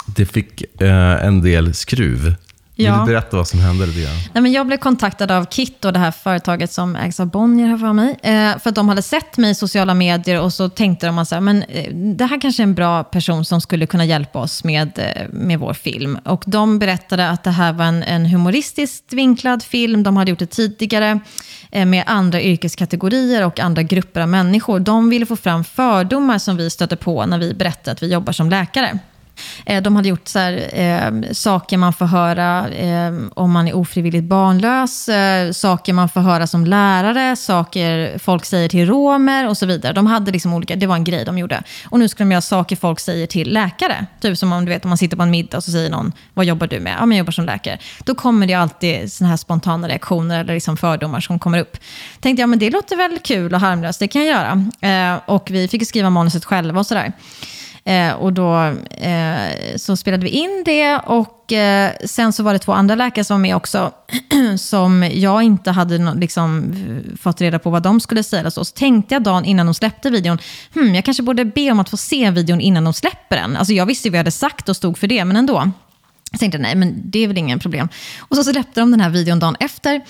Det 0.06 0.26
fick 0.26 0.62
en 1.22 1.42
del 1.42 1.74
skruv. 1.74 2.34
Vill 2.76 2.86
Ja. 2.86 2.98
du 3.00 3.12
berätta 3.12 3.36
vad 3.36 3.48
som 3.48 3.60
hände 3.60 3.86
lite 3.86 4.00
grann? 4.00 4.14
Nej, 4.32 4.42
men 4.42 4.52
jag 4.52 4.66
blev 4.66 4.76
kontaktad 4.76 5.30
av 5.30 5.44
Kit 5.44 5.84
och 5.84 5.92
det 5.92 5.98
här 5.98 6.10
företaget 6.10 6.72
som 6.72 6.96
ägs 6.96 7.20
av 7.20 7.26
Bonnier 7.26 7.66
här 7.68 7.78
för 7.78 7.92
mig. 7.92 8.16
Eh, 8.22 8.58
för 8.58 8.68
att 8.68 8.74
de 8.74 8.88
hade 8.88 9.02
sett 9.02 9.36
mig 9.36 9.50
i 9.50 9.54
sociala 9.54 9.94
medier 9.94 10.40
och 10.40 10.52
så 10.52 10.68
tänkte 10.68 11.06
de 11.06 11.18
att 11.18 11.42
men, 11.42 11.62
eh, 11.62 11.94
det 11.94 12.24
här 12.24 12.40
kanske 12.40 12.62
är 12.62 12.64
en 12.64 12.74
bra 12.74 13.04
person 13.04 13.44
som 13.44 13.60
skulle 13.60 13.86
kunna 13.86 14.04
hjälpa 14.04 14.38
oss 14.38 14.64
med, 14.64 14.98
eh, 14.98 15.22
med 15.32 15.58
vår 15.58 15.72
film. 15.74 16.18
Och 16.24 16.44
de 16.46 16.78
berättade 16.78 17.30
att 17.30 17.44
det 17.44 17.50
här 17.50 17.72
var 17.72 17.84
en, 17.84 18.02
en 18.02 18.26
humoristiskt 18.26 19.12
vinklad 19.12 19.62
film. 19.62 20.02
De 20.02 20.16
hade 20.16 20.30
gjort 20.30 20.38
det 20.38 20.46
tidigare 20.46 21.20
med 21.70 22.04
andra 22.06 22.40
yrkeskategorier 22.42 23.46
och 23.46 23.60
andra 23.60 23.82
grupper 23.82 24.20
av 24.20 24.28
människor. 24.28 24.80
De 24.80 25.10
ville 25.10 25.26
få 25.26 25.36
fram 25.36 25.64
fördomar 25.64 26.38
som 26.38 26.56
vi 26.56 26.70
stötte 26.70 26.96
på 26.96 27.26
när 27.26 27.38
vi 27.38 27.54
berättade 27.54 27.90
att 27.92 28.02
vi 28.02 28.12
jobbar 28.12 28.32
som 28.32 28.50
läkare. 28.50 28.98
Eh, 29.66 29.82
de 29.82 29.96
hade 29.96 30.08
gjort 30.08 30.28
så 30.28 30.38
här, 30.38 30.70
eh, 30.72 31.32
saker 31.32 31.76
man 31.76 31.92
får 31.92 32.06
höra 32.06 32.68
eh, 32.68 33.12
om 33.34 33.52
man 33.52 33.68
är 33.68 33.76
ofrivilligt 33.76 34.24
barnlös, 34.24 35.08
eh, 35.08 35.50
saker 35.52 35.92
man 35.92 36.08
får 36.08 36.20
höra 36.20 36.46
som 36.46 36.64
lärare, 36.64 37.36
saker 37.36 38.18
folk 38.18 38.44
säger 38.44 38.68
till 38.68 38.86
romer 38.86 39.48
och 39.48 39.56
så 39.56 39.66
vidare. 39.66 39.92
De 39.92 40.06
hade 40.06 40.32
liksom 40.32 40.54
olika, 40.54 40.76
det 40.76 40.86
var 40.86 40.96
en 40.96 41.04
grej 41.04 41.24
de 41.24 41.38
gjorde. 41.38 41.62
Och 41.88 41.98
nu 41.98 42.08
ska 42.08 42.24
de 42.24 42.32
göra 42.32 42.42
saker 42.42 42.76
folk 42.76 43.00
säger 43.00 43.26
till 43.26 43.52
läkare. 43.52 44.06
Typ 44.20 44.38
som 44.38 44.52
om 44.52 44.64
du 44.64 44.72
vet 44.72 44.84
om 44.84 44.88
man 44.88 44.98
sitter 44.98 45.16
på 45.16 45.22
en 45.22 45.30
middag 45.30 45.56
och 45.56 45.64
så 45.64 45.70
säger 45.70 45.90
någon, 45.90 46.12
vad 46.34 46.46
jobbar 46.46 46.66
du 46.66 46.80
med? 46.80 46.96
Ja, 46.98 47.06
men 47.06 47.16
jag 47.16 47.22
jobbar 47.22 47.32
som 47.32 47.44
läkare. 47.44 47.78
Då 48.04 48.14
kommer 48.14 48.46
det 48.46 48.54
alltid 48.54 49.12
såna 49.12 49.30
här 49.30 49.36
spontana 49.36 49.88
reaktioner 49.88 50.40
eller 50.40 50.54
liksom 50.54 50.76
fördomar 50.76 51.20
som 51.20 51.38
kommer 51.38 51.58
upp. 51.58 51.76
Tänkte 52.20 52.42
jag, 52.42 52.48
men 52.48 52.58
det 52.58 52.70
låter 52.70 52.96
väl 52.96 53.18
kul 53.18 53.54
och 53.54 53.60
harmlöst, 53.60 54.00
det 54.00 54.08
kan 54.08 54.26
jag 54.26 54.36
göra. 54.36 54.70
Eh, 55.14 55.20
och 55.26 55.50
vi 55.50 55.68
fick 55.68 55.88
skriva 55.88 56.10
manuset 56.10 56.44
själva 56.44 56.80
och 56.80 56.86
sådär. 56.86 57.12
Eh, 57.86 58.12
och 58.12 58.32
då 58.32 58.56
eh, 58.90 59.76
så 59.76 59.96
spelade 59.96 60.24
vi 60.24 60.30
in 60.30 60.62
det 60.64 60.96
och 60.96 61.52
eh, 61.52 61.92
sen 62.04 62.32
så 62.32 62.42
var 62.42 62.52
det 62.52 62.58
två 62.58 62.72
andra 62.72 62.94
läkare 62.94 63.24
som 63.24 63.34
var 63.34 63.40
med 63.40 63.56
också. 63.56 63.92
som 64.58 65.10
jag 65.12 65.42
inte 65.42 65.70
hade 65.70 65.98
no 65.98 66.14
liksom, 66.18 66.72
eh, 66.72 67.16
fått 67.16 67.40
reda 67.40 67.58
på 67.58 67.70
vad 67.70 67.82
de 67.82 68.00
skulle 68.00 68.22
säga. 68.22 68.50
Så, 68.50 68.64
så 68.64 68.72
tänkte 68.72 69.14
jag 69.14 69.22
dagen 69.22 69.44
innan 69.44 69.66
de 69.66 69.74
släppte 69.74 70.10
videon, 70.10 70.38
hmm, 70.74 70.94
jag 70.94 71.04
kanske 71.04 71.22
borde 71.22 71.44
be 71.44 71.70
om 71.70 71.80
att 71.80 71.88
få 71.88 71.96
se 71.96 72.30
videon 72.30 72.60
innan 72.60 72.84
de 72.84 72.92
släpper 72.92 73.36
den. 73.36 73.56
Alltså 73.56 73.72
jag 73.72 73.86
visste 73.86 74.08
ju 74.08 74.10
vad 74.10 74.16
jag 74.16 74.20
hade 74.20 74.30
sagt 74.30 74.68
och 74.68 74.76
stod 74.76 74.98
för 74.98 75.06
det, 75.06 75.24
men 75.24 75.36
ändå. 75.36 75.70
Jag 76.30 76.40
tänkte, 76.40 76.58
nej 76.58 76.74
men 76.74 77.02
det 77.04 77.18
är 77.18 77.28
väl 77.28 77.38
ingen 77.38 77.58
problem. 77.58 77.88
Och 78.18 78.36
så 78.36 78.44
släppte 78.44 78.80
de 78.80 78.90
den 78.90 79.00
här 79.00 79.10
videon 79.10 79.38
dagen 79.38 79.56
efter. 79.60 80.00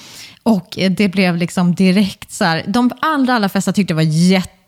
Och 0.43 0.79
eh, 0.79 0.91
det 0.91 1.09
blev 1.09 1.37
liksom 1.37 1.75
direkt 1.75 2.33
så 2.33 2.45
här, 2.45 2.65
de 2.67 2.91
allra, 3.01 3.35
allra 3.35 3.49
flesta 3.49 3.73
tyckte 3.73 3.95
det 3.95 3.97
var 3.97 4.03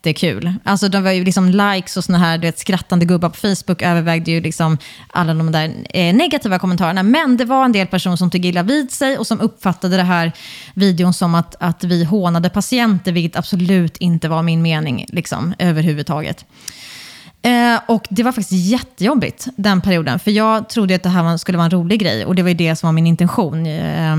jättekul. 0.07 0.55
Alltså 0.65 0.89
de 0.89 1.05
var 1.05 1.11
ju 1.11 1.25
liksom 1.25 1.49
likes 1.49 1.97
och 1.97 2.05
såna 2.05 2.19
här, 2.19 2.39
du 2.39 2.47
vet, 2.47 2.59
skrattande 2.59 3.05
gubbar 3.05 3.29
på 3.29 3.37
Facebook 3.37 3.83
övervägde 3.83 4.31
ju 4.31 4.41
liksom 4.41 4.79
alla 5.13 5.35
de 5.35 5.53
där 5.53 5.73
eh, 5.91 6.15
negativa 6.15 6.59
kommentarerna. 6.59 7.03
Men 7.03 7.37
det 7.37 7.45
var 7.45 7.65
en 7.65 7.73
del 7.73 7.87
personer 7.87 8.17
som 8.17 8.31
tog 8.31 8.45
illa 8.45 8.63
vid 8.63 8.91
sig 8.91 9.19
och 9.19 9.27
som 9.27 9.41
uppfattade 9.41 9.97
det 9.97 10.03
här 10.03 10.33
videon 10.75 11.15
som 11.15 11.35
att, 11.35 11.57
att 11.61 11.85
vi 11.85 12.05
hånade 12.05 12.51
patienter, 12.51 13.13
vilket 13.13 13.39
absolut 13.39 13.97
inte 13.97 14.29
var 14.29 14.43
min 14.43 14.63
mening 14.63 15.07
liksom, 15.09 15.55
överhuvudtaget. 15.59 16.45
Eh, 17.43 17.81
och 17.87 18.07
det 18.11 18.23
var 18.23 18.33
faktiskt 18.33 18.71
jättejobbigt 18.71 19.47
den 19.57 19.81
perioden. 19.81 20.19
För 20.19 20.31
jag 20.31 20.69
trodde 20.69 20.95
att 20.95 21.03
det 21.03 21.09
här 21.09 21.37
skulle 21.37 21.59
vara 21.59 21.65
en 21.65 21.71
rolig 21.71 22.01
grej. 22.01 22.27
Och 22.27 22.35
det 22.35 22.43
var 22.43 22.49
ju 22.49 22.55
det 22.55 22.77
som 22.77 22.87
var 22.87 22.93
min 22.93 23.07
intention. 23.07 23.67
Eh, 23.67 24.17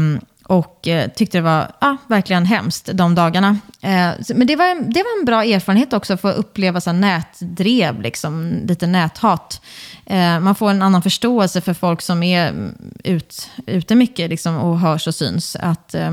och 0.47 0.87
eh, 0.87 1.09
tyckte 1.11 1.37
det 1.37 1.41
var 1.41 1.71
ah, 1.79 1.95
verkligen 2.07 2.45
hemskt 2.45 2.89
de 2.93 3.15
dagarna. 3.15 3.57
Eh, 3.81 4.09
så- 4.21 4.35
men 4.35 4.47
det 4.47 4.55
var, 4.55 4.65
en- 4.65 4.91
det 4.93 4.99
var 5.03 5.19
en 5.19 5.25
bra 5.25 5.43
erfarenhet 5.43 5.93
också 5.93 6.13
att 6.13 6.21
få 6.21 6.29
uppleva 6.29 6.81
så 6.81 6.89
här, 6.89 6.97
nätdrev, 6.97 8.01
liksom, 8.01 8.59
lite 8.67 8.87
näthat. 8.87 9.61
Eh, 10.05 10.39
man 10.39 10.55
får 10.55 10.69
en 10.71 10.81
annan 10.81 11.01
förståelse 11.01 11.61
för 11.61 11.73
folk 11.73 12.01
som 12.01 12.23
är 12.23 12.71
ut, 13.03 13.49
ute 13.65 13.95
mycket 13.95 14.29
liksom, 14.29 14.55
och 14.57 14.79
hörs 14.79 15.07
och 15.07 15.15
syns. 15.15 15.55
Att... 15.55 15.93
Eh, 15.95 16.11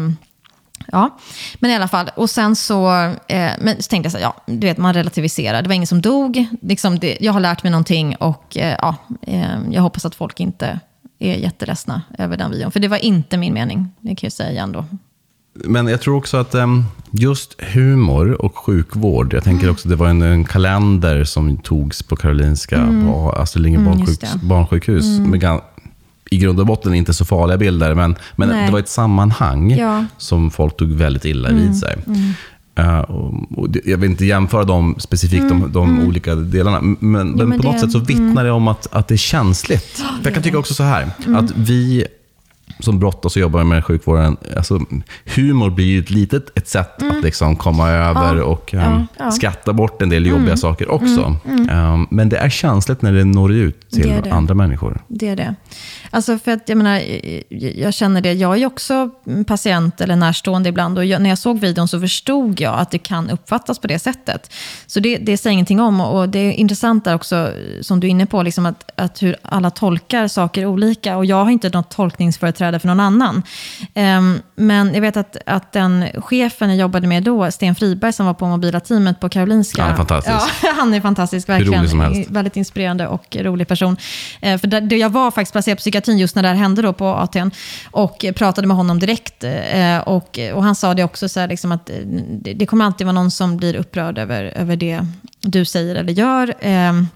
ja, 0.92 1.18
men 1.58 1.70
i 1.70 1.74
alla 1.76 1.88
fall. 1.88 2.10
Och 2.16 2.30
sen 2.30 2.56
så, 2.56 2.94
eh, 3.28 3.50
men 3.60 3.82
så 3.82 3.88
tänkte 3.88 4.06
jag 4.06 4.12
så 4.12 4.18
här, 4.18 4.24
ja, 4.24 4.36
du 4.46 4.66
vet, 4.66 4.78
man 4.78 4.94
relativiserar. 4.94 5.62
Det 5.62 5.68
var 5.68 5.74
ingen 5.74 5.86
som 5.86 6.00
dog. 6.02 6.46
Liksom 6.62 6.98
det, 6.98 7.18
jag 7.20 7.32
har 7.32 7.40
lärt 7.40 7.62
mig 7.62 7.70
någonting 7.72 8.16
och 8.16 8.56
eh, 8.56 8.76
ja, 8.82 8.96
eh, 9.22 9.58
jag 9.70 9.82
hoppas 9.82 10.04
att 10.04 10.14
folk 10.14 10.40
inte 10.40 10.80
är 11.18 11.34
jätteledsna 11.36 12.02
över 12.18 12.36
den 12.36 12.50
videon. 12.50 12.70
För 12.72 12.80
det 12.80 12.88
var 12.88 12.96
inte 13.04 13.36
min 13.36 13.54
mening, 13.54 13.88
det 14.00 14.08
kan 14.16 14.26
jag 14.26 14.32
säga 14.32 14.50
igen 14.50 14.72
då. 14.72 14.84
Men 15.64 15.86
jag 15.86 16.00
tror 16.00 16.16
också 16.16 16.36
att 16.36 16.54
em, 16.54 16.84
just 17.10 17.62
humor 17.62 18.42
och 18.44 18.58
sjukvård, 18.58 19.34
jag 19.34 19.44
tänker 19.44 19.70
också 19.70 19.88
det 19.88 19.96
var 19.96 20.08
en, 20.08 20.22
en 20.22 20.44
kalender 20.44 21.24
som 21.24 21.56
togs 21.56 22.02
på 22.02 22.16
Karolinska, 22.16 22.86
på 23.06 23.32
Astrid 23.36 23.62
Lindgren 23.62 23.86
Mm, 23.86 23.98
just 23.98 24.06
barnsjuk, 24.06 24.20
det. 24.20 24.26
Mm. 24.38 24.48
barnsjukhus. 24.48 25.18
Med 25.18 25.60
I 26.30 26.38
grund 26.38 26.60
och 26.60 26.66
botten 26.66 26.94
inte 26.94 27.14
så 27.14 27.24
farliga 27.24 27.56
bilder, 27.58 27.94
men, 27.94 28.16
men 28.36 28.48
Nej. 28.48 28.66
det 28.66 28.72
var 28.72 28.78
ett 28.78 28.88
sammanhang 28.88 29.70
Ja. 29.70 29.92
Mm, 29.92 30.06
som 30.18 30.50
folk 30.50 30.76
tog 30.76 30.88
väldigt 30.92 31.24
illa 31.24 31.50
vid 31.52 31.76
sig. 31.78 31.96
Eh, 32.76 32.98
och, 32.98 33.70
det, 33.70 33.80
jag 33.84 33.98
vill 33.98 34.10
inte 34.10 34.24
jämföra 34.24 34.64
dem 34.64 34.94
specifikt, 34.98 35.48
de, 35.48 35.72
de 35.72 36.06
olika 36.06 36.34
delarna, 36.34 36.80
men, 36.80 36.96
Mm, 37.32 37.48
men 37.48 37.58
på 37.60 37.64
något 37.64 37.74
det- 37.74 37.80
sätt 37.80 37.92
så 37.92 37.98
vittnar 37.98 38.44
det 38.44 38.50
om 38.50 38.68
att, 38.68 38.86
att 38.92 39.08
det 39.08 39.14
är 39.14 39.16
känsligt. 39.16 39.96
För 39.96 40.24
jag 40.24 40.34
kan 40.34 40.42
tycka 40.42 40.58
också 40.58 40.74
så 40.74 40.82
här, 40.82 41.10
Mm. 41.26 41.44
att 41.44 41.50
vi 41.56 42.04
som 42.78 42.98
brottas 42.98 43.36
och 43.36 43.42
jobbar 43.42 43.64
med 43.64 43.84
sjukvården, 43.84 44.36
alltså, 44.56 44.80
humor 45.24 45.70
blir 45.70 45.86
ju 45.86 45.98
ett 45.98 46.10
litet 46.10 46.58
ett 46.58 46.68
sätt 46.68 47.02
att 47.02 47.22
liksom 47.22 47.56
komma 47.56 47.90
över 47.90 48.24
Mm. 48.24 48.38
Ja, 48.38 48.44
och 48.44 48.74
ja, 48.74 48.86
um, 48.86 49.06
ja. 49.18 49.30
skratta 49.30 49.72
bort 49.72 50.02
en 50.02 50.08
del 50.08 50.26
jobbiga 50.26 50.56
saker 50.56 50.90
också. 50.90 51.36
Um, 51.44 52.06
men 52.10 52.28
det 52.28 52.36
är 52.36 52.48
känsligt 52.48 53.02
när 53.02 53.12
det 53.12 53.24
når 53.24 53.52
ut 53.52 53.90
till 53.90 54.08
Det 54.08 54.20
det. 54.20 54.32
andra 54.32 54.54
människor. 54.54 55.02
Det 55.08 55.28
är 55.28 55.36
det. 55.36 55.54
Alltså 56.10 56.38
för 56.38 56.52
att 56.52 56.68
jag 56.68 56.78
menar, 56.78 57.02
jag 57.78 57.94
känner 57.94 58.20
det, 58.20 58.32
jag 58.32 58.58
är 58.58 58.66
också 58.66 59.10
patient 59.46 60.00
eller 60.00 60.16
närstående 60.16 60.68
ibland 60.68 60.98
och 60.98 61.04
jag, 61.04 61.22
när 61.22 61.28
jag 61.28 61.38
såg 61.38 61.60
videon 61.60 61.88
så 61.88 62.00
förstod 62.00 62.60
jag 62.60 62.78
att 62.78 62.90
det 62.90 62.98
kan 62.98 63.30
uppfattas 63.30 63.78
på 63.78 63.86
det 63.86 63.98
sättet. 63.98 64.52
Så 64.86 65.00
det, 65.00 65.16
det 65.16 65.36
säger 65.36 65.52
ingenting 65.52 65.80
om 65.80 66.00
och 66.00 66.28
det 66.28 66.38
är 66.38 66.52
intressant 66.52 67.04
där 67.04 67.14
också, 67.14 67.52
som 67.80 68.00
du 68.00 68.06
är 68.06 68.10
inne 68.10 68.26
på, 68.26 68.42
liksom 68.42 68.66
att, 68.66 68.90
att 68.96 69.22
hur 69.22 69.36
alla 69.42 69.70
tolkar 69.70 70.28
saker 70.28 70.66
olika. 70.66 71.16
Och 71.16 71.24
jag 71.24 71.44
har 71.44 71.50
inte 71.50 71.68
något 71.68 71.90
tolkningsföreträde 71.90 72.53
företrädare 72.54 72.78
för 72.78 72.88
någon 72.88 73.00
annan. 73.00 73.42
Um, 73.94 74.42
men 74.54 74.94
jag 74.94 75.00
vet 75.00 75.16
att, 75.16 75.36
att 75.46 75.72
den 75.72 76.04
chefen 76.16 76.68
jag 76.68 76.78
jobbade 76.78 77.06
med 77.06 77.22
då, 77.22 77.50
Sten 77.50 77.74
Friberg, 77.74 78.12
som 78.12 78.26
var 78.26 78.34
på 78.34 78.46
mobila 78.46 78.80
teamet 78.80 79.20
på 79.20 79.28
Karolinska. 79.28 79.82
Han 79.82 79.92
är 79.92 79.96
fantastisk. 79.96 80.36
Ja, 80.62 80.72
han 80.76 80.94
är 80.94 81.00
fantastisk, 81.00 81.48
verkligen. 81.48 82.24
Väldigt 82.28 82.56
inspirerande 82.56 83.06
och 83.06 83.36
rolig 83.40 83.68
person. 83.68 83.96
Uh, 84.46 84.58
för 84.58 84.66
där, 84.66 84.96
jag 84.96 85.10
var 85.10 85.30
faktiskt 85.30 85.52
placerad 85.52 85.78
på 85.78 85.80
psykiatrin 85.80 86.18
just 86.18 86.36
när 86.36 86.42
det 86.42 86.48
här 86.48 86.54
hände 86.54 86.82
då 86.82 86.92
på 86.92 87.06
ATN 87.06 87.50
och 87.90 88.24
pratade 88.36 88.66
med 88.66 88.76
honom 88.76 88.98
direkt. 88.98 89.44
Uh, 89.44 89.98
och, 89.98 90.38
och 90.54 90.62
han 90.62 90.74
sa 90.74 90.94
det 90.94 91.04
också, 91.04 91.28
så 91.28 91.40
här, 91.40 91.48
liksom 91.48 91.72
att 91.72 91.90
det, 92.42 92.54
det 92.54 92.66
kommer 92.66 92.84
alltid 92.84 93.06
vara 93.06 93.14
någon 93.14 93.30
som 93.30 93.56
blir 93.56 93.76
upprörd 93.76 94.18
över, 94.18 94.44
över 94.44 94.76
det 94.76 95.00
du 95.40 95.64
säger 95.64 95.94
eller 95.94 96.12
gör. 96.12 96.54
Um, 96.62 97.08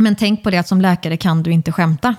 men 0.00 0.16
tänk 0.16 0.42
på 0.42 0.50
det 0.50 0.58
att 0.58 0.68
som 0.68 0.80
läkare 0.80 1.16
kan 1.16 1.42
du 1.42 1.52
inte 1.52 1.72
skämta. 1.72 2.14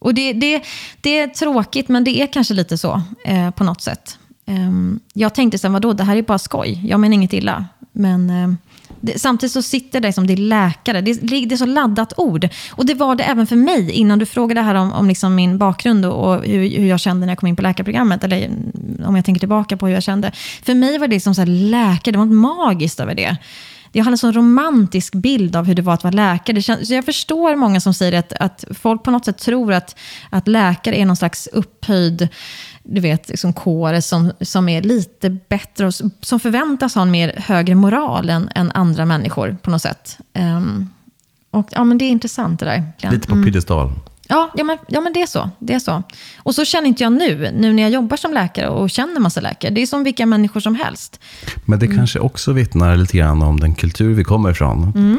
Och 0.00 0.14
det, 0.14 0.32
det, 0.32 0.62
det 1.00 1.18
är 1.18 1.26
tråkigt, 1.26 1.88
men 1.88 2.04
det 2.04 2.20
är 2.22 2.26
kanske 2.26 2.54
lite 2.54 2.78
så 2.78 3.02
eh, 3.24 3.50
på 3.50 3.64
något 3.64 3.80
sätt. 3.80 4.18
Eh, 4.46 4.70
jag 5.12 5.34
tänkte 5.34 5.58
sen, 5.58 5.72
vadå, 5.72 5.92
det 5.92 6.04
här 6.04 6.16
är 6.16 6.22
bara 6.22 6.38
skoj. 6.38 6.82
Jag 6.84 7.00
menar 7.00 7.14
inget 7.14 7.32
illa. 7.32 7.64
Men 7.92 8.30
eh, 8.30 8.52
det, 9.00 9.18
samtidigt 9.18 9.52
så 9.52 9.62
sitter 9.62 10.00
det 10.00 10.12
som 10.12 10.26
det 10.26 10.32
är 10.32 10.36
läkare. 10.36 11.00
Det, 11.00 11.12
det 11.12 11.52
är 11.52 11.56
så 11.56 11.66
laddat 11.66 12.12
ord. 12.16 12.48
Och 12.70 12.86
det 12.86 12.94
var 12.94 13.14
det 13.14 13.24
även 13.24 13.46
för 13.46 13.56
mig, 13.56 13.90
innan 13.90 14.18
du 14.18 14.26
frågade 14.26 14.60
här 14.60 14.74
om, 14.74 14.92
om 14.92 15.08
liksom 15.08 15.34
min 15.34 15.58
bakgrund 15.58 16.06
och, 16.06 16.28
och 16.28 16.44
hur, 16.44 16.78
hur, 16.78 16.86
jag 16.86 17.00
kände 17.00 17.26
när 17.26 17.32
jag 17.32 17.38
kom 17.38 17.46
in 17.46 17.56
på 17.56 17.62
läkarprogrammet. 17.62 18.24
Eller 18.24 18.44
mm, 18.44 19.04
om 19.06 19.16
jag 19.16 19.24
tänker 19.24 19.38
tillbaka 19.38 19.76
på 19.76 19.86
hur 19.86 19.94
jag 19.94 20.02
kände. 20.02 20.32
För 20.62 20.74
mig 20.74 20.98
var 20.98 21.08
det 21.08 21.20
som 21.20 21.34
så 21.34 21.40
här, 21.40 21.46
läkare, 21.46 22.12
det 22.12 22.18
var 22.18 22.26
något 22.26 22.56
magiskt 22.56 23.00
över 23.00 23.14
det 23.14 23.36
jag 23.92 24.04
har 24.04 24.12
en 24.12 24.18
sån 24.18 24.32
romantisk 24.32 25.14
bild 25.14 25.56
av 25.56 25.64
hur 25.64 25.74
det 25.74 25.82
var 25.82 25.94
att 25.94 26.04
vara 26.04 26.14
läkare. 26.14 26.62
Känns, 26.62 26.88
så 26.88 26.94
jag 26.94 27.04
förstår 27.04 27.56
många 27.56 27.80
som 27.80 27.94
säger 27.94 28.18
att, 28.18 28.32
att 28.32 28.64
folk 28.70 29.02
på 29.02 29.10
något 29.10 29.24
sätt 29.24 29.38
tror 29.38 29.72
att, 29.72 29.96
att 30.30 30.48
läkare 30.48 30.96
är 30.96 31.04
någon 31.04 31.16
slags 31.16 31.46
upphöjd 31.46 32.28
du 32.82 33.00
vet, 33.00 33.28
liksom 33.28 33.52
kår 33.52 34.00
som, 34.00 34.32
som 34.40 34.68
är 34.68 34.82
lite 34.82 35.30
bättre 35.30 35.86
och 35.86 35.94
som 36.20 36.40
förväntas 36.40 36.94
ha 36.94 37.02
en 37.02 37.10
mer 37.10 37.34
högre 37.36 37.74
moral 37.74 38.30
än, 38.30 38.50
än 38.54 38.70
andra 38.70 39.06
människor 39.06 39.56
på 39.62 39.70
något 39.70 39.82
sätt. 39.82 40.18
Um, 40.34 40.90
och 41.50 41.68
ja, 41.70 41.84
men 41.84 41.98
det 41.98 42.04
är 42.04 42.10
intressant 42.10 42.60
det 42.60 42.66
där. 42.66 43.10
Lite 43.10 43.28
på 43.28 43.34
mm. 43.34 43.44
piedestal. 43.44 43.92
Ja, 44.30 44.50
ja, 44.54 44.64
men, 44.64 44.78
ja 44.88 45.00
men 45.00 45.12
det 45.12 45.22
är, 45.22 45.26
så, 45.26 45.50
det 45.58 45.74
är 45.74 45.78
så. 45.78 46.02
Och 46.38 46.54
så 46.54 46.64
känner 46.64 46.88
inte 46.88 47.02
jag 47.02 47.12
nu, 47.12 47.50
nu 47.54 47.72
när 47.72 47.82
jag 47.82 47.92
jobbar 47.92 48.16
som 48.16 48.32
läkare 48.32 48.68
och 48.68 48.90
känner 48.90 49.20
massa 49.20 49.40
läkare. 49.40 49.70
Det 49.70 49.82
är 49.82 49.86
som 49.86 50.04
vilka 50.04 50.26
människor 50.26 50.60
som 50.60 50.74
helst. 50.74 51.20
Men 51.64 51.78
det 51.78 51.86
mm. 51.86 51.98
kanske 51.98 52.18
också 52.18 52.52
vittnar 52.52 52.96
lite 52.96 53.16
grann 53.16 53.42
om 53.42 53.60
den 53.60 53.74
kultur 53.74 54.14
vi 54.14 54.24
kommer 54.24 54.50
ifrån. 54.50 54.92
Mm. 54.96 55.18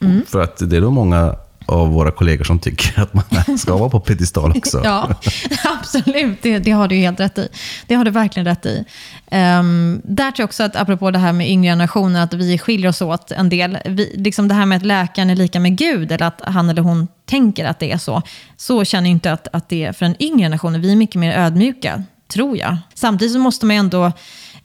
Mm. 0.00 0.22
För 0.26 0.42
att 0.42 0.70
det 0.70 0.76
är 0.76 0.80
då 0.80 0.90
många 0.90 1.34
av 1.66 1.88
våra 1.88 2.10
kollegor 2.10 2.44
som 2.44 2.58
tycker 2.58 3.02
att 3.02 3.14
man 3.14 3.58
ska 3.58 3.76
vara 3.76 3.90
på 3.90 4.00
piedestal 4.00 4.52
också. 4.56 4.80
ja, 4.84 5.10
absolut. 5.64 6.42
Det, 6.42 6.58
det, 6.58 6.70
har 6.70 6.88
du 6.88 6.96
helt 6.96 7.20
rätt 7.20 7.38
i. 7.38 7.48
Det 7.86 7.94
har 7.94 8.04
du 8.04 8.10
verkligen 8.10 8.46
rätt 8.46 8.66
i. 8.66 8.84
Um, 9.30 10.00
där 10.04 10.30
tror 10.30 10.42
jag 10.42 10.44
också 10.44 10.62
att, 10.62 10.76
apropå 10.76 11.10
det 11.10 11.18
här 11.18 11.32
med 11.32 11.50
yngre 11.50 11.70
generationer, 11.70 12.22
att 12.22 12.34
vi 12.34 12.58
skiljer 12.58 12.88
oss 12.88 13.02
åt 13.02 13.32
en 13.32 13.48
del. 13.48 13.78
Vi, 13.84 14.12
liksom 14.16 14.48
det 14.48 14.54
här 14.54 14.66
med 14.66 14.76
att 14.76 14.86
läkaren 14.86 15.30
är 15.30 15.36
lika 15.36 15.60
med 15.60 15.76
Gud, 15.76 16.12
eller 16.12 16.26
att 16.26 16.40
han 16.44 16.70
eller 16.70 16.82
hon 16.82 17.08
tänker 17.24 17.64
att 17.64 17.78
det 17.78 17.92
är 17.92 17.98
så. 17.98 18.22
Så 18.56 18.84
känner 18.84 19.08
jag 19.08 19.16
inte 19.16 19.32
att, 19.32 19.48
att 19.52 19.68
det 19.68 19.84
är 19.84 19.92
för 19.92 20.04
den 20.04 20.22
yngre 20.22 20.44
generationen. 20.44 20.80
Vi 20.80 20.92
är 20.92 20.96
mycket 20.96 21.16
mer 21.16 21.38
ödmjuka, 21.38 22.04
tror 22.28 22.56
jag. 22.56 22.76
Samtidigt 22.94 23.32
så 23.32 23.38
måste 23.38 23.66
man 23.66 23.76
ändå 23.76 24.12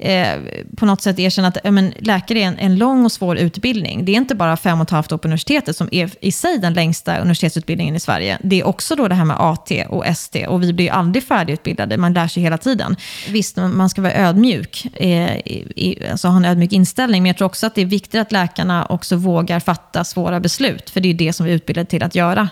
eh, 0.02 0.40
på 0.78 0.86
något 0.86 1.02
sätt 1.02 1.20
erkänna 1.20 1.48
att 1.48 1.58
men, 1.64 1.94
läkare 2.00 2.40
är 2.40 2.48
en, 2.48 2.60
en, 2.60 2.76
lång 2.76 3.06
och 3.06 3.12
svår 3.12 3.38
utbildning. 3.38 4.06
Det 4.06 4.12
är 4.12 4.16
inte 4.16 4.36
bara 4.36 4.58
fem 4.58 4.82
och 4.82 4.88
ett 4.88 4.92
halvt 4.92 5.12
år 5.12 5.18
på 5.18 5.28
universitetet 5.28 5.76
som 5.76 5.90
är 5.92 6.10
i 6.22 6.32
sig 6.32 6.58
den 6.58 6.74
längsta 6.74 7.18
universitetsutbildningen 7.18 7.96
i 7.96 8.00
Sverige. 8.00 8.38
Det 8.44 8.60
är 8.60 8.68
också 8.68 8.96
då 8.96 9.08
det 9.08 9.16
här 9.16 9.26
med 9.26 9.38
AT 9.40 9.72
och 9.90 10.08
ST 10.08 10.48
och 10.48 10.64
vi 10.64 10.74
blir 10.74 10.86
ju 10.86 10.92
aldrig 10.92 11.24
färdigutbildade, 11.24 11.98
man 11.98 12.14
lär 12.14 12.28
sig 12.28 12.44
hela 12.44 12.58
tiden. 12.58 12.96
Visst, 13.30 13.58
man 13.58 13.90
ska 13.90 14.02
vara 14.02 14.14
ödmjuk, 14.14 14.88
eh, 14.94 15.38
i, 15.38 16.08
alltså 16.12 16.28
ha 16.28 16.38
en 16.38 16.46
ödmjuk 16.46 16.74
inställning, 16.74 17.24
men 17.24 17.28
jag 17.28 17.38
tror 17.38 17.46
också 17.46 17.68
att 17.68 17.76
det 17.76 17.82
är 17.82 17.86
viktigt 17.86 18.22
att 18.22 18.32
läkarna 18.32 18.86
också 18.86 19.16
vågar 19.16 19.60
fatta 19.60 20.04
svåra 20.04 20.40
beslut, 20.40 20.90
för 20.90 21.02
det 21.02 21.10
är 21.10 21.14
det 21.14 21.34
som 21.34 21.46
vi 21.46 21.52
är 21.52 21.56
utbildade 21.56 21.86
till 21.86 22.04
att 22.04 22.16
göra. 22.16 22.50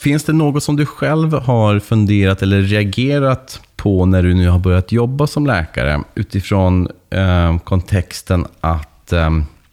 Finns 0.00 0.24
det 0.24 0.32
något 0.32 0.62
som 0.62 0.76
du 0.76 0.86
själv 0.86 1.32
har 1.32 1.78
funderat 1.78 2.42
eller 2.42 2.62
reagerat 2.62 3.60
på 3.76 4.06
när 4.06 4.22
du 4.22 4.34
nu 4.34 4.48
har 4.48 4.58
börjat 4.58 4.92
jobba 4.92 5.26
som 5.26 5.46
läkare 5.46 6.00
utifrån 6.14 6.88
eh, 7.10 7.58
kontexten 7.58 8.46
att, 8.60 9.12
eh, 9.12 9.30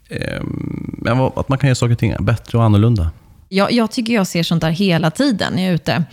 eh 0.09 0.41
att 1.35 1.49
man 1.49 1.57
kan 1.57 1.67
göra 1.67 1.75
saker 1.75 1.91
och 1.91 1.99
ting 1.99 2.15
bättre 2.19 2.57
och 2.57 2.63
annorlunda? 2.63 3.11
Jag, 3.49 3.71
jag 3.71 3.91
tycker 3.91 4.13
jag 4.13 4.27
ser 4.27 4.43
sånt 4.43 4.61
där 4.61 4.69
hela 4.69 5.11
tiden 5.11 5.53
när 5.53 5.63
jag 5.63 5.69
är 5.69 5.75
ute. 5.75 6.03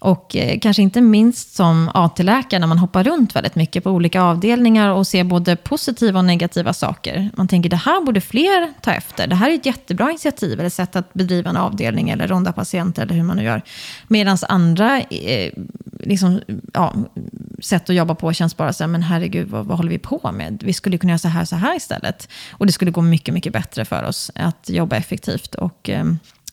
Och 0.00 0.36
eh, 0.36 0.58
kanske 0.58 0.82
inte 0.82 1.00
minst 1.00 1.54
som 1.54 1.90
AT-läkare 1.94 2.60
när 2.60 2.66
man 2.66 2.78
hoppar 2.78 3.04
runt 3.04 3.36
väldigt 3.36 3.54
mycket 3.54 3.84
på 3.84 3.90
olika 3.90 4.22
avdelningar 4.22 4.90
och 4.90 5.06
ser 5.06 5.24
både 5.24 5.56
positiva 5.56 6.18
och 6.18 6.24
negativa 6.24 6.72
saker. 6.72 7.30
Man 7.36 7.48
tänker 7.48 7.70
det 7.70 7.76
här 7.76 8.00
borde 8.00 8.20
fler 8.20 8.72
ta 8.82 8.92
efter. 8.92 9.26
Det 9.26 9.34
här 9.34 9.50
är 9.50 9.54
ett 9.54 9.66
jättebra 9.66 10.10
initiativ 10.10 10.60
eller 10.60 10.70
sätt 10.70 10.96
att 10.96 11.12
bedriva 11.12 11.50
en 11.50 11.56
avdelning 11.56 12.10
eller 12.10 12.28
ronda 12.28 12.52
patienter 12.52 13.02
eller 13.02 13.14
hur 13.14 13.22
man 13.22 13.36
nu 13.36 13.42
gör. 13.42 13.62
Medan 14.08 14.38
andra 14.48 15.00
eh, 15.00 15.52
liksom, 16.00 16.40
ja, 16.72 16.94
sätt 17.62 17.90
att 17.90 17.96
jobba 17.96 18.14
på 18.14 18.32
känns 18.32 18.56
bara 18.56 18.72
så 18.72 18.84
här, 18.84 18.88
men 18.88 19.02
herregud, 19.02 19.48
vad, 19.48 19.66
vad 19.66 19.76
håller 19.76 19.90
vi 19.90 19.98
på 19.98 20.32
med? 20.32 20.62
Vi 20.64 20.72
skulle 20.72 20.98
kunna 20.98 21.10
göra 21.10 21.18
så 21.18 21.28
här, 21.28 21.44
så 21.44 21.56
här 21.56 21.76
istället. 21.76 22.28
Och 22.50 22.66
det 22.66 22.72
skulle 22.72 22.90
gå 22.90 23.02
mycket, 23.02 23.34
mycket 23.34 23.52
bättre 23.52 23.84
för 23.84 24.02
oss 24.04 24.30
att 24.34 24.70
jobba 24.70 24.96
effektivt. 24.96 25.54
Och, 25.54 25.90
eh, 25.90 26.04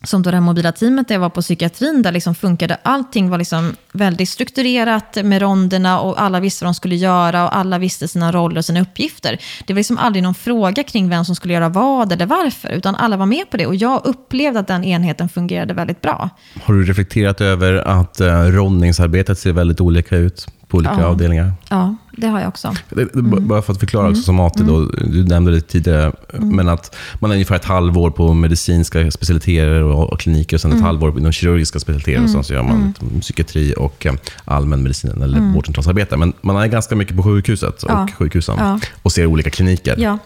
som 0.03 0.21
då 0.21 0.31
det 0.31 0.37
här 0.37 0.41
mobila 0.41 0.71
teamet 0.71 1.07
där 1.07 1.15
jag 1.15 1.19
var 1.19 1.29
på 1.29 1.41
psykiatrin, 1.41 2.01
där 2.01 2.11
liksom 2.11 2.35
funkade 2.35 2.77
allting 2.83 3.29
var 3.29 3.37
liksom 3.37 3.75
väldigt 3.91 4.29
strukturerat 4.29 5.17
med 5.23 5.41
ronderna 5.41 5.99
och 5.99 6.21
alla 6.21 6.39
visste 6.39 6.65
vad 6.65 6.67
de 6.67 6.75
skulle 6.75 6.95
göra 6.95 7.43
och 7.43 7.57
alla 7.57 7.77
visste 7.77 8.07
sina 8.07 8.31
roller 8.31 8.57
och 8.57 8.65
sina 8.65 8.81
uppgifter. 8.81 9.39
Det 9.65 9.73
var 9.73 9.77
liksom 9.77 9.97
aldrig 9.97 10.23
någon 10.23 10.33
fråga 10.33 10.83
kring 10.83 11.09
vem 11.09 11.25
som 11.25 11.35
skulle 11.35 11.53
göra 11.53 11.69
vad 11.69 12.11
eller 12.11 12.25
varför, 12.25 12.69
utan 12.69 12.95
alla 12.95 13.17
var 13.17 13.25
med 13.25 13.49
på 13.49 13.57
det 13.57 13.65
och 13.65 13.75
jag 13.75 14.01
upplevde 14.05 14.59
att 14.59 14.67
den 14.67 14.83
enheten 14.83 15.29
fungerade 15.29 15.73
väldigt 15.73 16.01
bra. 16.01 16.29
Har 16.63 16.73
du 16.73 16.83
reflekterat 16.83 17.41
över 17.41 17.75
att 17.75 18.21
uh, 18.21 18.27
rondningsarbetet 18.27 19.39
ser 19.39 19.51
väldigt 19.51 19.81
olika 19.81 20.17
ut 20.17 20.47
på 20.67 20.77
olika 20.77 20.99
ja. 20.99 21.05
avdelningar? 21.05 21.53
Ja, 21.69 21.95
det 22.17 22.27
har 22.27 22.39
jag 22.39 22.47
också. 22.47 22.73
Mm. 22.91 23.47
Bara 23.47 23.61
för 23.61 23.73
att 23.73 23.79
förklara 23.79 24.09
också 24.09 24.21
som 24.21 24.39
AT, 24.39 24.53
då, 24.57 24.75
mm. 24.75 24.89
du 25.11 25.23
nämnde 25.23 25.51
det 25.51 25.61
tidigare, 25.61 26.11
mm. 26.33 26.55
men 26.55 26.69
att 26.69 26.95
man 27.19 27.31
är 27.31 27.35
ungefär 27.35 27.55
ett 27.55 27.65
halvår 27.65 28.11
på 28.11 28.33
medicinska 28.33 29.11
specialiteter 29.11 29.83
och, 29.83 30.13
och 30.13 30.19
kliniker, 30.19 30.57
och 30.57 30.61
sen 30.61 30.71
ett 30.71 30.75
mm. 30.75 30.85
halvår 30.85 31.19
inom 31.19 31.31
kirurgiska 31.31 31.79
specialiteter, 31.79 32.23
och 32.23 32.29
sen 32.29 32.43
så 32.43 32.53
gör 32.53 32.63
man 32.63 32.93
mm. 33.01 33.21
psykiatri 33.21 33.73
och 33.77 34.05
eh, 34.05 34.13
allmän 34.45 34.83
medicin 34.83 35.21
eller 35.23 35.37
mm. 35.37 35.53
vårdcentralsarbete. 35.53 36.17
Men 36.17 36.33
man 36.41 36.57
är 36.57 36.67
ganska 36.67 36.95
mycket 36.95 37.15
på 37.15 37.23
sjukhuset 37.23 37.83
och 37.83 38.09
sjukhusen 38.17 38.55
ja. 38.57 38.79
och 39.03 39.11
ser 39.11 39.25
olika 39.25 39.49
kliniker. 39.49 39.95
Ja. 39.97 40.17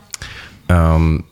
Um, 0.68 1.24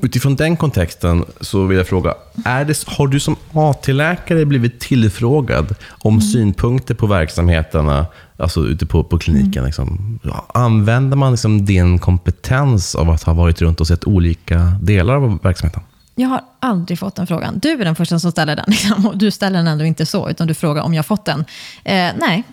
Utifrån 0.00 0.36
den 0.36 0.56
kontexten 0.56 1.24
så 1.40 1.64
vill 1.64 1.78
jag 1.78 1.86
fråga, 1.86 2.14
är 2.44 2.64
det, 2.64 2.84
har 2.86 3.06
du 3.06 3.20
som 3.20 3.36
AT-läkare 3.52 4.44
blivit 4.44 4.80
tillfrågad 4.80 5.74
om 5.88 6.14
mm. 6.14 6.20
synpunkter 6.20 6.94
på 6.94 7.06
verksamheterna, 7.06 8.06
alltså 8.36 8.60
ute 8.60 8.86
på, 8.86 9.04
på 9.04 9.18
kliniken? 9.18 9.58
Mm. 9.58 9.66
Liksom? 9.66 10.18
Använder 10.54 11.16
man 11.16 11.32
liksom 11.32 11.64
din 11.64 11.98
kompetens 11.98 12.94
av 12.94 13.10
att 13.10 13.22
ha 13.22 13.32
varit 13.32 13.62
runt 13.62 13.80
och 13.80 13.86
sett 13.86 14.04
olika 14.04 14.58
delar 14.82 15.14
av 15.14 15.38
verksamheten? 15.42 15.82
Jag 16.14 16.28
har 16.28 16.40
aldrig 16.60 16.98
fått 16.98 17.14
den 17.14 17.26
frågan. 17.26 17.58
Du 17.58 17.70
är 17.70 17.84
den 17.84 17.96
första 17.96 18.18
som 18.18 18.30
ställer 18.30 18.56
den. 18.56 18.64
Liksom. 18.68 19.12
Du 19.14 19.30
ställer 19.30 19.58
den 19.58 19.66
ändå 19.66 19.84
inte 19.84 20.06
så, 20.06 20.30
utan 20.30 20.46
du 20.46 20.54
frågar 20.54 20.82
om 20.82 20.94
jag 20.94 21.06
fått 21.06 21.24
den. 21.24 21.44
Eh, 21.84 22.10
nej, 22.18 22.44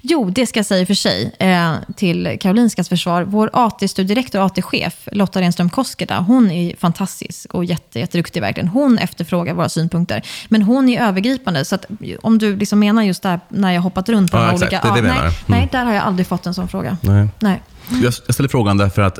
Jo, 0.00 0.30
det 0.30 0.46
ska 0.46 0.58
jag 0.58 0.66
säga 0.66 0.86
för 0.86 0.94
sig 0.94 1.32
eh, 1.38 1.72
till 1.96 2.38
Karolinskas 2.40 2.88
försvar. 2.88 3.22
Vår 3.22 3.50
AT-studierektor 3.52 4.38
och 4.40 4.46
AT-chef, 4.46 5.08
Lotta 5.12 5.40
Renström 5.40 5.70
Koskeda, 5.70 6.20
hon 6.20 6.50
är 6.50 6.76
fantastisk 6.76 7.54
och 7.54 7.64
jätte, 7.64 7.98
jätteduktig 7.98 8.40
verkligen. 8.40 8.68
Hon 8.68 8.98
efterfrågar 8.98 9.54
våra 9.54 9.68
synpunkter. 9.68 10.22
Men 10.48 10.62
hon 10.62 10.88
är 10.88 11.02
övergripande, 11.08 11.64
så 11.64 11.74
att, 11.74 11.86
om 12.22 12.38
du 12.38 12.56
liksom 12.56 12.78
menar 12.78 13.02
just 13.02 13.22
där 13.22 13.40
när 13.48 13.72
jag 13.72 13.80
hoppat 13.80 14.08
runt 14.08 14.30
på 14.30 14.36
ja, 14.36 14.46
de 14.46 14.54
olika... 14.54 14.66
Det, 14.66 15.00
det 15.00 15.08
ja, 15.08 15.14
nej, 15.14 15.20
mm. 15.20 15.32
nej, 15.46 15.68
där 15.72 15.84
har 15.84 15.92
jag 15.92 16.02
aldrig 16.02 16.26
fått 16.26 16.46
en 16.46 16.54
sån 16.54 16.68
fråga. 16.68 16.96
Nej. 17.00 17.28
nej. 17.40 17.62
Jag, 17.88 18.12
jag 18.26 18.34
ställer 18.34 18.48
frågan 18.48 18.76
därför 18.76 19.02
att 19.02 19.18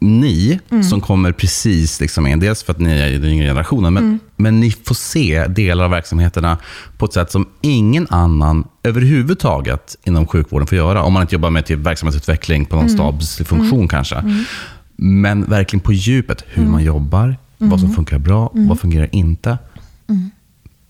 ni 0.00 0.60
mm. 0.70 0.82
som 0.82 1.00
kommer 1.00 1.32
precis 1.32 2.00
liksom 2.00 2.26
in, 2.26 2.40
dels 2.40 2.62
för 2.62 2.72
att 2.72 2.78
ni 2.78 2.90
är 2.90 3.10
den 3.10 3.30
yngre 3.30 3.46
generationen, 3.46 3.94
men, 3.94 4.02
mm. 4.02 4.18
men 4.36 4.60
ni 4.60 4.70
får 4.70 4.94
se 4.94 5.46
delar 5.46 5.84
av 5.84 5.90
verksamheterna 5.90 6.58
på 6.98 7.04
ett 7.04 7.12
sätt 7.12 7.30
som 7.30 7.48
ingen 7.60 8.06
annan 8.10 8.68
överhuvudtaget 8.82 9.96
inom 10.04 10.26
sjukvården 10.26 10.66
får 10.66 10.78
göra. 10.78 11.02
Om 11.02 11.12
man 11.12 11.22
inte 11.22 11.34
jobbar 11.34 11.50
med 11.50 11.66
typ 11.66 11.78
verksamhetsutveckling 11.78 12.66
på 12.66 12.76
någon 12.76 12.86
mm. 12.86 12.96
stabsfunktion 12.96 13.78
mm. 13.78 13.88
kanske. 13.88 14.16
Mm. 14.16 14.44
Men 14.96 15.44
verkligen 15.44 15.80
på 15.80 15.92
djupet, 15.92 16.44
hur 16.46 16.62
mm. 16.62 16.72
man 16.72 16.84
jobbar, 16.84 17.36
vad 17.58 17.80
som 17.80 17.92
funkar 17.92 18.18
bra, 18.18 18.50
vad 18.54 18.80
fungerar 18.80 19.08
inte. 19.12 19.58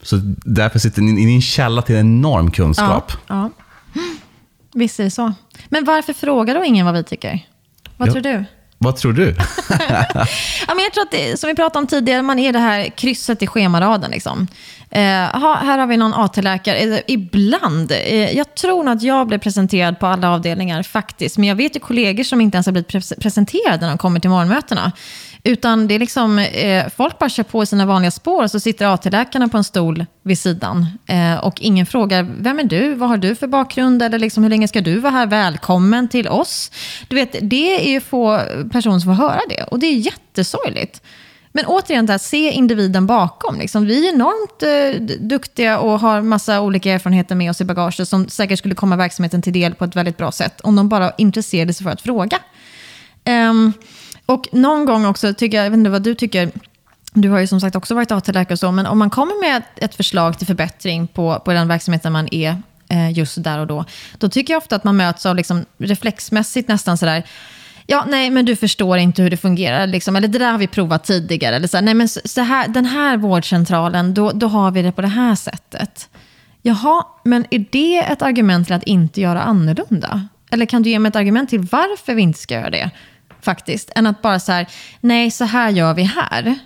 Så 0.03 0.21
därför 0.45 0.79
sitter 0.79 1.03
ni 1.03 1.31
i 1.31 1.35
en 1.35 1.43
källa 1.43 1.83
till 1.83 1.97
enorm 1.97 2.51
kunskap. 2.51 3.13
Ja, 3.29 3.51
ja. 3.95 4.01
Visst 4.75 5.01
är 5.01 5.05
det 5.05 5.11
så. 5.11 5.33
Men 5.69 5.85
varför 5.85 6.13
frågar 6.13 6.55
då 6.55 6.65
ingen 6.65 6.87
vad 6.87 6.95
vi 6.95 7.05
tycker? 7.05 7.47
Vad 7.97 8.09
jag, 8.09 8.15
tror 8.15 8.23
du? 8.23 8.45
Vad 8.83 8.97
tror 8.97 9.13
du? 9.13 9.35
ja, 9.79 10.75
men 10.75 10.79
jag 10.79 10.93
tror 10.93 11.03
att, 11.03 11.11
det, 11.11 11.41
som 11.41 11.49
vi 11.49 11.55
pratade 11.55 11.79
om 11.79 11.87
tidigare, 11.87 12.23
man 12.23 12.39
är 12.39 12.53
det 12.53 12.59
här 12.59 12.89
krysset 12.89 13.43
i 13.43 13.47
schemaraden. 13.47 14.11
Liksom. 14.11 14.47
Eh, 14.91 15.01
här 15.01 15.79
har 15.79 15.87
vi 15.87 15.97
någon 15.97 16.15
AT-läkare. 16.15 16.77
Eh, 16.77 17.01
ibland, 17.07 17.93
eh, 17.93 18.37
jag 18.37 18.55
tror 18.55 18.85
nog 18.85 18.97
att 18.97 19.03
jag 19.03 19.27
blir 19.27 19.39
presenterad 19.39 19.99
på 19.99 20.07
alla 20.07 20.31
avdelningar 20.31 20.83
faktiskt. 20.83 21.39
Men 21.39 21.49
jag 21.49 21.57
vet 21.57 21.77
ju 21.77 21.81
kollegor 21.81 22.25
som 22.25 22.41
inte 22.41 22.57
ens 22.57 22.67
har 22.67 22.73
blivit 22.73 22.89
pre 22.89 23.01
presenterade 23.21 23.81
när 23.81 23.89
de 23.89 23.99
kommer 23.99 24.21
till 24.21 24.31
morgonmötena. 24.31 24.93
Utan 25.45 25.89
det 25.89 25.95
är 25.95 25.99
liksom, 25.99 26.39
eh, 26.39 26.87
folk 26.97 27.19
bara 27.19 27.31
kör 27.31 27.43
på 27.43 27.63
i 27.63 27.67
sina 27.67 27.87
vanliga 27.87 28.11
spår 28.11 28.43
och 28.43 28.51
så 28.51 28.61
sitter 28.61 28.87
AT-läkarna 28.87 29.49
på 29.49 29.57
en 29.57 29.65
stol 29.65 30.07
vid 30.23 30.39
sidan. 30.39 30.87
Eh, 31.07 31.45
och 31.45 31.61
ingen 31.61 31.87
frågar, 31.87 32.27
vem 32.39 32.59
är 32.59 32.65
du? 32.65 32.95
Vad 32.95 33.09
har 33.09 33.17
du 33.17 33.35
för 33.35 33.47
bakgrund? 33.47 34.03
Eller 34.03 34.19
liksom, 34.19 34.43
hur 34.43 34.51
länge 34.51 34.69
ska 34.69 34.81
du 34.81 34.99
vara 34.99 35.13
här? 35.13 35.27
Välkommen 35.27 36.09
till 36.09 36.29
oss. 36.29 36.71
Du 37.09 37.17
vet, 37.17 37.37
det 37.41 37.89
är 37.89 37.93
ju 37.93 38.01
få 38.01 38.41
personer 38.73 38.99
som 38.99 39.17
får 39.17 39.23
höra 39.23 39.41
det. 39.49 39.63
Och 39.63 39.79
det 39.79 39.87
är 39.87 39.95
jättesorgligt. 39.95 41.03
Men 41.53 41.65
återigen, 41.67 42.07
det 42.07 42.13
här, 42.13 42.19
se 42.19 42.51
individen 42.51 43.07
bakom. 43.07 43.59
Liksom. 43.59 43.87
Vi 43.87 44.09
är 44.09 44.15
enormt 44.15 44.63
eh, 44.63 45.17
duktiga 45.27 45.79
och 45.79 46.01
har 46.01 46.23
massa 46.23 46.61
olika 46.61 46.93
erfarenheter 46.93 47.35
med 47.35 47.51
oss 47.51 47.61
i 47.61 47.65
bagaget 47.65 48.09
som 48.09 48.29
säkert 48.29 48.59
skulle 48.59 48.75
komma 48.75 48.97
verksamheten 48.97 49.43
till 49.43 49.53
del 49.53 49.75
på 49.75 49.85
ett 49.85 49.97
väldigt 49.97 50.17
bra 50.17 50.33
sätt 50.33 50.61
om 50.61 50.77
de 50.77 50.89
bara 50.89 51.13
intresserade 51.19 51.75
sig 51.75 51.85
för 51.85 51.91
att 51.91 52.01
fråga. 52.01 52.39
Um, 53.29 53.73
och 54.27 54.49
någon 54.53 54.85
gång 54.85 55.07
också, 55.07 55.35
tycker 55.35 55.57
jag, 55.57 55.67
jag 55.67 55.71
vet 55.71 55.79
inte 55.79 55.91
vad 55.91 56.03
du 56.03 56.15
tycker, 56.15 56.51
du 57.13 57.31
har 57.31 57.39
ju 57.39 57.47
som 57.47 57.61
sagt 57.61 57.77
också 57.77 57.95
varit 57.95 58.13
AT-läkare 58.13 58.55
och 58.55 58.59
så, 58.59 58.73
men 58.73 58.87
om 58.87 58.99
man 58.99 59.11
kommer 59.11 59.41
med 59.41 59.63
ett 59.77 59.95
förslag 59.95 60.39
till 60.39 60.47
förbättring 60.47 61.07
på, 61.07 61.43
på 61.45 61.53
den 61.53 61.69
verksamheten 61.69 62.13
man 62.13 62.29
är 62.35 62.63
eh, 62.89 63.13
just 63.13 63.45
där 63.45 63.59
och 63.59 63.67
då, 63.67 63.85
då 64.19 64.29
tycker 64.29 64.53
jag 64.53 64.59
ofta 64.59 64.77
att 64.77 64.85
man 64.85 64.97
möts 64.97 65.27
av 65.27 65.37
liksom 65.37 65.65
reflexmässigt 65.79 66.69
nästan 66.69 66.99
sådär, 66.99 67.25
ja, 67.91 68.05
nej, 68.09 68.31
men 68.31 68.45
du 68.45 68.57
förstår 68.57 68.99
inte 68.99 69.23
hur 69.23 69.31
det 69.31 69.37
fungerar. 69.37 69.87
Liksom. 69.87 70.17
Eller 70.17 70.29
det 70.29 70.39
där 70.39 70.53
har 70.53 70.59
vi 70.59 70.67
provat 70.67 71.05
tidigare. 71.05 71.57
Eller 71.57 71.69
så 71.69 71.77
här, 71.77 71.83
nej, 71.83 71.95
men 71.95 72.09
så 72.09 72.41
här, 72.41 72.69
den 72.69 72.85
här 72.85 73.17
vårdcentralen, 73.17 74.15
då, 74.15 74.31
då 74.33 74.47
har 74.47 74.71
vi 74.71 74.83
det 74.83 74.93
på 74.93 75.01
det 75.03 75.09
här 75.09 75.35
sättet. 75.35 76.09
Jaha, 76.63 77.05
men 77.25 77.47
är 77.51 77.65
det 77.71 77.99
ett 77.99 78.23
argument 78.23 78.67
till 78.67 78.77
att 78.77 78.83
inte 78.83 79.21
göra 79.21 79.43
annorlunda? 79.43 80.29
Eller 80.51 80.67
kan 80.67 80.83
du 80.83 80.91
ge 80.91 80.99
mig 80.99 81.09
ett 81.09 81.17
argument 81.17 81.51
till 81.51 81.61
varför 81.61 82.15
vi 82.15 82.23
inte 82.23 82.39
ska 82.39 82.55
göra 82.55 82.71
det? 82.71 82.91
Faktiskt. 83.43 83.91
Än 83.97 84.07
att 84.07 84.23
bara 84.23 84.41
så 84.41 84.53
här, 84.53 84.67
nej, 85.01 85.31
så 85.31 85.45
här 85.45 85.71
gör 85.71 85.95
vi 85.95 86.03
här. 86.03 86.59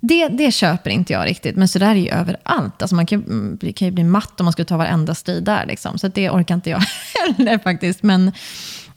Det, 0.00 0.28
det 0.28 0.52
köper 0.52 0.90
inte 0.90 1.12
jag 1.12 1.26
riktigt, 1.26 1.56
men 1.56 1.68
så 1.68 1.78
där 1.78 1.90
är 1.90 1.94
ju 1.94 2.08
överallt. 2.08 2.82
Alltså 2.82 2.96
man 2.96 3.06
kan, 3.06 3.24
mm, 3.24 3.72
kan 3.72 3.88
ju 3.88 3.92
bli 3.92 4.04
matt 4.04 4.40
om 4.40 4.44
man 4.44 4.52
skulle 4.52 4.66
ta 4.66 4.76
varenda 4.76 5.14
strid 5.14 5.44
där. 5.44 5.66
Liksom. 5.66 5.98
Så 5.98 6.08
det 6.08 6.30
orkar 6.30 6.54
inte 6.54 6.70
jag 6.70 6.82
heller 7.36 7.58
faktiskt. 7.58 8.02
Men, 8.02 8.32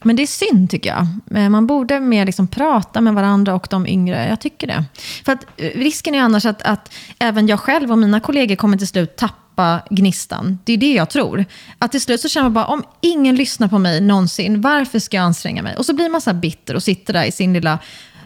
men 0.03 0.15
det 0.15 0.23
är 0.23 0.27
synd 0.27 0.69
tycker 0.69 0.89
jag. 0.89 1.07
Eh, 1.39 1.49
man 1.49 1.67
borde 1.67 1.99
mer 1.99 2.25
liksom 2.25 2.47
prata 2.47 3.01
med 3.01 3.13
varandra 3.13 3.53
och 3.53 3.67
de 3.69 3.87
yngre. 3.87 4.27
Jag 4.29 4.41
tycker 4.41 4.67
det. 4.67 4.85
För 5.25 5.31
att 5.31 5.45
eh, 5.57 5.69
risken 5.75 6.15
är 6.15 6.21
annars 6.21 6.45
att, 6.45 6.61
att 6.61 6.93
även 7.19 7.47
jag 7.47 7.59
själv 7.59 7.91
och 7.91 7.97
mina 7.97 8.19
kollegor 8.19 8.55
kommer 8.55 8.77
till 8.77 8.87
slut 8.87 9.15
tappa 9.15 9.81
gnistan. 9.89 10.59
Det 10.63 10.73
är 10.73 10.77
det 10.77 10.93
jag 10.93 11.09
tror. 11.09 11.45
Att 11.77 11.91
till 11.91 12.01
slut 12.01 12.21
så 12.21 12.29
känner 12.29 12.43
man 12.43 12.53
bara, 12.53 12.65
om 12.65 12.83
ingen 13.01 13.35
lyssnar 13.35 13.67
på 13.67 13.79
mig 13.79 14.01
någonsin, 14.01 14.61
varför 14.61 14.99
ska 14.99 15.17
jag 15.17 15.23
anstränga 15.23 15.63
mig? 15.63 15.75
Och 15.75 15.85
så 15.85 15.93
blir 15.93 16.09
man 16.09 16.21
så 16.21 16.33
bitter 16.33 16.75
och 16.75 16.83
sitter 16.83 17.13
där 17.13 17.25
i 17.25 17.31
sin 17.31 17.53
lilla 17.53 17.79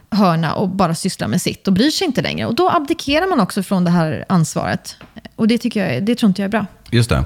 hörna 0.10 0.54
och 0.54 0.70
bara 0.70 0.96
sysslar 0.96 1.28
med 1.28 1.42
sitt 1.42 1.68
och 1.68 1.74
bryr 1.74 1.90
sig 1.90 2.08
inte 2.08 2.22
längre. 2.22 2.46
Och 2.46 2.56
då 2.56 2.70
abdikerar 2.70 3.28
man 3.28 3.40
också 3.40 3.64
från 3.64 3.84
det 3.84 3.92
här 3.92 4.26
ansvaret. 4.30 4.98
Och 5.36 5.48
det, 5.48 5.58
tycker 5.58 5.94
jag, 5.94 6.04
det 6.06 6.16
tror 6.16 6.28
inte 6.28 6.42
jag 6.42 6.48
är 6.48 6.52
bra. 6.52 6.66
Just 6.92 7.10
det. 7.10 7.26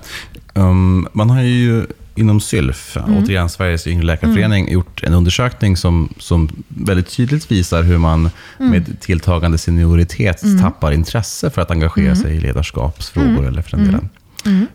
Um, 0.54 1.08
man 1.14 1.30
har 1.30 1.41
ju 1.41 1.88
inom 2.20 2.41
SYLF, 2.41 2.97
mm. 2.97 3.17
återigen 3.17 3.49
Sveriges 3.49 3.88
yngre 3.88 4.05
läkarförening, 4.05 4.61
mm. 4.61 4.74
gjort 4.74 5.03
en 5.03 5.13
undersökning 5.13 5.78
som, 5.78 6.13
som 6.17 6.49
väldigt 6.67 7.09
tydligt 7.09 7.51
visar 7.51 7.84
hur 7.84 7.97
man 7.97 8.30
mm. 8.59 8.72
med 8.72 8.99
tilltagande 8.99 9.57
senioritet 9.57 10.43
mm. 10.43 10.61
tappar 10.61 10.91
intresse 10.91 11.49
för 11.49 11.61
att 11.61 11.72
engagera 11.72 12.11
mm. 12.11 12.15
sig 12.15 12.36
i 12.36 12.39
ledarskapsfrågor, 12.39 13.30
mm. 13.30 13.45
eller 13.45 13.61
för 13.61 13.78
den 13.78 13.86
delen. 13.86 14.09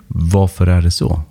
Varför 0.08 0.66
är 0.66 0.82
det 0.82 0.90
så? 0.90 1.22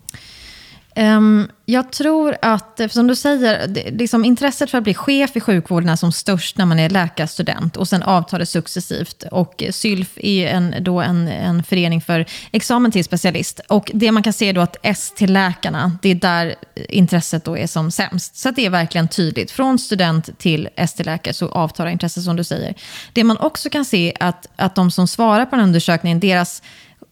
Um, 0.96 1.48
jag 1.66 1.92
tror 1.92 2.38
att, 2.42 2.80
eh, 2.80 2.88
som 2.88 3.08
du 3.08 3.16
säger, 3.16 3.68
det, 3.68 3.92
liksom 3.92 4.26
intresset 4.26 4.72
för 4.72 4.78
att 4.78 4.84
bli 4.84 4.94
chef 4.94 5.36
i 5.36 5.40
sjukvården 5.40 5.90
är 5.90 5.96
som 5.96 6.12
störst 6.12 6.58
när 6.58 6.66
man 6.66 6.80
är 6.80 6.90
läkarstudent 6.90 7.78
och 7.78 7.88
sen 7.88 8.04
avtar 8.04 8.40
det 8.40 8.46
successivt. 8.46 9.24
Och 9.32 9.64
eh, 9.64 9.72
SYLF 9.72 10.10
är 10.16 10.48
en, 10.48 10.76
då 10.80 11.02
en, 11.02 11.28
en 11.28 11.64
förening 11.64 12.02
för 12.02 12.26
examen 12.52 12.92
till 12.92 13.04
specialist. 13.04 13.60
Och 13.70 13.92
det 13.94 14.12
man 14.12 14.24
kan 14.24 14.34
se 14.34 14.52
då 14.52 14.62
att 14.62 14.78
S 14.82 15.14
till 15.16 15.34
läkarna, 15.34 15.98
det 16.02 16.10
är 16.10 16.16
där 16.16 16.56
intresset 16.90 17.46
då 17.46 17.58
är 17.58 17.68
som 17.68 17.92
sämst. 17.92 18.36
Så 18.36 18.52
det 18.52 18.66
är 18.66 18.70
verkligen 18.70 19.08
tydligt. 19.08 19.52
Från 19.52 19.80
student 19.80 20.40
till 20.40 20.70
ST-läkare 20.76 21.34
så 21.34 21.50
avtar 21.50 21.88
intresset 21.88 22.24
som 22.24 22.36
du 22.36 22.44
säger. 22.44 22.76
Det 23.14 23.24
man 23.24 23.38
också 23.38 23.70
kan 23.70 23.86
se 23.86 24.10
är 24.10 24.28
att, 24.28 24.48
att 24.56 24.76
de 24.76 24.92
som 24.92 25.08
svarar 25.08 25.46
på 25.46 25.56
den 25.56 25.66
undersökningen, 25.66 26.20
deras 26.20 26.62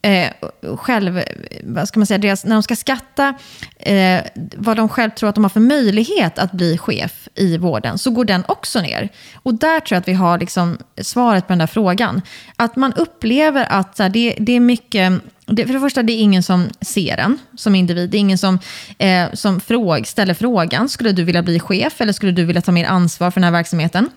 eh, 0.02 0.30
själv, 0.78 1.24
vad 1.64 1.88
ska 1.88 2.00
man 2.00 2.08
säga, 2.08 2.18
deras, 2.18 2.46
när 2.46 2.56
de 2.56 2.64
ska 2.64 2.76
skatta 2.76 3.34
eh, 3.80 4.22
vad 4.58 4.78
de 4.78 4.90
själv 4.90 5.10
tror 5.10 5.30
att 5.30 5.36
de 5.36 5.44
har 5.44 5.50
för 5.50 5.60
möjlighet 5.60 6.40
att 6.40 6.52
bli 6.52 6.78
chef 6.78 7.28
i 7.36 7.58
vården, 7.58 7.98
så 7.98 8.12
går 8.12 8.26
den 8.26 8.44
också 8.48 8.82
ner. 8.82 9.10
Och 9.36 9.54
där 9.54 9.80
tror 9.80 9.96
jag 9.96 10.02
att 10.02 10.08
vi 10.08 10.14
har 10.14 10.40
liksom 10.40 10.78
svaret 11.02 11.48
på 11.48 11.52
den 11.52 11.60
där 11.60 11.68
frågan. 11.68 12.22
Att 12.56 12.76
man 12.76 12.94
upplever 12.94 13.66
att 13.70 13.98
så 13.98 14.04
här, 14.04 14.10
det, 14.10 14.36
det 14.40 14.52
är 14.52 14.60
mycket 14.60 15.22
det, 15.46 15.66
för 15.66 15.74
det 15.74 15.80
första, 15.80 16.04
det 16.04 16.14
är 16.14 16.20
ingen 16.20 16.44
som 16.44 16.70
ser 16.82 17.18
en 17.18 17.40
som 17.58 17.76
individ. 17.76 18.10
Det 18.10 18.18
är 18.18 18.20
ingen 18.20 18.38
som, 18.38 18.60
eh, 18.98 19.34
som 19.34 19.60
fråg, 19.60 20.08
ställer 20.08 20.34
frågan, 20.34 20.90
skulle 20.90 21.12
du 21.12 21.24
vilja 21.24 21.44
bli 21.44 21.60
chef 21.60 22.02
eller 22.02 22.14
skulle 22.14 22.32
du 22.32 22.46
vilja 22.46 22.62
ta 22.62 22.72
mer 22.72 22.86
ansvar 22.86 23.32
för 23.32 23.40
den 23.40 23.44
här 23.44 23.52
verksamheten? 23.52 24.10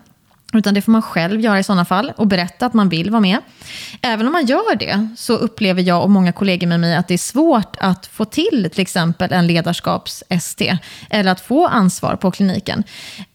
Utan 0.53 0.73
det 0.73 0.81
får 0.81 0.91
man 0.91 1.01
själv 1.01 1.41
göra 1.41 1.59
i 1.59 1.63
sådana 1.63 1.85
fall 1.85 2.13
och 2.17 2.27
berätta 2.27 2.65
att 2.65 2.73
man 2.73 2.89
vill 2.89 3.11
vara 3.11 3.21
med. 3.21 3.37
Även 4.01 4.25
om 4.25 4.31
man 4.31 4.45
gör 4.45 4.75
det 4.75 5.07
så 5.17 5.33
upplever 5.33 5.81
jag 5.81 6.03
och 6.03 6.09
många 6.09 6.31
kollegor 6.31 6.67
med 6.67 6.79
mig 6.79 6.95
att 6.95 7.07
det 7.07 7.13
är 7.13 7.17
svårt 7.17 7.75
att 7.79 8.05
få 8.05 8.25
till 8.25 8.69
till 8.71 8.81
exempel 8.81 9.33
en 9.33 9.47
ledarskaps-ST 9.47 10.77
eller 11.09 11.31
att 11.31 11.41
få 11.41 11.67
ansvar 11.67 12.15
på 12.15 12.31
kliniken. 12.31 12.83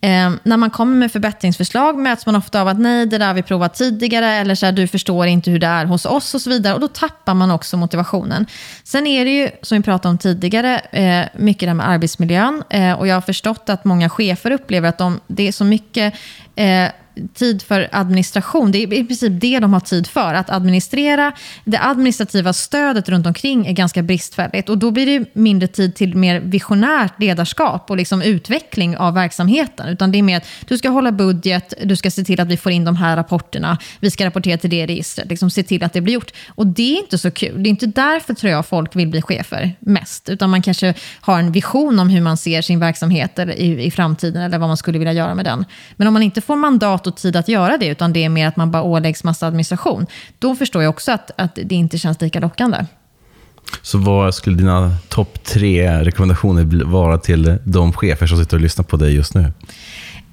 Eh, 0.00 0.30
när 0.42 0.56
man 0.56 0.70
kommer 0.70 0.96
med 0.96 1.12
förbättringsförslag 1.12 1.98
möts 1.98 2.26
man 2.26 2.36
ofta 2.36 2.60
av 2.60 2.68
att 2.68 2.80
nej, 2.80 3.06
det 3.06 3.18
där 3.18 3.26
har 3.26 3.34
vi 3.34 3.42
provat 3.42 3.74
tidigare 3.74 4.26
eller 4.26 4.54
så 4.54 4.66
här, 4.66 4.72
du 4.72 4.86
förstår 4.86 5.26
inte 5.26 5.50
hur 5.50 5.58
det 5.58 5.66
är 5.66 5.84
hos 5.84 6.06
oss 6.06 6.34
och 6.34 6.40
så 6.40 6.50
vidare. 6.50 6.74
Och 6.74 6.80
då 6.80 6.88
tappar 6.88 7.34
man 7.34 7.50
också 7.50 7.76
motivationen. 7.76 8.46
Sen 8.84 9.06
är 9.06 9.24
det 9.24 9.30
ju, 9.30 9.50
som 9.62 9.78
vi 9.78 9.84
pratade 9.84 10.10
om 10.10 10.18
tidigare, 10.18 10.78
eh, 10.78 11.26
mycket 11.36 11.60
det 11.60 11.66
här 11.66 11.74
med 11.74 11.88
arbetsmiljön. 11.88 12.62
Eh, 12.70 12.92
och 12.92 13.06
jag 13.06 13.16
har 13.16 13.20
förstått 13.20 13.68
att 13.68 13.84
många 13.84 14.08
chefer 14.08 14.50
upplever 14.50 14.88
att 14.88 14.98
de, 14.98 15.20
det 15.26 15.48
är 15.48 15.52
så 15.52 15.64
mycket 15.64 16.14
eh, 16.60 16.92
tid 17.28 17.62
för 17.62 17.88
administration. 17.92 18.72
Det 18.72 18.78
är 18.78 18.92
i 18.92 19.04
princip 19.04 19.32
det 19.40 19.58
de 19.58 19.72
har 19.72 19.80
tid 19.80 20.06
för. 20.06 20.34
Att 20.34 20.50
administrera. 20.50 21.32
Det 21.64 21.78
administrativa 21.78 22.52
stödet 22.52 23.08
runt 23.08 23.26
omkring 23.26 23.66
är 23.66 23.72
ganska 23.72 24.02
bristfälligt. 24.02 24.68
Och 24.68 24.78
då 24.78 24.90
blir 24.90 25.06
det 25.06 25.34
mindre 25.34 25.68
tid 25.68 25.94
till 25.94 26.16
mer 26.16 26.40
visionärt 26.40 27.20
ledarskap 27.20 27.90
och 27.90 27.96
liksom 27.96 28.22
utveckling 28.22 28.96
av 28.96 29.14
verksamheten. 29.14 29.88
Utan 29.88 30.12
det 30.12 30.18
är 30.18 30.22
mer 30.22 30.36
att 30.36 30.46
du 30.68 30.78
ska 30.78 30.88
hålla 30.88 31.12
budget, 31.12 31.74
du 31.84 31.96
ska 31.96 32.10
se 32.10 32.24
till 32.24 32.40
att 32.40 32.48
vi 32.48 32.56
får 32.56 32.72
in 32.72 32.84
de 32.84 32.96
här 32.96 33.16
rapporterna, 33.16 33.78
vi 34.00 34.10
ska 34.10 34.26
rapportera 34.26 34.58
till 34.58 34.70
det 34.70 34.86
registret, 34.86 35.28
liksom 35.28 35.50
se 35.50 35.62
till 35.62 35.84
att 35.84 35.92
det 35.92 36.00
blir 36.00 36.14
gjort. 36.14 36.32
Och 36.48 36.66
det 36.66 36.96
är 36.96 36.98
inte 36.98 37.18
så 37.18 37.30
kul. 37.30 37.62
Det 37.62 37.68
är 37.68 37.70
inte 37.70 37.86
därför 37.86 38.34
tror 38.34 38.52
jag 38.52 38.66
folk 38.66 38.96
vill 38.96 39.08
bli 39.08 39.22
chefer 39.22 39.76
mest. 39.80 40.28
Utan 40.28 40.50
man 40.50 40.62
kanske 40.62 40.94
har 41.20 41.38
en 41.38 41.52
vision 41.52 41.98
om 41.98 42.08
hur 42.08 42.20
man 42.20 42.36
ser 42.36 42.62
sin 42.62 42.80
verksamhet 42.80 43.38
i, 43.38 43.84
i 43.84 43.90
framtiden 43.90 44.42
eller 44.42 44.58
vad 44.58 44.68
man 44.68 44.76
skulle 44.76 44.98
vilja 44.98 45.12
göra 45.12 45.34
med 45.34 45.44
den. 45.44 45.64
Men 45.96 46.06
om 46.06 46.14
man 46.14 46.22
inte 46.22 46.40
får 46.40 46.56
mandat 46.56 47.06
och 47.10 47.16
tid 47.16 47.36
att 47.36 47.48
göra 47.48 47.76
det, 47.76 47.86
utan 47.86 48.12
det 48.12 48.24
är 48.24 48.28
mer 48.28 48.46
att 48.46 48.56
man 48.56 48.70
bara 48.70 48.82
åläggs 48.82 49.24
massa 49.24 49.46
administration, 49.46 50.06
då 50.38 50.56
förstår 50.56 50.82
jag 50.82 50.90
också 50.90 51.12
att, 51.12 51.30
att 51.36 51.54
det 51.54 51.74
inte 51.74 51.98
känns 51.98 52.20
lika 52.20 52.40
lockande. 52.40 52.86
Så 53.82 53.98
vad 53.98 54.34
skulle 54.34 54.56
dina 54.56 54.96
topp 55.08 55.44
tre 55.44 56.04
rekommendationer 56.04 56.84
vara 56.84 57.18
till 57.18 57.58
de 57.64 57.92
chefer 57.92 58.26
som 58.26 58.38
sitter 58.38 58.56
och 58.56 58.60
lyssnar 58.60 58.84
på 58.84 58.96
dig 58.96 59.14
just 59.14 59.34
nu? 59.34 59.52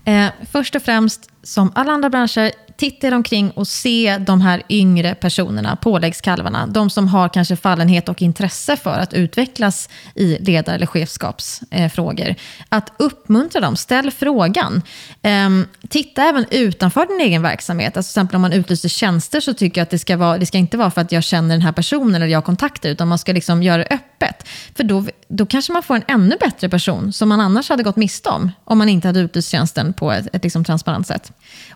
Eh, 0.05 0.28
först 0.51 0.75
och 0.75 0.82
främst, 0.82 1.30
som 1.43 1.71
alla 1.75 1.91
andra 1.91 2.09
branscher, 2.09 2.51
titta 2.78 3.07
er 3.07 3.13
omkring 3.13 3.51
och 3.51 3.67
se 3.67 4.17
de 4.17 4.41
här 4.41 4.63
yngre 4.69 5.15
personerna, 5.15 5.75
påläggskalvarna. 5.75 6.67
De 6.67 6.89
som 6.89 7.07
har 7.07 7.30
kanske 7.30 7.55
fallenhet 7.55 8.09
och 8.09 8.21
intresse 8.21 8.75
för 8.75 8.99
att 8.99 9.13
utvecklas 9.13 9.89
i 10.15 10.38
ledar 10.39 10.75
eller 10.75 10.86
chefskapsfrågor. 10.86 12.36
Att 12.69 12.93
uppmuntra 12.97 13.61
dem, 13.61 13.75
ställ 13.75 14.11
frågan. 14.11 14.82
Ehm, 15.21 15.67
titta 15.89 16.23
även 16.23 16.45
utanför 16.51 17.05
din 17.07 17.28
egen 17.28 17.41
verksamhet. 17.41 17.97
Alltså 17.97 18.13
till 18.13 18.19
exempel 18.19 18.36
om 18.36 18.41
man 18.41 18.53
utlyser 18.53 18.89
tjänster 18.89 19.39
så 19.39 19.53
tycker 19.53 19.82
jag 19.82 19.84
att 19.84 19.89
det 19.89 19.99
ska, 19.99 20.17
vara, 20.17 20.38
det 20.38 20.45
ska 20.45 20.57
inte 20.57 20.78
vara 20.78 20.91
för 20.91 21.01
att 21.01 21.11
jag 21.11 21.23
känner 21.23 21.49
den 21.49 21.61
här 21.61 21.71
personen 21.71 22.15
eller 22.15 22.28
jag 22.28 22.38
har 22.38 22.41
kontakter, 22.41 22.89
utan 22.89 23.07
man 23.07 23.19
ska 23.19 23.34
liksom 23.34 23.63
göra 23.63 23.78
det 23.78 23.88
öppet. 23.89 24.47
För 24.75 24.84
då, 24.84 25.05
då 25.28 25.45
kanske 25.45 25.73
man 25.73 25.84
får 25.84 25.95
en 25.95 26.03
ännu 26.07 26.38
bättre 26.39 26.69
person 26.69 27.13
som 27.13 27.30
man 27.30 27.41
annars 27.41 27.69
hade 27.69 27.84
gått 27.84 27.95
miste 27.95 28.30
om, 28.30 28.51
om 28.63 28.78
man 28.78 28.89
inte 28.89 29.07
hade 29.07 29.19
utlyst 29.19 29.49
tjänsten 29.49 29.93
på 29.93 30.11
ett, 30.11 30.36
ett 30.36 30.43
liksom 30.43 30.63
transparent 30.63 31.07
sätt. 31.07 31.32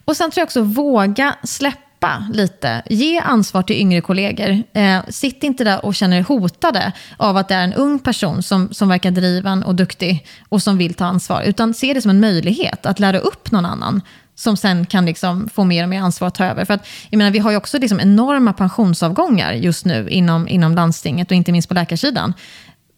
Och 0.05 0.17
sen 0.17 0.31
tror 0.31 0.41
jag 0.41 0.45
också 0.45 0.61
våga 0.91 1.35
släppa 1.43 2.27
lite. 2.33 2.81
Ge 2.89 3.19
ansvar 3.19 3.63
till 3.63 3.75
yngre 3.75 4.01
kollegor. 4.01 4.63
Eh, 4.73 4.99
sitt 5.09 5.43
inte 5.43 5.63
där 5.63 5.85
och 5.85 5.95
känner 5.95 6.17
er 6.17 6.23
hotade 6.23 6.91
av 7.17 7.37
att 7.37 7.47
det 7.47 7.55
är 7.55 7.63
en 7.63 7.73
ung 7.73 7.99
person 7.99 8.43
som, 8.43 8.73
som 8.73 8.89
verkar 8.89 9.11
driven 9.11 9.63
och 9.63 9.75
duktig 9.75 10.25
och 10.49 10.63
som 10.63 10.77
vill 10.77 10.93
ta 10.93 11.05
ansvar. 11.05 11.41
Utan 11.41 11.73
se 11.73 11.93
det 11.93 12.01
som 12.01 12.11
en 12.11 12.19
möjlighet 12.19 12.85
att 12.85 12.99
lära 12.99 13.19
upp 13.19 13.51
någon 13.51 13.65
annan 13.65 14.01
som 14.35 14.57
sen 14.57 14.85
kan 14.85 15.05
liksom 15.05 15.49
få 15.53 15.63
mer 15.63 15.83
och 15.83 15.89
mer 15.89 16.01
ansvar 16.01 16.27
att 16.27 16.35
ta 16.35 16.45
över. 16.45 16.65
För 16.65 16.73
att, 16.73 16.87
jag 17.09 17.17
menar, 17.17 17.31
vi 17.31 17.39
har 17.39 17.51
ju 17.51 17.57
också 17.57 17.77
liksom 17.77 17.99
enorma 17.99 18.53
pensionsavgångar 18.53 19.53
just 19.53 19.85
nu 19.85 20.09
inom, 20.09 20.47
inom 20.47 20.75
landstinget 20.75 21.31
och 21.31 21.37
inte 21.37 21.51
minst 21.51 21.67
på 21.67 21.73
läkarsidan. 21.73 22.33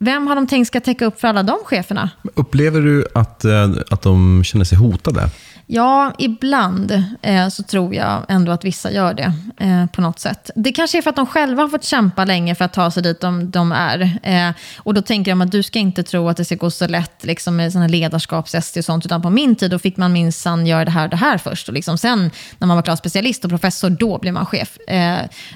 Vem 0.03 0.27
har 0.27 0.35
de 0.35 0.47
tänkt 0.47 0.67
ska 0.67 0.79
täcka 0.79 1.05
upp 1.05 1.19
för 1.19 1.27
alla 1.27 1.43
de 1.43 1.57
cheferna? 1.65 2.09
Upplever 2.35 2.81
du 2.81 3.05
att, 3.13 3.45
eh, 3.45 3.69
att 3.89 4.01
de 4.01 4.43
känner 4.43 4.65
sig 4.65 4.77
hotade? 4.77 5.29
Ja, 5.65 6.13
ibland 6.17 7.03
eh, 7.21 7.47
så 7.47 7.63
tror 7.63 7.95
jag 7.95 8.25
ändå 8.29 8.51
att 8.51 8.65
vissa 8.65 8.91
gör 8.91 9.13
det 9.13 9.33
eh, 9.57 9.85
på 9.85 10.01
något 10.01 10.19
sätt. 10.19 10.49
Det 10.55 10.71
kanske 10.71 10.97
är 10.97 11.01
för 11.01 11.09
att 11.09 11.15
de 11.15 11.27
själva 11.27 11.61
har 11.61 11.69
fått 11.69 11.83
kämpa 11.83 12.25
länge 12.25 12.55
för 12.55 12.65
att 12.65 12.73
ta 12.73 12.91
sig 12.91 13.03
dit 13.03 13.21
de, 13.21 13.51
de 13.51 13.71
är. 13.71 14.19
Eh, 14.23 14.53
och 14.77 14.93
då 14.93 15.01
tänker 15.01 15.31
de 15.31 15.41
att 15.41 15.51
du 15.51 15.63
ska 15.63 15.79
inte 15.79 16.03
tro 16.03 16.29
att 16.29 16.37
det 16.37 16.45
ska 16.45 16.55
gå 16.55 16.71
så 16.71 16.87
lätt 16.87 17.23
liksom, 17.23 17.55
med 17.55 17.73
såna 17.73 17.87
ledarskaps 17.87 18.53
och 18.53 18.85
sånt, 18.85 19.05
utan 19.05 19.21
på 19.21 19.29
min 19.29 19.55
tid 19.55 19.71
då 19.71 19.79
fick 19.79 19.97
man 19.97 20.13
minsann 20.13 20.67
göra 20.67 20.85
det 20.85 20.91
här 20.91 21.03
och 21.03 21.09
det 21.09 21.17
här 21.17 21.37
först. 21.37 21.67
Och 21.67 21.73
liksom 21.73 21.97
sen 21.97 22.31
när 22.57 22.67
man 22.67 22.77
var 22.77 22.83
klar 22.83 22.95
specialist 22.95 23.43
och 23.43 23.49
professor, 23.49 23.89
då 23.89 24.17
blir 24.17 24.31
man 24.31 24.45
chef. 24.45 24.77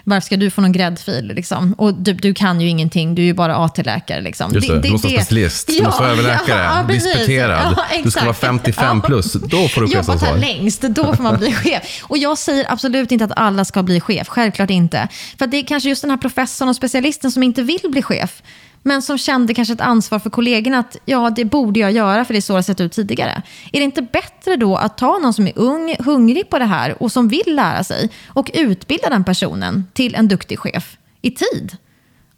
Varför 0.03 0.25
ska 0.25 0.37
du 0.37 0.49
få 0.49 0.61
någon 0.61 0.71
gräddfil? 0.71 1.31
Liksom? 1.35 1.73
Och 1.73 1.93
du, 1.93 2.13
du 2.13 2.33
kan 2.33 2.61
ju 2.61 2.69
ingenting, 2.69 3.15
du 3.15 3.21
är 3.21 3.25
ju 3.25 3.33
bara 3.33 3.55
AT-läkare. 3.55 4.21
Liksom. 4.39 4.53
Just 4.53 4.67
det, 4.67 4.79
du 4.79 4.91
måste 4.91 5.07
vara 5.07 5.21
specialist, 5.21 5.67
du 5.67 5.83
måste 5.83 6.01
vara 6.01 6.11
överläkare, 6.11 6.63
ja, 6.63 6.85
ja, 6.87 6.93
disputerad, 6.93 7.75
ja, 7.77 8.01
du 8.03 8.11
ska 8.11 8.21
vara 8.21 8.33
55 8.33 9.01
plus, 9.01 9.33
då 9.33 9.67
får 9.67 9.81
du 9.81 9.87
jobbat 9.87 10.21
här 10.21 10.37
längst, 10.37 10.81
då 10.81 11.15
får 11.15 11.23
man 11.23 11.37
bli 11.37 11.53
chef. 11.53 12.03
Och 12.03 12.17
jag 12.17 12.37
säger 12.37 12.71
absolut 12.71 13.11
inte 13.11 13.25
att 13.25 13.31
alla 13.35 13.65
ska 13.65 13.83
bli 13.83 13.99
chef, 13.99 14.27
självklart 14.27 14.69
inte. 14.69 15.07
För 15.39 15.47
det 15.47 15.57
är 15.57 15.63
kanske 15.63 15.89
just 15.89 16.01
den 16.01 16.11
här 16.11 16.17
professorn 16.17 16.69
och 16.69 16.75
specialisten 16.75 17.31
som 17.31 17.43
inte 17.43 17.61
vill 17.61 17.81
bli 17.91 18.01
chef. 18.01 18.41
Men 18.83 19.01
som 19.01 19.17
kände 19.17 19.53
kanske 19.53 19.73
ett 19.73 19.81
ansvar 19.81 20.19
för 20.19 20.29
kollegorna 20.29 20.79
att 20.79 20.97
ja, 21.05 21.29
det 21.29 21.45
borde 21.45 21.79
jag 21.79 21.91
göra 21.91 22.25
för 22.25 22.33
det 22.33 22.39
är 22.39 22.41
så 22.41 22.53
det 22.53 22.57
har 22.57 22.63
sett 22.63 22.81
ut 22.81 22.91
tidigare. 22.91 23.41
Är 23.73 23.79
det 23.79 23.83
inte 23.83 24.01
bättre 24.01 24.55
då 24.55 24.75
att 24.75 24.97
ta 24.97 25.17
någon 25.17 25.33
som 25.33 25.47
är 25.47 25.53
ung, 25.55 25.95
hungrig 25.99 26.49
på 26.49 26.59
det 26.59 26.65
här 26.65 27.03
och 27.03 27.11
som 27.11 27.27
vill 27.27 27.55
lära 27.55 27.83
sig 27.83 28.09
och 28.27 28.51
utbilda 28.53 29.09
den 29.09 29.23
personen 29.23 29.85
till 29.93 30.15
en 30.15 30.27
duktig 30.27 30.59
chef 30.59 30.97
i 31.21 31.31
tid? 31.31 31.77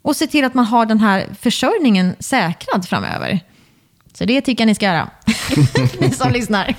Och 0.02 0.16
se 0.16 0.26
till 0.26 0.44
att 0.44 0.54
man 0.54 0.64
har 0.64 0.86
den 0.86 1.00
här 1.00 1.26
försörjningen 1.40 2.14
säkrad 2.18 2.88
framöver. 2.88 3.40
Så 4.12 4.24
det 4.24 4.40
tycker 4.40 4.62
jag 4.62 4.66
ni 4.66 4.74
ska 4.74 4.86
göra, 4.86 5.10
ni 6.00 6.10
som 6.10 6.32
lyssnar. 6.32 6.74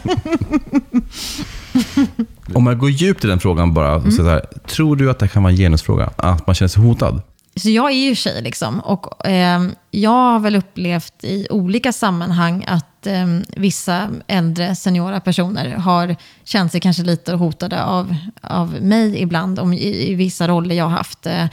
Om 2.53 2.67
jag 2.67 2.77
går 2.77 2.89
djupt 2.89 3.23
i 3.23 3.27
den 3.27 3.39
frågan 3.39 3.73
bara, 3.73 3.95
mm. 3.95 4.11
så 4.11 4.23
här, 4.23 4.45
tror 4.67 4.95
du 4.95 5.11
att 5.11 5.19
det 5.19 5.27
kan 5.27 5.43
vara 5.43 5.51
en 5.51 5.57
genusfråga? 5.57 6.09
Att 6.15 6.47
man 6.47 6.55
känner 6.55 6.69
sig 6.69 6.83
hotad? 6.83 7.21
Så 7.55 7.69
jag 7.69 7.91
är 7.91 8.09
ju 8.09 8.15
tjej 8.15 8.41
liksom, 8.41 8.79
och 8.79 9.27
eh, 9.27 9.61
jag 9.91 10.09
har 10.09 10.39
väl 10.39 10.55
upplevt 10.55 11.23
i 11.23 11.47
olika 11.49 11.93
sammanhang 11.93 12.65
att 12.67 13.07
eh, 13.07 13.27
vissa 13.55 14.09
äldre 14.27 14.75
seniora 14.75 15.19
personer 15.19 15.69
har 15.69 16.15
känt 16.43 16.71
sig 16.71 16.81
kanske 16.81 17.03
lite 17.03 17.33
hotade 17.33 17.83
av, 17.83 18.15
av 18.41 18.81
mig 18.81 19.21
ibland, 19.21 19.59
om, 19.59 19.73
i, 19.73 20.11
i 20.11 20.15
vissa 20.15 20.47
roller 20.47 20.75
jag 20.75 20.85
har 20.85 20.97
haft. 20.97 21.25
Eh, 21.25 21.45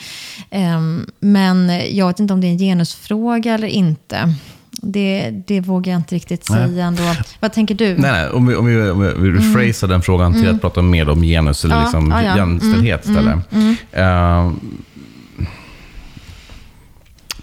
ehm, 0.50 1.06
men 1.20 1.80
jag 1.90 2.06
vet 2.06 2.20
inte 2.20 2.34
om 2.34 2.40
det 2.40 2.46
är 2.46 2.52
en 2.52 2.58
genusfråga 2.58 3.54
eller 3.54 3.68
inte. 3.68 4.34
Det, 4.82 5.30
det 5.46 5.60
vågar 5.60 5.92
jag 5.92 5.98
inte 5.98 6.14
riktigt 6.14 6.46
säga 6.46 6.66
nej. 6.66 6.80
ändå. 6.80 7.02
Vad 7.40 7.52
tänker 7.52 7.74
du? 7.74 7.88
Nej, 7.98 8.12
nej. 8.12 8.30
Om, 8.30 8.46
vi, 8.46 8.56
om, 8.56 8.66
vi, 8.66 8.90
om 8.90 9.00
vi 9.00 9.08
mm. 9.08 9.34
rephrasar 9.34 9.86
mm. 9.86 9.94
den 9.94 10.02
frågan 10.02 10.32
till 10.32 10.42
mm. 10.42 10.54
att 10.54 10.60
prata 10.60 10.82
mer 10.82 11.08
om 11.08 11.22
genus 11.22 11.64
eller 11.64 11.76
ja, 11.76 11.82
liksom 11.82 12.10
ja, 12.10 12.22
ja. 12.22 12.36
jämställdhet 12.36 13.06
mm. 13.06 13.18
istället. 13.18 13.52
Uh, 13.98 14.52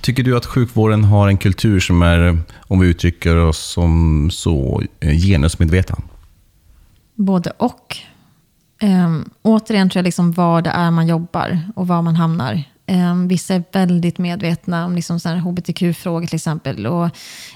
tycker 0.05 0.23
du 0.23 0.37
att 0.37 0.45
sjukvården 0.45 1.03
har 1.03 1.27
en 1.27 1.37
kultur 1.37 1.79
som 1.79 2.01
är, 2.01 2.37
om 2.67 2.79
vi 2.79 2.87
uttrycker 2.87 3.37
oss 3.37 3.57
som 3.57 4.29
så, 4.31 4.81
eh, 4.99 5.17
genusmedveten? 5.17 6.01
Både 7.15 7.51
och. 7.57 7.97
Um, 8.81 9.29
återigen 9.41 9.89
tror 9.89 9.99
jag 9.99 10.03
liksom 10.03 10.31
var 10.31 10.61
det 10.61 10.69
är 10.69 10.91
man 10.91 11.07
jobbar 11.07 11.61
och 11.75 11.87
var 11.87 12.01
man 12.01 12.15
hamnar. 12.15 12.63
Um, 12.87 13.27
vissa 13.27 13.55
är 13.55 13.63
väldigt 13.71 14.17
medvetna 14.17 14.85
om 14.85 14.95
liksom 14.95 15.19
hbtq-frågor 15.19 16.27
till 16.27 16.35
exempel. 16.35 16.87
Och, 16.87 17.09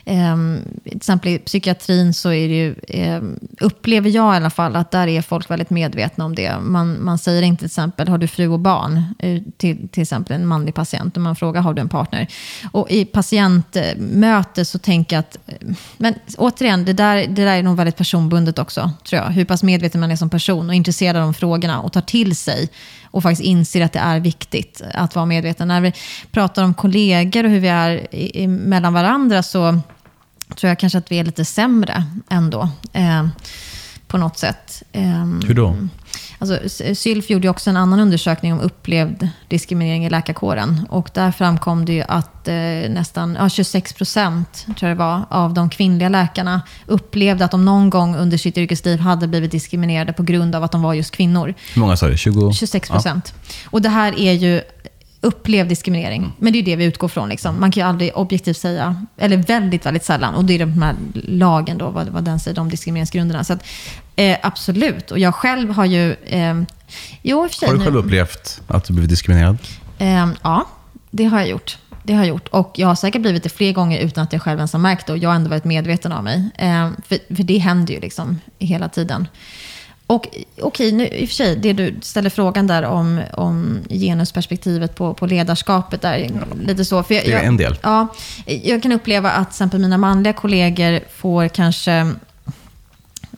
um, 0.06 0.60
till 0.84 0.98
exempel 0.98 1.32
i 1.32 1.40
psykiatrin 1.40 2.14
så 2.14 2.32
är 2.32 2.48
det 2.48 2.56
ju, 2.56 2.76
um, 3.18 3.40
upplever 3.60 4.10
jag 4.10 4.34
i 4.34 4.38
alla 4.38 4.50
fall 4.50 4.76
att 4.76 4.92
där 4.92 5.08
är 5.08 5.22
folk 5.22 5.52
väldigt 5.52 5.70
medvetna 5.70 6.26
om 6.26 6.36
det. 6.36 6.60
Man, 6.60 7.04
man 7.04 7.18
säger 7.18 7.42
inte 7.42 7.60
till 7.60 7.66
exempel, 7.66 8.08
har 8.08 8.18
du 8.18 8.28
fru 8.28 8.48
och 8.48 8.60
barn? 8.60 9.04
Eh, 9.20 9.42
till, 9.58 9.90
till 9.90 10.04
exempel 10.04 10.36
en 10.36 10.48
manlig 10.48 10.76
patient. 10.76 11.18
Och 11.18 11.24
man 11.24 11.36
frågar, 11.36 11.62
har 11.62 11.74
du 11.74 11.82
en 11.82 11.90
partner? 11.90 12.28
Och 12.72 12.92
i 12.92 13.06
patientmöte 13.06 14.66
så 14.66 14.80
tänker 14.80 15.16
jag 15.16 15.20
att, 15.20 15.38
eh, 15.48 15.68
men 15.98 16.14
återigen, 16.38 16.86
det 16.86 16.94
där, 16.94 17.16
det 17.16 17.46
där 17.46 17.58
är 17.58 17.64
nog 17.64 17.78
väldigt 17.78 17.98
personbundet 17.98 18.60
också, 18.60 18.92
tror 19.10 19.22
jag. 19.22 19.30
Hur 19.30 19.46
pass 19.46 19.64
medveten 19.64 20.02
man 20.02 20.12
är 20.12 20.16
som 20.16 20.30
person 20.30 20.70
och 20.70 20.76
intresserad 20.76 21.16
av 21.16 21.22
de 21.22 21.34
frågorna 21.34 21.82
och 21.82 21.94
tar 21.94 22.02
till 22.02 22.36
sig 22.36 22.70
och 23.12 23.24
faktiskt 23.24 23.42
inser 23.42 23.82
att 23.82 23.94
det 23.94 24.00
är 24.00 24.20
viktigt 24.20 24.82
att 24.94 25.16
vara 25.16 25.26
medveten. 25.26 25.68
När 25.68 25.82
vi 25.82 25.94
pratar 26.32 26.64
om 26.64 26.74
kollegor 26.74 27.44
och 27.44 27.50
hur 27.50 27.60
vi 27.60 27.68
är 27.68 28.16
i, 28.16 28.48
mellan 28.48 28.94
varandra 28.94 29.44
så 29.44 29.80
tror 30.56 30.70
jag 30.70 30.80
kanske 30.80 30.98
att 30.98 31.12
vi 31.12 31.20
är 31.20 31.24
lite 31.24 31.46
sämre 31.46 32.04
ändå. 32.30 32.70
Eh, 32.94 33.28
på 34.08 34.18
något 34.18 34.38
sätt. 34.38 34.84
Eh, 34.92 35.26
hur 35.48 35.54
då? 35.54 35.76
Alltså, 36.42 36.60
Sylf 36.96 37.30
gjorde 37.30 37.50
också 37.50 37.70
en 37.70 37.78
annan 37.78 38.00
undersökning 38.00 38.54
om 38.54 38.60
upplevd 38.60 39.30
diskriminering 39.48 40.06
i 40.06 40.10
läkarkåren. 40.10 40.88
Och 40.90 41.10
där 41.14 41.32
framkom 41.32 41.86
det 41.86 41.94
ju 41.94 42.04
att 42.08 42.48
eh, 42.48 42.56
nästan 42.90 43.36
ja, 43.40 43.50
26 43.50 43.94
procent 43.94 44.66
tror 44.80 44.90
jag 44.90 44.98
det 44.98 45.00
var, 45.00 45.26
av 45.30 45.54
de 45.54 45.70
kvinnliga 45.70 46.10
läkarna 46.10 46.62
upplevde 46.86 47.46
att 47.46 47.52
de 47.52 47.66
någon 47.66 47.90
gång 47.90 48.16
under 48.16 48.38
sitt 48.38 48.58
yrkesliv 48.58 49.00
hade 49.00 49.28
blivit 49.28 49.52
diskriminerade 49.52 50.14
på 50.14 50.24
grund 50.24 50.56
av 50.56 50.64
att 50.64 50.72
de 50.72 50.82
var 50.82 50.94
just 50.94 51.16
kvinnor. 51.16 51.54
Hur 51.74 51.82
många 51.82 51.98
sa 51.98 52.08
du? 52.08 52.18
20? 52.18 52.54
26 52.54 52.90
procent. 52.90 53.34
Ja. 53.36 53.70
Och 53.70 53.82
det 53.82 53.90
här 53.90 54.20
är 54.20 54.34
ju 54.34 54.62
upplevd 55.22 55.70
diskriminering. 55.70 56.22
Mm. 56.22 56.32
Men 56.40 56.54
det 56.54 56.60
är 56.60 56.64
det 56.64 56.76
vi 56.76 56.86
utgår 56.86 57.08
från. 57.08 57.30
Liksom. 57.30 57.60
Man 57.60 57.72
kan 57.72 57.84
ju 57.84 57.90
aldrig 57.90 58.12
objektivt 58.16 58.58
säga, 58.58 59.06
eller 59.18 59.38
väldigt, 59.38 59.86
väldigt 59.86 60.06
sällan, 60.06 60.36
och 60.36 60.46
det 60.46 60.54
är 60.54 60.60
de 60.60 60.82
här 60.82 60.96
lagen 61.14 61.78
då, 61.78 61.90
vad, 61.90 62.08
vad 62.08 62.24
den 62.24 62.40
säger, 62.40 62.56
de 62.56 62.70
diskrimineringsgrunderna. 62.70 63.44
Så 63.44 63.54
att, 63.54 63.64
eh, 64.16 64.38
absolut, 64.42 65.12
och 65.12 65.20
jag 65.20 65.36
själv 65.36 65.72
har 65.72 65.86
ju... 65.86 66.14
Eh, 66.14 66.62
jo, 67.22 67.48
för 67.48 67.56
sig, 67.56 67.68
har 67.68 67.76
du 67.76 67.82
själv 67.82 67.94
nu, 67.94 68.00
upplevt 68.00 68.62
att 68.68 68.84
du 68.84 68.94
blivit 68.94 69.10
diskriminerad? 69.10 69.58
Eh, 69.98 70.28
ja, 70.42 70.66
det 71.12 71.26
har 71.26 71.40
jag 71.40 71.50
gjort. 71.50 71.78
Det 72.04 72.14
har 72.14 72.22
jag 72.22 72.30
gjort. 72.30 72.48
Och 72.48 72.72
jag 72.76 72.88
har 72.88 72.96
säkert 72.96 73.22
blivit 73.22 73.44
det 73.44 73.50
fler 73.50 73.74
gånger 73.74 74.00
utan 74.00 74.24
att 74.24 74.34
jag 74.34 74.42
själv 74.42 74.60
ens 74.60 74.74
har 74.74 74.80
märkt 74.80 75.08
det. 75.08 75.14
Och 75.14 75.18
jag 75.18 75.30
har 75.30 75.36
ändå 75.36 75.50
varit 75.50 75.66
medveten 75.66 76.12
av 76.12 76.24
mig. 76.24 76.50
Eh, 76.56 76.90
för, 77.08 77.36
för 77.36 77.44
det 77.44 77.58
händer 77.58 77.94
ju 77.94 78.00
liksom 78.00 78.40
hela 78.60 78.90
tiden. 78.90 79.28
Och 80.10 80.28
okej, 80.62 80.92
nu, 80.92 81.08
i 81.08 81.26
och 81.26 81.30
för 81.30 81.36
sig, 81.36 81.56
det 81.56 81.74
du 81.74 81.96
ställer 82.02 82.30
frågan 82.30 82.68
där 82.68 82.84
om, 82.84 83.22
om 83.34 83.80
genusperspektivet 83.90 84.96
på, 84.96 85.14
på 85.14 85.26
ledarskapet, 85.26 86.02
där, 86.02 86.18
ja. 86.18 86.30
lite 86.66 86.86
så. 86.86 87.04
För 87.04 87.14
jag, 87.14 87.26
det 87.26 87.34
är 87.34 87.44
en 87.44 87.58
del. 87.58 87.76
Ja, 87.82 88.08
jag 88.46 88.84
kan 88.84 88.92
uppleva 88.92 89.32
att 89.32 89.48
till 89.48 89.54
exempel 89.54 89.80
mina 89.80 89.98
manliga 89.98 90.34
kollegor 90.34 91.00
får 91.16 91.48
kanske 91.48 92.12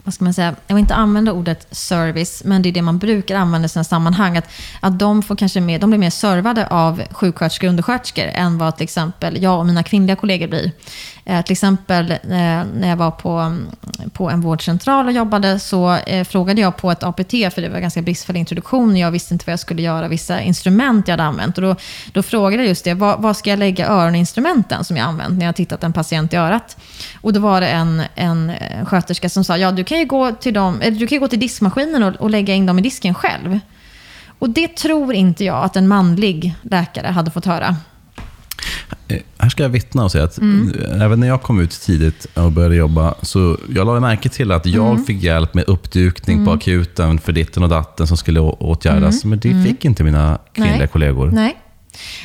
vad 0.03 0.13
ska 0.13 0.23
man 0.23 0.33
säga, 0.33 0.55
jag 0.67 0.75
vill 0.75 0.81
inte 0.81 0.95
använda 0.95 1.31
ordet 1.31 1.67
service, 1.71 2.41
men 2.45 2.61
det 2.61 2.69
är 2.69 2.73
det 2.73 2.81
man 2.81 2.97
brukar 2.97 3.35
använda 3.35 3.65
i 3.65 3.69
sina 3.69 3.83
sammanhang. 3.83 4.37
Att, 4.37 4.49
att 4.79 4.99
de, 4.99 5.23
får 5.23 5.35
kanske 5.35 5.61
mer, 5.61 5.79
de 5.79 5.89
blir 5.89 5.99
mer 5.99 6.09
servade 6.09 6.67
av 6.67 7.03
sjuksköterskor 7.11 7.67
och 7.67 7.69
undersköterskor 7.69 8.25
än 8.25 8.57
vad 8.57 8.77
till 8.77 8.83
exempel 8.83 9.43
jag 9.43 9.59
och 9.59 9.65
mina 9.65 9.83
kvinnliga 9.83 10.15
kollegor 10.15 10.47
blir. 10.47 10.71
Eh, 11.25 11.41
till 11.41 11.51
exempel 11.51 12.11
eh, 12.11 12.17
när 12.73 12.89
jag 12.89 12.97
var 12.97 13.11
på, 13.11 13.57
på 14.13 14.29
en 14.29 14.41
vårdcentral 14.41 15.05
och 15.05 15.11
jobbade 15.11 15.59
så 15.59 15.95
eh, 15.95 16.23
frågade 16.23 16.61
jag 16.61 16.77
på 16.77 16.91
ett 16.91 17.03
APT, 17.03 17.31
för 17.31 17.61
det 17.61 17.69
var 17.69 17.75
en 17.75 17.81
ganska 17.81 18.01
bristfällig 18.01 18.39
introduktion. 18.39 18.97
Jag 18.97 19.11
visste 19.11 19.33
inte 19.33 19.45
vad 19.47 19.53
jag 19.53 19.59
skulle 19.59 19.81
göra, 19.81 20.07
vissa 20.07 20.41
instrument 20.41 21.07
jag 21.07 21.13
hade 21.13 21.23
använt. 21.23 21.57
Och 21.57 21.63
då, 21.63 21.75
då 22.11 22.23
frågade 22.23 22.63
jag 22.63 22.69
just 22.69 22.83
det, 22.83 22.93
vad, 22.93 23.21
vad 23.21 23.37
ska 23.37 23.49
jag 23.49 23.59
lägga 23.59 23.87
öroninstrumenten 23.87 24.83
som 24.83 24.97
jag 24.97 25.07
använt 25.07 25.39
när 25.39 25.45
jag 25.45 25.55
tittat 25.55 25.83
en 25.83 25.93
patient 25.93 26.33
i 26.33 26.35
örat? 26.35 26.77
Och 27.21 27.33
då 27.33 27.39
var 27.39 27.61
det 27.61 27.67
en, 27.67 28.03
en 28.15 28.51
sköterska 28.85 29.29
som 29.29 29.43
sa, 29.43 29.57
ja 29.57 29.71
du 29.71 29.83
kan 29.91 29.99
ju 29.99 30.05
gå 30.05 30.31
till, 30.31 30.53
dem, 30.53 30.81
eller 30.81 30.99
du 30.99 31.07
kan 31.07 31.19
gå 31.19 31.27
till 31.27 31.39
diskmaskinen 31.39 32.03
och, 32.03 32.15
och 32.15 32.29
lägga 32.29 32.53
in 32.53 32.65
dem 32.65 32.79
i 32.79 32.81
disken 32.81 33.13
själv. 33.13 33.59
Och 34.39 34.49
det 34.49 34.67
tror 34.67 35.13
inte 35.13 35.45
jag 35.45 35.63
att 35.63 35.75
en 35.75 35.87
manlig 35.87 36.55
läkare 36.61 37.07
hade 37.07 37.31
fått 37.31 37.45
höra. 37.45 37.75
Eh, 39.07 39.17
här 39.37 39.49
ska 39.49 39.63
jag 39.63 39.69
vittna 39.69 40.03
och 40.03 40.11
säga 40.11 40.23
att 40.23 40.37
mm. 40.37 41.01
även 41.01 41.19
när 41.19 41.27
jag 41.27 41.41
kom 41.41 41.59
ut 41.59 41.71
tidigt 41.71 42.25
och 42.33 42.51
började 42.51 42.75
jobba, 42.75 43.15
så 43.21 43.57
jag 43.75 43.87
lade 43.87 43.99
märke 43.99 44.29
till 44.29 44.51
att 44.51 44.65
jag 44.65 44.91
mm. 44.91 45.05
fick 45.05 45.23
hjälp 45.23 45.53
med 45.53 45.63
uppdukning 45.67 46.37
mm. 46.37 46.45
på 46.45 46.51
akuten 46.51 47.19
för 47.19 47.31
ditten 47.31 47.63
och 47.63 47.69
datten 47.69 48.07
som 48.07 48.17
skulle 48.17 48.39
åtgärdas. 48.39 49.23
Mm. 49.23 49.29
Men 49.29 49.39
det 49.39 49.51
mm. 49.51 49.65
fick 49.65 49.85
inte 49.85 50.03
mina 50.03 50.39
kvinnliga 50.53 50.77
Nej. 50.77 50.87
kollegor. 50.87 51.31
Nej. 51.31 51.60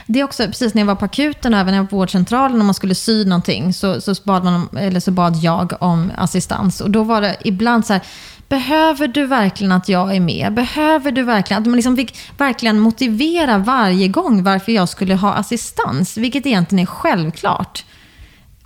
Det 0.06 0.20
är 0.20 0.24
också 0.24 0.46
precis 0.46 0.74
när 0.74 0.82
jag 0.82 0.86
var 0.86 0.94
på 0.94 1.04
akuten 1.04 1.54
och 1.54 1.60
även 1.60 1.72
när 1.72 1.78
jag 1.78 1.82
var 1.84 1.90
på 1.90 1.96
vårdcentralen 1.96 2.58
och 2.58 2.64
man 2.64 2.74
skulle 2.74 2.94
sy 2.94 3.24
någonting 3.24 3.72
så, 3.72 4.00
så, 4.00 4.14
bad 4.24 4.44
man 4.44 4.68
eller 4.78 5.00
så 5.00 5.10
bad 5.10 5.36
jag 5.36 5.72
om 5.80 6.12
assistans. 6.16 6.80
Och 6.80 6.90
då 6.90 7.02
var 7.02 7.20
det 7.20 7.36
ibland 7.44 7.86
så 7.86 7.92
här, 7.92 8.02
Behöver 8.48 9.08
du 9.08 9.26
verkligen 9.26 9.72
att 9.72 9.88
jag 9.88 10.16
är 10.16 10.20
med? 10.20 10.54
Behöver 10.54 11.12
du 11.12 11.22
verkligen 11.22 11.62
att 11.62 11.66
man 11.66 11.76
liksom 11.76 11.96
fick 11.96 12.18
verkligen 12.38 12.80
motivera 12.80 13.58
varje 13.58 14.08
gång 14.08 14.42
varför 14.42 14.72
jag 14.72 14.88
skulle 14.88 15.14
ha 15.14 15.32
assistans? 15.32 16.16
Vilket 16.16 16.46
egentligen 16.46 16.82
är 16.82 16.86
självklart. 16.86 17.84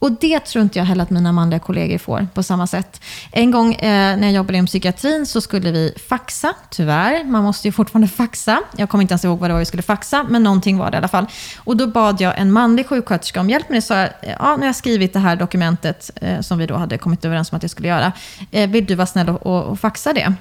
Och 0.01 0.13
det 0.13 0.41
tror 0.41 0.63
inte 0.63 0.79
jag 0.79 0.87
heller 0.87 1.03
att 1.03 1.11
mina 1.11 1.33
manliga 1.33 1.61
kollegor 1.61 1.99
får 1.99 2.27
på 2.35 2.43
samma 2.43 2.67
sätt. 2.67 3.01
En 3.33 3.51
gång 3.51 3.75
eh, 3.75 4.17
när 4.17 4.23
jag 4.23 4.33
jobbade 4.33 4.59
inom 4.59 4.67
psykiatrin 4.67 5.27
så 5.27 5.41
skulle 5.41 5.71
vi 5.71 5.95
faxa, 6.09 6.55
tyvärr. 6.71 7.25
Man 7.25 7.45
måste 7.45 7.69
ju 7.69 7.73
fortfarande 7.73 8.09
faxa. 8.09 8.61
Jag 8.77 8.89
kommer 8.89 9.03
inte 9.03 9.13
ens 9.13 9.25
ihåg 9.25 9.39
vad 9.39 9.51
det 9.51 9.55
var 9.55 9.59
vi 9.59 9.67
skulle 9.67 9.83
faxa, 9.83 10.23
men 10.29 10.43
någonting 10.43 10.79
var 10.79 10.91
det 10.91 10.95
i 10.95 10.99
alla 10.99 11.09
fall. 11.09 11.27
Och 11.59 11.77
då 11.77 11.87
bad 11.87 12.21
jag 12.21 12.39
en 12.39 12.53
manlig 12.53 12.87
sjuksköterska 12.87 13.41
om 13.41 13.51
hjälp 13.51 13.69
med 13.69 13.77
det. 13.77 13.83
Så 13.83 13.95
jag, 13.95 14.09
ja, 14.23 14.57
nu 14.57 14.61
har 14.61 14.67
jag 14.67 14.77
skrivit 14.77 15.13
det 15.13 15.19
här 15.19 15.37
dokumentet 15.37 16.11
eh, 16.17 16.41
som 16.41 16.59
vi 16.59 16.67
då 16.67 16.77
hade 16.77 16.99
kommit 16.99 17.25
överens 17.25 17.53
om 17.53 17.57
att 17.57 17.63
jag 17.63 17.71
skulle 17.71 17.89
göra. 17.89 18.13
Eh, 18.51 18.71
vill 18.71 18.87
du 18.87 18.95
vara 18.95 19.07
snäll 19.07 19.29
och, 19.29 19.47
och, 19.47 19.65
och 19.65 19.81
faxa 19.81 20.13
det? 20.13 20.35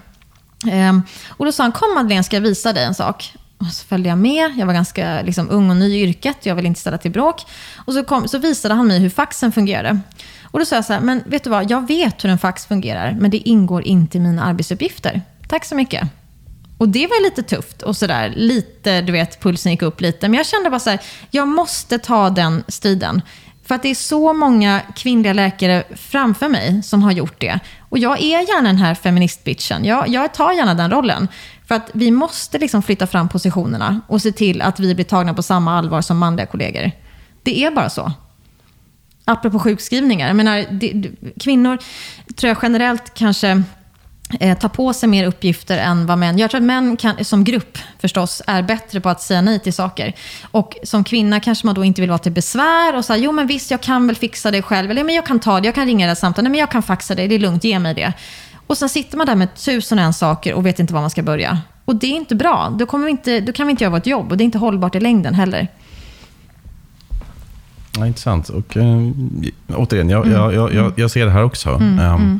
Ehm, 0.72 1.02
och 1.30 1.46
då 1.46 1.52
sa 1.52 1.64
han, 1.64 1.72
kom 1.72 1.94
Madeleine, 1.94 2.24
ska 2.24 2.36
jag 2.36 2.42
visa 2.42 2.74
dig 2.74 2.86
en 2.86 2.96
sak. 2.96 3.34
Och 3.60 3.66
så 3.66 3.86
följde 3.86 4.10
jag 4.10 4.18
med. 4.18 4.52
Jag 4.58 4.66
var 4.66 4.74
ganska 4.74 5.22
liksom, 5.22 5.50
ung 5.50 5.70
och 5.70 5.76
ny 5.76 5.96
i 5.96 6.02
yrket. 6.02 6.38
Jag 6.44 6.56
ville 6.56 6.68
inte 6.68 6.80
ställa 6.80 6.98
till 6.98 7.12
bråk. 7.12 7.46
Och 7.76 7.94
så, 7.94 8.04
kom, 8.04 8.28
så 8.28 8.38
visade 8.38 8.74
han 8.74 8.88
mig 8.88 9.00
hur 9.00 9.10
faxen 9.10 9.52
fungerade. 9.52 10.00
Och 10.44 10.60
då 10.60 10.66
sa 10.66 10.76
jag 10.76 10.86
så 10.86 10.94
här, 10.94 11.02
men 11.02 11.24
vet 11.26 11.44
du 11.44 11.50
vad? 11.50 11.72
Jag 11.72 11.88
vet 11.88 12.24
hur 12.24 12.30
en 12.30 12.38
fax 12.38 12.66
fungerar, 12.66 13.18
men 13.20 13.32
det 13.32 13.38
ingår 13.38 13.84
inte 13.84 14.18
i 14.18 14.22
mina 14.22 14.44
arbetsuppgifter. 14.44 15.22
Tack 15.48 15.66
så 15.66 15.76
mycket. 15.76 16.08
Och 16.78 16.90
det 16.90 17.08
var 17.08 17.24
lite 17.24 17.44
tufft 17.44 17.82
och 17.82 17.98
sådär. 17.98 18.34
Lite, 18.36 19.02
du 19.02 19.12
vet, 19.12 19.42
pulsen 19.42 19.72
gick 19.72 19.82
upp 19.82 20.02
lite. 20.02 20.28
Men 20.28 20.38
jag 20.38 20.46
kände 20.46 20.70
bara 20.70 20.80
så 20.80 20.90
här, 20.90 21.00
jag 21.32 21.48
måste 21.48 21.98
ta 21.98 22.30
den 22.30 22.64
striden. 22.68 23.22
För 23.66 23.76
att 23.76 23.84
det 23.84 23.90
är 23.90 23.96
så 23.96 24.34
många 24.34 24.82
kvinnliga 24.96 25.34
läkare 25.34 25.84
framför 25.96 26.50
mig 26.50 26.84
som 26.84 27.04
har 27.04 27.12
gjort 27.12 27.42
det. 27.42 27.60
Och 27.90 27.98
jag 27.98 28.22
är 28.22 28.40
gärna 28.40 28.70
den 28.70 28.78
här 28.78 28.96
feministbitchen. 28.96 29.86
Jag, 29.86 30.08
jag 30.08 30.34
tar 30.34 30.52
gärna 30.52 30.74
den 30.74 30.92
rollen. 30.92 31.28
För 31.70 31.76
att 31.76 31.90
vi 31.94 32.12
måste 32.12 32.58
liksom 32.58 32.82
flytta 32.82 33.08
fram 33.08 33.30
positionerna 33.30 34.02
och 34.08 34.22
se 34.22 34.32
till 34.32 34.62
att 34.62 34.80
vi 34.80 34.96
blir 34.96 35.06
tagna 35.06 35.34
på 35.34 35.44
samma 35.44 35.78
allvar 35.78 36.02
som 36.02 36.18
manliga 36.18 36.46
kollegor. 36.46 36.92
Det 37.44 37.64
är 37.64 37.72
bara 37.72 37.90
så. 37.90 38.12
Apropå 39.26 39.60
sjukskrivningar. 39.60 40.28
Jag 40.28 40.36
menar, 40.36 40.66
det, 40.72 41.12
kvinnor 41.40 41.78
tror 42.36 42.48
jag 42.48 42.58
generellt 42.62 43.14
kanske 43.14 43.64
eh, 44.40 44.58
tar 44.58 44.70
på 44.70 44.94
sig 44.94 45.10
mer 45.10 45.28
uppgifter 45.28 45.78
än 45.78 46.06
vad 46.06 46.18
män 46.18 46.38
Jag 46.38 46.50
tror 46.50 46.62
att 46.62 46.66
män 46.66 46.98
kan, 46.98 47.26
som 47.26 47.44
grupp 47.44 47.78
förstås 48.00 48.42
är 48.48 48.62
bättre 48.62 49.02
på 49.02 49.10
att 49.10 49.22
säga 49.22 49.42
nej 49.42 49.60
till 49.60 49.74
saker. 49.74 50.14
Och 50.52 50.76
som 50.84 51.04
kvinna 51.04 51.40
kanske 51.40 51.66
man 51.66 51.76
då 51.76 51.84
inte 51.84 52.02
vill 52.02 52.10
vara 52.10 52.20
till 52.20 52.32
besvär 52.32 52.96
och 52.96 53.06
säga 53.06 53.18
jo 53.18 53.32
men 53.32 53.48
visst 53.48 53.72
jag 53.72 53.82
kan 53.82 54.08
väl 54.08 54.16
fixa 54.16 54.52
det 54.52 54.62
själv. 54.62 54.92
Eller 54.92 55.04
men 55.04 55.16
jag 55.16 55.26
kan 55.26 55.40
ta 55.40 55.60
det, 55.60 55.66
jag 55.66 55.76
kan 55.76 55.86
ringa 55.86 56.08
det 56.08 56.16
samtalet, 56.16 56.44
nej 56.44 56.52
men 56.52 56.60
jag 56.60 56.72
kan 56.72 56.84
faxa 56.84 57.16
det, 57.16 57.28
det 57.28 57.36
är 57.36 57.40
lugnt, 57.40 57.64
ge 57.64 57.80
mig 57.80 57.94
det. 57.94 58.14
Och 58.70 58.78
sen 58.78 58.90
sitter 58.90 59.18
man 59.18 59.28
där 59.28 59.36
med 59.36 59.56
tusen 59.56 60.00
och 60.00 60.06
en 60.06 60.14
saker 60.14 60.54
och 60.54 60.66
vet 60.66 60.80
inte 60.80 60.94
var 60.94 61.02
man 61.02 61.10
ska 61.10 61.24
börja. 61.24 61.62
Och 61.86 61.96
det 61.96 62.08
är 62.08 62.16
inte 62.16 62.36
bra. 62.36 62.76
Då, 62.80 62.86
kommer 62.86 63.06
vi 63.06 63.12
inte, 63.12 63.40
då 63.40 63.52
kan 63.52 63.68
vi 63.68 63.72
inte 63.72 63.84
göra 63.84 63.92
vårt 63.92 64.06
jobb 64.06 64.32
och 64.32 64.38
det 64.38 64.44
är 64.44 64.46
inte 64.46 64.58
hållbart 64.58 64.96
i 64.96 65.00
längden 65.00 65.34
heller. 65.34 65.68
Ja, 67.98 68.08
intressant. 68.08 68.50
Och, 68.50 68.78
äh, 68.78 69.12
återigen, 69.68 70.10
jag, 70.10 70.26
mm. 70.26 70.54
jag, 70.54 70.74
jag, 70.74 70.94
jag, 70.96 71.12
ser 71.12 71.26
det 71.26 71.32
här 71.32 71.44
också. 71.44 71.70
Mm. 71.70 72.14
Um, 72.14 72.40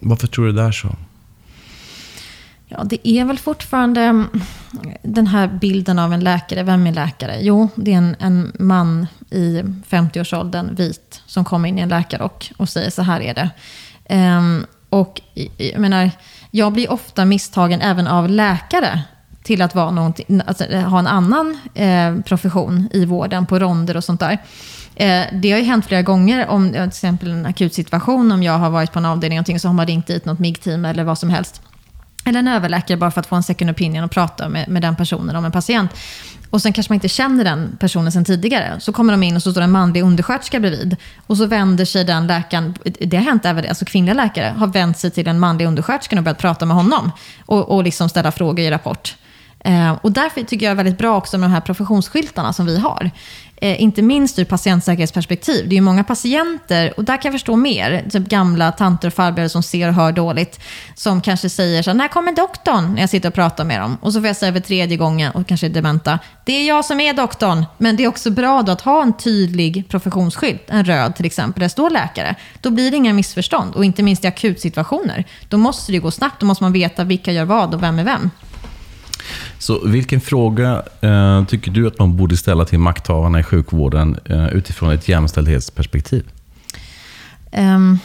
varför 0.00 0.26
tror 0.26 0.46
du 0.46 0.52
det 0.52 0.62
är 0.62 0.72
så? 0.72 0.88
Ja, 2.66 2.84
det 2.84 3.08
är 3.08 3.24
väl 3.24 3.38
fortfarande 3.38 4.00
mm, 4.00 4.26
den 5.02 5.26
här 5.26 5.48
bilden 5.48 5.98
av 5.98 6.12
en 6.12 6.20
läkare. 6.20 6.62
Vem 6.62 6.86
är 6.86 6.92
läkare? 6.92 7.38
Jo, 7.40 7.68
det 7.74 7.92
är 7.92 7.98
en, 7.98 8.16
en 8.18 8.52
man 8.58 9.06
i 9.30 9.62
50-årsåldern, 9.88 10.74
vit, 10.74 11.22
som 11.26 11.44
kommer 11.44 11.68
in 11.68 11.78
i 11.78 11.82
en 11.82 11.88
läkarrock 11.88 12.52
och 12.56 12.68
säger 12.68 12.90
så 12.90 13.02
här 13.02 13.20
är 13.20 13.34
det. 13.34 13.50
Um, 14.14 14.66
och 14.90 15.20
jag 15.56 15.80
menar, 15.80 16.10
jag 16.50 16.72
blir 16.72 16.92
ofta 16.92 17.24
misstagen 17.24 17.80
även 17.80 18.06
av 18.06 18.28
läkare 18.28 19.02
till 19.42 19.62
att 19.62 19.74
vara 19.74 20.12
alltså, 20.46 20.64
eh, 20.64 20.88
ha 20.88 20.98
en 20.98 21.06
annan 21.06 21.58
eh, 21.74 22.16
profession 22.20 22.88
i 22.92 23.04
vården, 23.04 23.46
på 23.46 23.58
ronder 23.58 23.96
och 23.96 24.04
sånt 24.04 24.20
där. 24.20 24.38
Eh, 24.96 25.24
det 25.32 25.50
har 25.50 25.58
ju 25.58 25.64
hänt 25.64 25.86
flera 25.86 26.02
gånger, 26.02 26.48
om 26.48 26.72
till 26.72 26.82
exempel 26.82 27.30
en 27.30 27.46
akut 27.46 27.74
situation, 27.74 28.32
om 28.32 28.42
jag 28.42 28.58
har 28.58 28.70
varit 28.70 28.92
på 28.92 28.98
en 28.98 29.04
avdelning 29.04 29.40
och 29.40 29.60
så 29.60 29.68
har 29.68 29.74
man 29.74 29.86
ringt 29.86 30.06
dit 30.06 30.24
något 30.24 30.38
MIG-team 30.38 30.84
eller 30.84 31.04
vad 31.04 31.18
som 31.18 31.30
helst. 31.30 31.62
Eller 32.28 32.38
en 32.38 32.48
överläkare 32.48 32.96
bara 32.96 33.10
för 33.10 33.20
att 33.20 33.26
få 33.26 33.36
en 33.36 33.42
second 33.42 33.70
opinion 33.70 34.04
och 34.04 34.10
prata 34.10 34.48
med, 34.48 34.68
med 34.68 34.82
den 34.82 34.96
personen 34.96 35.36
om 35.36 35.44
en 35.44 35.52
patient. 35.52 35.90
Och 36.50 36.62
sen 36.62 36.72
kanske 36.72 36.92
man 36.92 36.94
inte 36.94 37.08
känner 37.08 37.44
den 37.44 37.76
personen 37.80 38.12
sen 38.12 38.24
tidigare. 38.24 38.80
Så 38.80 38.92
kommer 38.92 39.12
de 39.12 39.22
in 39.22 39.36
och 39.36 39.42
så 39.42 39.50
står 39.50 39.60
en 39.60 39.70
manlig 39.70 40.02
undersköterska 40.02 40.60
bredvid. 40.60 40.96
Och 41.26 41.36
så 41.36 41.46
vänder 41.46 41.84
sig 41.84 42.04
den 42.04 42.26
läkaren, 42.26 42.74
det 42.84 43.16
har 43.16 43.24
hänt 43.24 43.44
även, 43.44 43.62
det, 43.62 43.68
alltså 43.68 43.84
kvinnliga 43.84 44.14
läkare, 44.14 44.54
har 44.58 44.66
vänt 44.66 44.98
sig 44.98 45.10
till 45.10 45.24
den 45.24 45.38
manliga 45.40 45.68
undersköterskan 45.68 46.18
och 46.18 46.24
börjat 46.24 46.38
prata 46.38 46.66
med 46.66 46.76
honom. 46.76 47.12
Och, 47.46 47.76
och 47.76 47.84
liksom 47.84 48.08
ställa 48.08 48.32
frågor 48.32 48.64
i 48.64 48.70
rapport. 48.70 49.16
Eh, 49.60 49.92
och 50.02 50.12
därför 50.12 50.42
tycker 50.42 50.66
jag 50.66 50.76
det 50.76 50.80
är 50.80 50.84
väldigt 50.84 50.98
bra 50.98 51.16
också 51.16 51.38
med 51.38 51.50
de 51.50 51.52
här 51.52 51.60
professionsskyltarna 51.60 52.52
som 52.52 52.66
vi 52.66 52.78
har. 52.78 53.10
Eh, 53.60 53.82
inte 53.82 54.02
minst 54.02 54.38
ur 54.38 54.44
patientsäkerhetsperspektiv. 54.44 55.68
Det 55.68 55.74
är 55.74 55.76
ju 55.76 55.80
många 55.80 56.04
patienter, 56.04 56.92
och 56.96 57.04
där 57.04 57.16
kan 57.16 57.32
jag 57.32 57.34
förstå 57.34 57.56
mer, 57.56 58.04
typ 58.10 58.28
gamla 58.28 58.72
tanter 58.72 59.08
och 59.08 59.14
farbröder 59.14 59.48
som 59.48 59.62
ser 59.62 59.88
och 59.88 59.94
hör 59.94 60.12
dåligt, 60.12 60.60
som 60.94 61.20
kanske 61.20 61.48
säger 61.48 61.82
så 61.82 61.90
här, 61.90 61.94
när 61.94 62.08
kommer 62.08 62.32
doktorn? 62.32 62.94
När 62.94 63.00
jag 63.00 63.10
sitter 63.10 63.28
och 63.28 63.34
pratar 63.34 63.64
med 63.64 63.80
dem. 63.80 63.96
Och 64.00 64.12
så 64.12 64.20
får 64.20 64.26
jag 64.26 64.36
säga 64.36 64.52
för 64.52 64.60
tredje 64.60 64.96
gången, 64.96 65.32
och 65.32 65.46
kanske 65.46 65.66
är 65.66 65.70
dementa, 65.70 66.18
det 66.44 66.52
är 66.52 66.68
jag 66.68 66.84
som 66.84 67.00
är 67.00 67.14
doktorn. 67.14 67.64
Men 67.78 67.96
det 67.96 68.04
är 68.04 68.08
också 68.08 68.30
bra 68.30 68.62
då 68.62 68.72
att 68.72 68.80
ha 68.80 69.02
en 69.02 69.12
tydlig 69.12 69.88
professionsskylt, 69.88 70.62
en 70.66 70.84
röd 70.84 71.16
till 71.16 71.26
exempel, 71.26 71.60
där 71.60 71.66
det 71.66 71.70
står 71.70 71.90
läkare. 71.90 72.34
Då 72.60 72.70
blir 72.70 72.90
det 72.90 72.96
inga 72.96 73.12
missförstånd, 73.12 73.74
och 73.74 73.84
inte 73.84 74.02
minst 74.02 74.24
i 74.24 74.26
akutsituationer. 74.26 75.24
Då 75.48 75.56
måste 75.56 75.92
det 75.92 75.98
gå 75.98 76.10
snabbt, 76.10 76.40
då 76.40 76.46
måste 76.46 76.64
man 76.64 76.72
veta 76.72 77.04
vilka 77.04 77.32
gör 77.32 77.44
vad 77.44 77.74
och 77.74 77.82
vem 77.82 77.98
är 77.98 78.04
vem. 78.04 78.30
Så 79.58 79.86
vilken 79.86 80.20
fråga 80.20 80.82
eh, 81.00 81.44
tycker 81.44 81.70
du 81.70 81.86
att 81.86 81.98
man 81.98 82.16
borde 82.16 82.36
ställa 82.36 82.64
till 82.64 82.78
makthavarna 82.78 83.40
i 83.40 83.42
sjukvården 83.42 84.18
eh, 84.24 84.48
utifrån 84.48 84.90
ett 84.90 85.08
jämställdhetsperspektiv? 85.08 86.24
Um, 87.52 87.98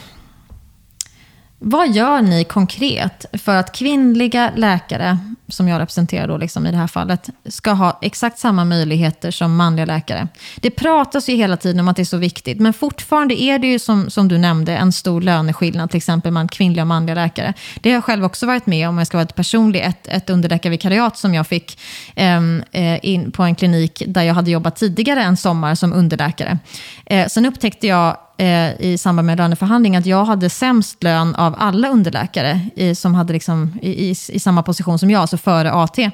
vad 1.66 1.92
gör 1.92 2.22
ni 2.22 2.44
konkret 2.44 3.26
för 3.32 3.56
att 3.56 3.72
kvinnliga 3.72 4.52
läkare, 4.56 5.18
som 5.48 5.68
jag 5.68 5.80
representerar 5.80 6.28
då 6.28 6.36
liksom 6.36 6.66
i 6.66 6.70
det 6.70 6.76
här 6.76 6.86
fallet, 6.86 7.30
ska 7.46 7.70
ha 7.70 7.98
exakt 8.02 8.38
samma 8.38 8.64
möjligheter 8.64 9.30
som 9.30 9.56
manliga 9.56 9.86
läkare? 9.86 10.28
Det 10.56 10.70
pratas 10.70 11.28
ju 11.28 11.34
hela 11.34 11.56
tiden 11.56 11.80
om 11.80 11.88
att 11.88 11.96
det 11.96 12.02
är 12.02 12.04
så 12.04 12.16
viktigt, 12.16 12.60
men 12.60 12.72
fortfarande 12.72 13.42
är 13.42 13.58
det 13.58 13.66
ju 13.66 13.78
som, 13.78 14.10
som 14.10 14.28
du 14.28 14.38
nämnde 14.38 14.76
en 14.76 14.92
stor 14.92 15.20
löneskillnad, 15.20 15.90
till 15.90 15.96
exempel 15.96 16.32
mellan 16.32 16.48
kvinnliga 16.48 16.82
och 16.82 16.88
manliga 16.88 17.14
läkare. 17.14 17.54
Det 17.80 17.90
har 17.90 17.94
jag 17.94 18.04
själv 18.04 18.24
också 18.24 18.46
varit 18.46 18.66
med 18.66 18.88
om, 18.88 18.98
jag 18.98 19.06
ska 19.06 19.16
vara 19.16 19.24
ett 19.24 19.34
personligt, 19.34 19.82
ett, 19.82 20.08
ett 20.08 20.30
underläkarvikariat 20.30 21.16
som 21.16 21.34
jag 21.34 21.46
fick 21.46 21.78
ehm, 22.14 22.62
eh, 22.72 22.98
in 23.02 23.32
på 23.32 23.42
en 23.42 23.54
klinik 23.54 24.02
där 24.06 24.22
jag 24.22 24.34
hade 24.34 24.50
jobbat 24.50 24.76
tidigare 24.76 25.22
en 25.22 25.36
sommar 25.36 25.74
som 25.74 25.92
underläkare. 25.92 26.58
Eh, 27.06 27.26
sen 27.26 27.46
upptäckte 27.46 27.86
jag 27.86 28.16
eh, 28.36 28.80
i 28.80 28.98
samband 28.98 29.26
med 29.26 29.38
löneförhandling 29.38 29.96
att 29.96 30.06
jag 30.06 30.24
hade 30.24 30.50
sämst 30.50 31.02
lön 31.02 31.34
av 31.34 31.54
alla 31.58 31.88
underläkare 31.88 32.60
i, 32.74 32.94
som 32.94 33.14
hade 33.14 33.32
liksom, 33.32 33.78
i, 33.82 33.90
i, 33.90 34.10
i, 34.10 34.40
samma 34.40 34.62
position 34.62 34.98
som 34.98 35.10
jag, 35.10 35.20
alltså 35.20 35.36
före 35.36 35.72
AT. 35.72 36.10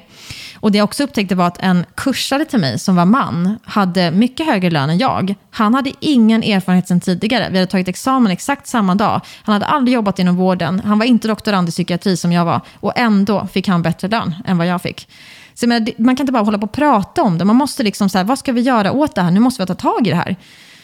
Och 0.55 0.71
det 0.71 0.77
jag 0.77 0.85
också 0.85 1.03
upptäckte 1.03 1.35
var 1.35 1.47
att 1.47 1.57
en 1.57 1.85
kursare 1.95 2.45
till 2.45 2.59
mig 2.59 2.79
som 2.79 2.95
var 2.95 3.05
man 3.05 3.59
hade 3.63 4.11
mycket 4.11 4.45
högre 4.45 4.69
lön 4.69 4.89
än 4.89 4.97
jag. 4.97 5.35
Han 5.51 5.73
hade 5.73 5.91
ingen 5.99 6.43
erfarenhet 6.43 6.87
sedan 6.87 7.01
tidigare. 7.01 7.47
Vi 7.51 7.57
hade 7.57 7.71
tagit 7.71 7.87
examen 7.87 8.31
exakt 8.31 8.67
samma 8.67 8.95
dag. 8.95 9.21
Han 9.43 9.53
hade 9.53 9.65
aldrig 9.65 9.95
jobbat 9.95 10.19
inom 10.19 10.35
vården. 10.35 10.81
Han 10.85 10.99
var 10.99 11.05
inte 11.05 11.27
doktorand 11.27 11.69
i 11.69 11.71
psykiatri 11.71 12.17
som 12.17 12.31
jag 12.31 12.45
var. 12.45 12.61
Och 12.79 12.93
ändå 12.95 13.47
fick 13.47 13.67
han 13.67 13.81
bättre 13.81 14.07
lön 14.07 14.35
än 14.45 14.57
vad 14.57 14.67
jag 14.67 14.81
fick. 14.81 15.07
Så 15.53 15.67
man, 15.67 15.87
man 15.97 16.15
kan 16.15 16.23
inte 16.23 16.33
bara 16.33 16.43
hålla 16.43 16.57
på 16.57 16.65
och 16.65 16.71
prata 16.71 17.23
om 17.23 17.37
det. 17.37 17.45
Man 17.45 17.55
måste 17.55 17.83
liksom 17.83 18.09
så 18.09 18.23
vad 18.23 18.39
ska 18.39 18.51
vi 18.51 18.61
göra 18.61 18.91
åt 18.91 19.15
det 19.15 19.21
här? 19.21 19.31
Nu 19.31 19.39
måste 19.39 19.61
vi 19.61 19.67
ta 19.67 19.75
tag 19.75 20.07
i 20.07 20.09
det 20.09 20.15
här. 20.15 20.35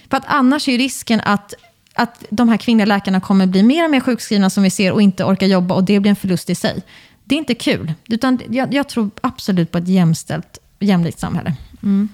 För 0.09 0.17
att 0.17 0.23
annars 0.27 0.67
är 0.67 0.77
risken 0.77 1.21
att, 1.23 1.53
att 1.93 2.25
de 2.29 2.49
här 2.49 2.57
kvinnliga 2.57 2.85
läkarna 2.85 3.21
kommer 3.21 3.45
bli 3.45 3.63
mer 3.63 3.83
och 3.83 3.91
mer 3.91 3.99
sjukskrivna 3.99 4.49
som 4.49 4.63
vi 4.63 4.69
ser 4.69 4.91
och 4.91 5.01
inte 5.01 5.23
orkar 5.23 5.47
jobba 5.47 5.75
och 5.75 5.83
det 5.83 5.99
blir 5.99 6.09
en 6.09 6.15
förlust 6.15 6.49
i 6.49 6.55
sig. 6.55 6.83
Det 7.23 7.35
är 7.35 7.39
inte 7.39 7.55
kul. 7.55 7.93
Utan 8.09 8.39
jag, 8.49 8.73
jag 8.73 8.89
tror 8.89 9.09
absolut 9.21 9.71
på 9.71 9.77
ett 9.77 9.87
jämställt, 9.87 10.57
jämlikt 10.79 11.19
samhälle. 11.19 11.55
Mm. 11.83 12.09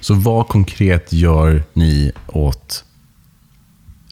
Så 0.00 0.14
vad 0.14 0.48
konkret 0.48 1.12
gör 1.12 1.62
ni 1.72 2.12
åt 2.26 2.84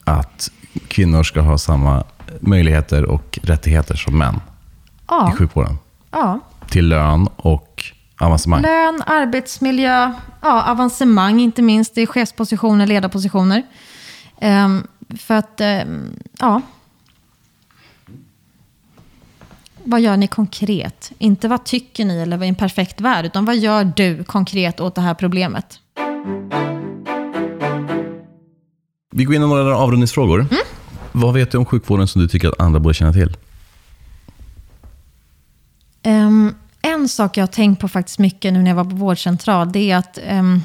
att 0.03 0.51
kvinnor 0.87 1.23
ska 1.23 1.41
ha 1.41 1.57
samma 1.57 2.03
möjligheter 2.39 3.05
och 3.05 3.39
rättigheter 3.41 3.95
som 3.95 4.17
män 4.17 4.39
ja. 5.07 5.31
i 5.33 5.37
sjukvården? 5.37 5.77
Ja. 6.11 6.39
Till 6.69 6.87
lön 6.87 7.27
och 7.35 7.72
avancemang? 8.23 8.61
Lön, 8.61 9.03
arbetsmiljö, 9.05 10.11
ja, 10.41 10.63
avancemang 10.63 11.41
inte 11.41 11.61
minst 11.61 11.97
i 11.97 12.07
chefspositioner, 12.07 12.87
ledarpositioner. 12.87 13.63
Um, 14.41 14.87
för 15.19 15.33
att, 15.33 15.61
um, 15.85 16.19
ja. 16.39 16.61
Vad 19.83 20.01
gör 20.01 20.17
ni 20.17 20.27
konkret? 20.27 21.11
Inte 21.17 21.47
vad 21.47 21.63
tycker 21.63 22.05
ni 22.05 22.21
eller 22.21 22.37
vad 22.37 22.45
är 22.45 22.49
en 22.49 22.55
perfekt 22.55 23.01
värld, 23.01 23.25
utan 23.25 23.45
vad 23.45 23.57
gör 23.57 23.91
du 23.95 24.23
konkret 24.23 24.79
åt 24.79 24.95
det 24.95 25.01
här 25.01 25.13
problemet? 25.13 25.79
Vi 29.15 29.23
går 29.23 29.35
in 29.35 29.43
i 29.43 29.47
några 29.47 29.77
avrundningsfrågor. 29.77 30.39
Mm? 30.39 30.63
Vad 31.11 31.33
vet 31.33 31.51
du 31.51 31.57
om 31.57 31.65
sjukvården 31.65 32.07
som 32.07 32.21
du 32.21 32.27
tycker 32.27 32.47
att 32.47 32.59
andra 32.59 32.79
borde 32.79 32.93
känna 32.93 33.13
till? 33.13 33.37
Um, 36.05 36.55
en 36.83 37.09
sak 37.09 37.37
jag 37.37 37.41
har 37.41 37.47
tänkt 37.47 37.81
på 37.81 37.87
faktiskt 37.87 38.19
mycket 38.19 38.53
nu 38.53 38.61
när 38.61 38.71
jag 38.71 38.75
var 38.75 38.83
på 38.83 38.95
vårdcentral, 38.95 39.71
det 39.71 39.91
är 39.91 39.97
att 39.97 40.19
um, 40.29 40.63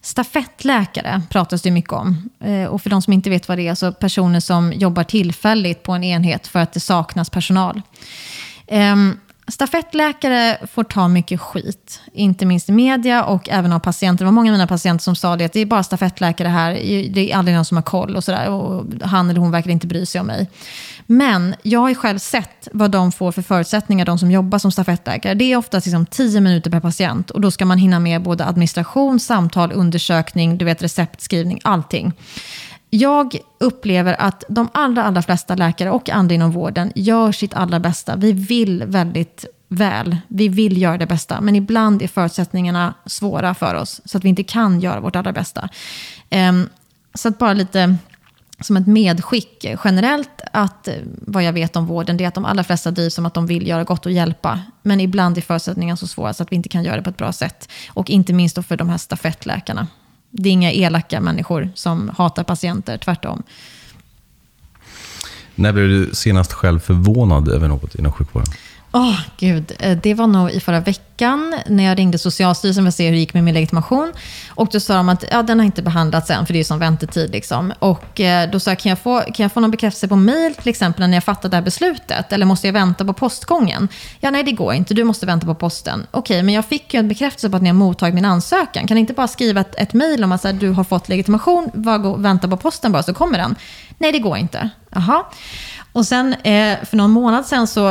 Stafettläkare 0.00 1.22
pratas 1.30 1.62
det 1.62 1.70
mycket 1.70 1.92
om. 1.92 2.30
Eh, 2.40 2.64
och 2.64 2.82
för 2.82 2.90
de 2.90 3.02
som 3.02 3.12
inte 3.12 3.30
vet 3.30 3.48
vad 3.48 3.58
det 3.58 3.68
är, 3.68 3.74
så 3.74 3.92
personer 3.92 4.40
som 4.40 4.72
jobbar 4.72 5.04
tillfälligt 5.04 5.82
på 5.82 5.92
en 5.92 6.04
enhet 6.04 6.46
för 6.46 6.58
att 6.58 6.72
det 6.72 6.80
saknas 6.80 7.30
personal. 7.30 7.82
Um, 8.66 9.20
Stafettläkare 9.48 10.66
får 10.72 10.84
ta 10.84 11.08
mycket 11.08 11.40
skit, 11.40 12.00
inte 12.12 12.46
minst 12.46 12.68
i 12.68 12.72
media 12.72 13.24
och 13.24 13.48
även 13.48 13.72
av 13.72 13.78
patienter. 13.78 14.18
Det 14.18 14.24
var 14.24 14.32
många 14.32 14.50
av 14.50 14.52
mina 14.52 14.66
patienter 14.66 15.02
som 15.02 15.16
sa 15.16 15.36
det, 15.36 15.44
att 15.44 15.52
det 15.52 15.60
är 15.60 15.66
bara 15.66 15.82
stafettläkare 15.82 16.48
här, 16.48 16.72
det 17.10 17.32
är 17.32 17.36
aldrig 17.36 17.56
någon 17.56 17.64
som 17.64 17.76
har 17.76 17.82
koll 17.82 18.16
och 18.16 18.24
sådär. 18.24 18.50
Och 18.50 18.84
han 19.02 19.30
eller 19.30 19.40
hon 19.40 19.50
verkar 19.50 19.70
inte 19.70 19.86
bry 19.86 20.06
sig 20.06 20.20
om 20.20 20.26
mig. 20.26 20.50
Men 21.06 21.54
jag 21.62 21.80
har 21.80 21.88
ju 21.88 21.94
själv 21.94 22.18
sett 22.18 22.68
vad 22.72 22.90
de 22.90 23.12
får 23.12 23.32
för 23.32 23.42
förutsättningar, 23.42 24.04
de 24.06 24.18
som 24.18 24.30
jobbar 24.30 24.58
som 24.58 24.72
stafettläkare. 24.72 25.34
Det 25.34 25.52
är 25.52 25.56
oftast 25.56 25.86
liksom 25.86 26.06
10 26.06 26.40
minuter 26.40 26.70
per 26.70 26.80
patient 26.80 27.30
och 27.30 27.40
då 27.40 27.50
ska 27.50 27.64
man 27.64 27.78
hinna 27.78 28.00
med 28.00 28.22
både 28.22 28.44
administration, 28.44 29.20
samtal, 29.20 29.72
undersökning, 29.72 30.58
du 30.58 30.64
vet 30.64 30.82
receptskrivning, 30.82 31.60
allting. 31.64 32.12
Jag 32.90 33.38
upplever 33.58 34.20
att 34.20 34.44
de 34.48 34.68
allra, 34.72 35.04
allra 35.04 35.22
flesta 35.22 35.54
läkare 35.54 35.90
och 35.90 36.10
andra 36.10 36.34
inom 36.34 36.50
vården 36.50 36.92
gör 36.94 37.32
sitt 37.32 37.54
allra 37.54 37.80
bästa. 37.80 38.16
Vi 38.16 38.32
vill 38.32 38.84
väldigt 38.86 39.44
väl. 39.68 40.16
Vi 40.28 40.48
vill 40.48 40.82
göra 40.82 40.98
det 40.98 41.06
bästa. 41.06 41.40
Men 41.40 41.56
ibland 41.56 42.02
är 42.02 42.08
förutsättningarna 42.08 42.94
svåra 43.06 43.54
för 43.54 43.74
oss. 43.74 44.00
Så 44.04 44.18
att 44.18 44.24
vi 44.24 44.28
inte 44.28 44.44
kan 44.44 44.80
göra 44.80 45.00
vårt 45.00 45.16
allra 45.16 45.32
bästa. 45.32 45.68
Ehm, 46.30 46.68
så 47.14 47.28
att 47.28 47.38
bara 47.38 47.52
lite 47.52 47.96
som 48.60 48.76
ett 48.76 48.86
medskick 48.86 49.66
generellt, 49.84 50.40
att 50.52 50.88
eh, 50.88 50.94
vad 51.04 51.42
jag 51.42 51.52
vet 51.52 51.76
om 51.76 51.86
vården, 51.86 52.16
det 52.16 52.24
är 52.24 52.28
att 52.28 52.34
de 52.34 52.44
allra 52.44 52.64
flesta 52.64 52.90
drivs 52.90 53.14
som 53.14 53.26
att 53.26 53.34
de 53.34 53.46
vill 53.46 53.66
göra 53.66 53.84
gott 53.84 54.06
och 54.06 54.12
hjälpa. 54.12 54.60
Men 54.82 55.00
ibland 55.00 55.38
är 55.38 55.42
förutsättningarna 55.42 55.96
så 55.96 56.06
svåra 56.06 56.34
så 56.34 56.42
att 56.42 56.52
vi 56.52 56.56
inte 56.56 56.68
kan 56.68 56.84
göra 56.84 56.96
det 56.96 57.02
på 57.02 57.10
ett 57.10 57.16
bra 57.16 57.32
sätt. 57.32 57.68
Och 57.88 58.10
inte 58.10 58.32
minst 58.32 58.56
då 58.56 58.62
för 58.62 58.76
de 58.76 58.88
här 58.88 58.98
stafettläkarna. 58.98 59.86
Det 60.30 60.48
är 60.48 60.52
inga 60.52 60.72
elaka 60.72 61.20
människor 61.20 61.70
som 61.74 62.10
hatar 62.18 62.44
patienter, 62.44 62.98
tvärtom. 62.98 63.42
När 65.54 65.72
blev 65.72 65.88
du 65.88 66.10
senast 66.14 66.52
själv 66.52 66.78
förvånad 66.80 67.48
över 67.48 67.68
något 67.68 67.94
inom 67.94 68.12
sjukvården? 68.12 68.48
Åh, 68.98 69.10
oh, 69.10 69.20
gud. 69.36 69.72
Eh, 69.78 69.98
det 70.02 70.14
var 70.14 70.26
nog 70.26 70.50
i 70.50 70.60
förra 70.60 70.80
veckan 70.80 71.54
när 71.66 71.84
jag 71.84 71.98
ringde 71.98 72.18
Socialstyrelsen 72.18 72.84
för 72.84 72.88
att 72.88 72.94
se 72.94 73.04
hur 73.04 73.12
det 73.12 73.18
gick 73.18 73.34
med 73.34 73.44
min 73.44 73.54
legitimation. 73.54 74.12
Och 74.48 74.68
då 74.72 74.80
sa 74.80 74.96
de 74.96 75.08
att 75.08 75.24
ja, 75.30 75.42
den 75.42 75.58
har 75.58 75.66
inte 75.66 75.82
behandlats 75.82 76.30
än, 76.30 76.46
för 76.46 76.52
det 76.52 76.56
är 76.56 76.60
ju 76.60 76.64
som 76.64 76.78
väntetid. 76.78 77.30
Liksom. 77.30 77.72
Och 77.78 78.20
eh, 78.20 78.50
då 78.50 78.60
sa 78.60 78.70
jag, 78.70 78.78
kan 78.78 78.90
jag, 78.90 78.98
få, 78.98 79.20
kan 79.20 79.44
jag 79.44 79.52
få 79.52 79.60
någon 79.60 79.70
bekräftelse 79.70 80.08
på 80.08 80.16
mail 80.16 80.54
till 80.54 80.68
exempel 80.68 81.08
när 81.08 81.16
jag 81.16 81.24
fattat 81.24 81.50
det 81.50 81.56
här 81.56 81.64
beslutet? 81.64 82.32
Eller 82.32 82.46
måste 82.46 82.66
jag 82.66 82.72
vänta 82.72 83.04
på 83.04 83.12
postgången? 83.12 83.88
Ja, 84.20 84.30
nej 84.30 84.42
det 84.44 84.52
går 84.52 84.74
inte. 84.74 84.94
Du 84.94 85.04
måste 85.04 85.26
vänta 85.26 85.46
på 85.46 85.54
posten. 85.54 86.06
Okej, 86.10 86.42
men 86.42 86.54
jag 86.54 86.64
fick 86.64 86.94
ju 86.94 87.00
en 87.00 87.08
bekräftelse 87.08 87.50
på 87.50 87.56
att 87.56 87.62
ni 87.62 87.68
har 87.68 87.74
mottagit 87.74 88.14
min 88.14 88.24
ansökan. 88.24 88.86
Kan 88.86 88.94
ni 88.94 89.00
inte 89.00 89.14
bara 89.14 89.28
skriva 89.28 89.60
ett, 89.60 89.74
ett 89.74 89.92
mail 89.92 90.24
om 90.24 90.32
att 90.32 90.44
här, 90.44 90.52
du 90.52 90.70
har 90.70 90.84
fått 90.84 91.08
legitimation, 91.08 91.70
var, 91.74 92.16
vänta 92.18 92.48
på 92.48 92.56
posten 92.56 92.92
bara 92.92 93.02
så 93.02 93.14
kommer 93.14 93.38
den? 93.38 93.56
Nej, 93.98 94.12
det 94.12 94.18
går 94.18 94.36
inte. 94.36 94.70
Jaha. 94.90 95.24
Och 95.98 96.06
sen 96.06 96.32
eh, 96.32 96.78
för 96.84 96.96
någon 96.96 97.10
månad 97.10 97.46
sen 97.46 97.66
så 97.66 97.82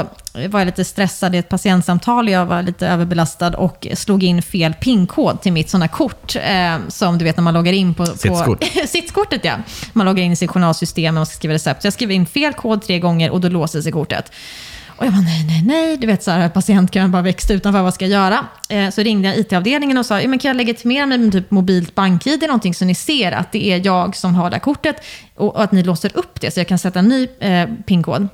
var 0.49 0.59
jag 0.59 0.65
lite 0.65 0.85
stressad 0.85 1.35
i 1.35 1.37
ett 1.37 1.49
patientsamtal. 1.49 2.29
Jag 2.29 2.45
var 2.45 2.61
lite 2.61 2.87
överbelastad 2.87 3.57
och 3.57 3.87
slog 3.93 4.23
in 4.23 4.41
fel 4.41 4.73
PIN-kod 4.73 5.41
till 5.41 5.53
mitt 5.53 5.69
sådana 5.69 5.87
kort. 5.87 6.35
Eh, 6.35 6.77
som 6.87 7.17
du 7.17 7.25
vet 7.25 7.37
när 7.37 7.43
man 7.43 7.53
loggar 7.53 7.73
in 7.73 7.93
på... 7.93 8.05
Sitskort. 8.05 8.59
På, 8.81 8.87
sittkortet 8.87 9.45
ja. 9.45 9.55
Man 9.93 10.05
loggar 10.05 10.23
in 10.23 10.31
i 10.31 10.35
sitt 10.35 10.49
journalsystem 10.49 11.15
och 11.15 11.19
man 11.19 11.25
ska 11.25 11.35
skriva 11.35 11.53
recept. 11.53 11.81
Så 11.81 11.85
jag 11.85 11.93
skrev 11.93 12.11
in 12.11 12.25
fel 12.25 12.53
kod 12.53 12.81
tre 12.81 12.99
gånger 12.99 13.29
och 13.29 13.41
då 13.41 13.49
låser 13.49 13.81
sig 13.81 13.91
kortet. 13.91 14.31
Och 14.97 15.05
jag 15.05 15.13
bara, 15.13 15.21
nej, 15.21 15.45
nej, 15.47 15.63
nej. 15.65 15.97
Du 15.97 16.07
vet, 16.07 16.23
så 16.23 16.31
här, 16.31 16.49
patientkön 16.49 17.11
bara 17.11 17.21
växte 17.21 17.53
utanför. 17.53 17.81
Vad 17.81 17.93
ska 17.93 18.05
jag 18.05 18.11
göra? 18.11 18.45
Eh, 18.69 18.89
så 18.89 19.01
ringde 19.01 19.27
jag 19.27 19.37
IT-avdelningen 19.37 19.97
och 19.97 20.05
sa, 20.05 20.15
men 20.15 20.39
kan 20.39 20.49
jag 20.49 20.57
legitimera 20.57 21.05
mig 21.05 21.17
med 21.17 21.31
typ 21.31 21.51
mobilt 21.51 21.95
bank-id, 21.95 22.41
någonting 22.41 22.73
så 22.73 22.85
ni 22.85 22.95
ser 22.95 23.31
att 23.31 23.51
det 23.51 23.65
är 23.65 23.85
jag 23.85 24.15
som 24.15 24.35
har 24.35 24.49
det 24.49 24.55
här 24.55 24.61
kortet 24.61 24.95
och, 25.35 25.55
och 25.55 25.63
att 25.63 25.71
ni 25.71 25.83
låser 25.83 26.17
upp 26.17 26.41
det 26.41 26.51
så 26.51 26.59
jag 26.59 26.67
kan 26.67 26.79
sätta 26.79 26.99
en 26.99 27.07
ny 27.07 27.27
eh, 27.39 27.69
PIN-kod. 27.85 28.27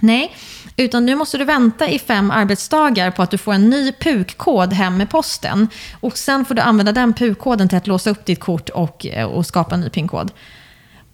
Nej, 0.00 0.34
utan 0.76 1.06
nu 1.06 1.14
måste 1.14 1.38
du 1.38 1.44
vänta 1.44 1.88
i 1.88 1.98
fem 1.98 2.30
arbetsdagar 2.30 3.10
på 3.10 3.22
att 3.22 3.30
du 3.30 3.38
får 3.38 3.52
en 3.52 3.70
ny 3.70 3.92
PUK-kod 3.92 4.72
hem 4.72 4.96
med 4.96 5.10
posten. 5.10 5.68
Och 6.00 6.18
sen 6.18 6.44
får 6.44 6.54
du 6.54 6.62
använda 6.62 6.92
den 6.92 7.12
PUK-koden 7.12 7.68
till 7.68 7.78
att 7.78 7.86
låsa 7.86 8.10
upp 8.10 8.24
ditt 8.26 8.40
kort 8.40 8.68
och, 8.68 9.06
eh, 9.06 9.26
och 9.26 9.46
skapa 9.46 9.74
en 9.74 9.80
ny 9.80 9.88
PIN-kod. 9.88 10.30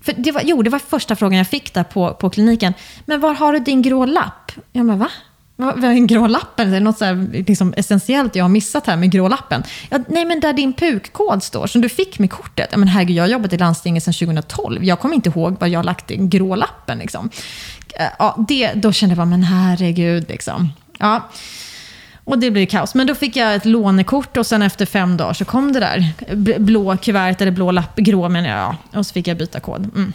För 0.01 0.13
det 0.13 0.33
var, 0.33 0.43
jo, 0.45 0.63
det 0.63 0.71
var 0.71 0.79
första 0.79 1.17
frågan 1.17 1.39
jag 1.39 1.49
fick 1.49 1.75
där 1.75 1.85
på, 1.85 2.15
på 2.15 2.31
kliniken. 2.31 2.75
Men 3.05 3.21
var 3.21 3.35
har 3.35 3.53
du 3.53 3.59
din 3.59 3.83
grå 3.83 4.05
lapp? 4.05 4.53
Jag 4.73 4.87
bara, 4.87 4.97
va? 4.97 5.11
Vad 5.57 5.85
är 5.85 5.89
en 5.89 6.07
grå 6.07 6.27
lappen? 6.27 6.69
Är 6.69 6.73
det 6.73 6.81
något 6.81 6.99
så 6.99 7.05
här, 7.05 7.29
liksom, 7.47 7.75
essentiellt 7.77 8.37
jag 8.37 8.45
har 8.45 8.49
missat 8.49 8.87
här 8.87 8.97
med 8.97 9.11
grå 9.11 9.29
lappen? 9.29 9.63
Ja, 9.91 9.99
nej, 10.09 10.25
men 10.25 10.41
där 10.41 10.53
din 10.53 10.73
PUK-kod 10.73 11.43
står, 11.43 11.67
som 11.67 11.81
du 11.81 11.89
fick 11.89 12.19
med 12.19 12.31
kortet. 12.31 12.69
Ja, 12.71 12.79
men 12.79 12.89
herregud, 12.89 13.17
jag 13.17 13.25
har 13.25 13.29
jobbat 13.29 13.53
i 13.53 13.59
landstinget 13.59 14.03
sedan 14.03 14.15
2012. 14.15 14.85
Jag 14.85 15.01
kommer 15.01 15.15
inte 15.15 15.29
ihåg 15.29 15.61
var 15.61 15.67
jag 15.67 15.79
har 15.79 15.85
lagt 15.85 16.09
den 16.09 16.31
grå 16.31 16.55
lappen. 16.55 16.99
Liksom. 16.99 17.31
Ja, 18.19 18.45
det, 18.49 18.73
då 18.75 18.93
kände 18.93 19.13
jag 19.13 19.17
bara, 19.17 19.27
men 19.27 19.43
herregud. 19.43 20.29
Liksom. 20.29 20.73
Ja. 20.99 21.29
Och 22.25 22.39
det 22.39 22.51
blev 22.51 22.67
kaos. 22.67 22.95
Men 22.95 23.07
då 23.07 23.15
fick 23.15 23.37
jag 23.37 23.55
ett 23.55 23.65
lånekort 23.65 24.37
och 24.37 24.47
sen 24.47 24.63
efter 24.63 24.87
fem 24.87 25.17
dagar 25.17 25.33
så 25.33 25.45
kom 25.45 25.73
det 25.73 25.81
där 25.81 26.13
blå 26.59 26.97
kuvertet, 26.97 27.41
eller 27.43 27.53
blå 27.53 27.71
lapp, 27.71 27.97
grå 27.97 28.29
menar 28.29 28.49
jag. 28.49 28.77
Och 28.99 29.07
så 29.07 29.13
fick 29.13 29.29
jag 29.29 29.37
byta 29.37 29.61
kod. 29.61 29.91
Mm. 29.97 30.13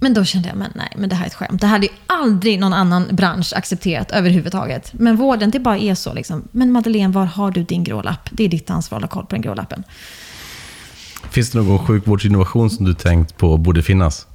Men 0.00 0.14
då 0.14 0.24
kände 0.24 0.48
jag, 0.48 0.56
men 0.56 0.70
nej, 0.74 0.92
men 0.96 1.08
det 1.08 1.14
här 1.14 1.24
är 1.24 1.26
ett 1.26 1.34
skämt. 1.34 1.60
Det 1.60 1.66
här 1.66 1.72
hade 1.72 1.86
ju 1.86 1.92
aldrig 2.06 2.60
någon 2.60 2.72
annan 2.72 3.08
bransch 3.10 3.52
accepterat 3.56 4.10
överhuvudtaget. 4.10 4.92
Men 4.92 5.16
vården, 5.16 5.50
det 5.50 5.58
bara 5.58 5.78
är 5.78 5.94
så 5.94 6.14
liksom. 6.14 6.48
Men 6.50 6.72
Madeleine, 6.72 7.12
var 7.12 7.24
har 7.24 7.50
du 7.50 7.62
din 7.62 7.84
grå 7.84 8.02
lapp? 8.02 8.28
Det 8.30 8.44
är 8.44 8.48
ditt 8.48 8.70
ansvar 8.70 8.98
att 8.98 9.04
ha 9.04 9.08
koll 9.08 9.26
på 9.26 9.34
den 9.34 9.42
grå 9.42 9.54
lappen. 9.54 9.84
Finns 11.30 11.50
det 11.50 11.58
någon 11.58 11.86
sjukvårdsinnovation 11.86 12.70
som 12.70 12.84
du 12.86 12.94
tänkt 12.94 13.36
på 13.36 13.56
borde 13.56 13.82
finnas? 13.82 14.26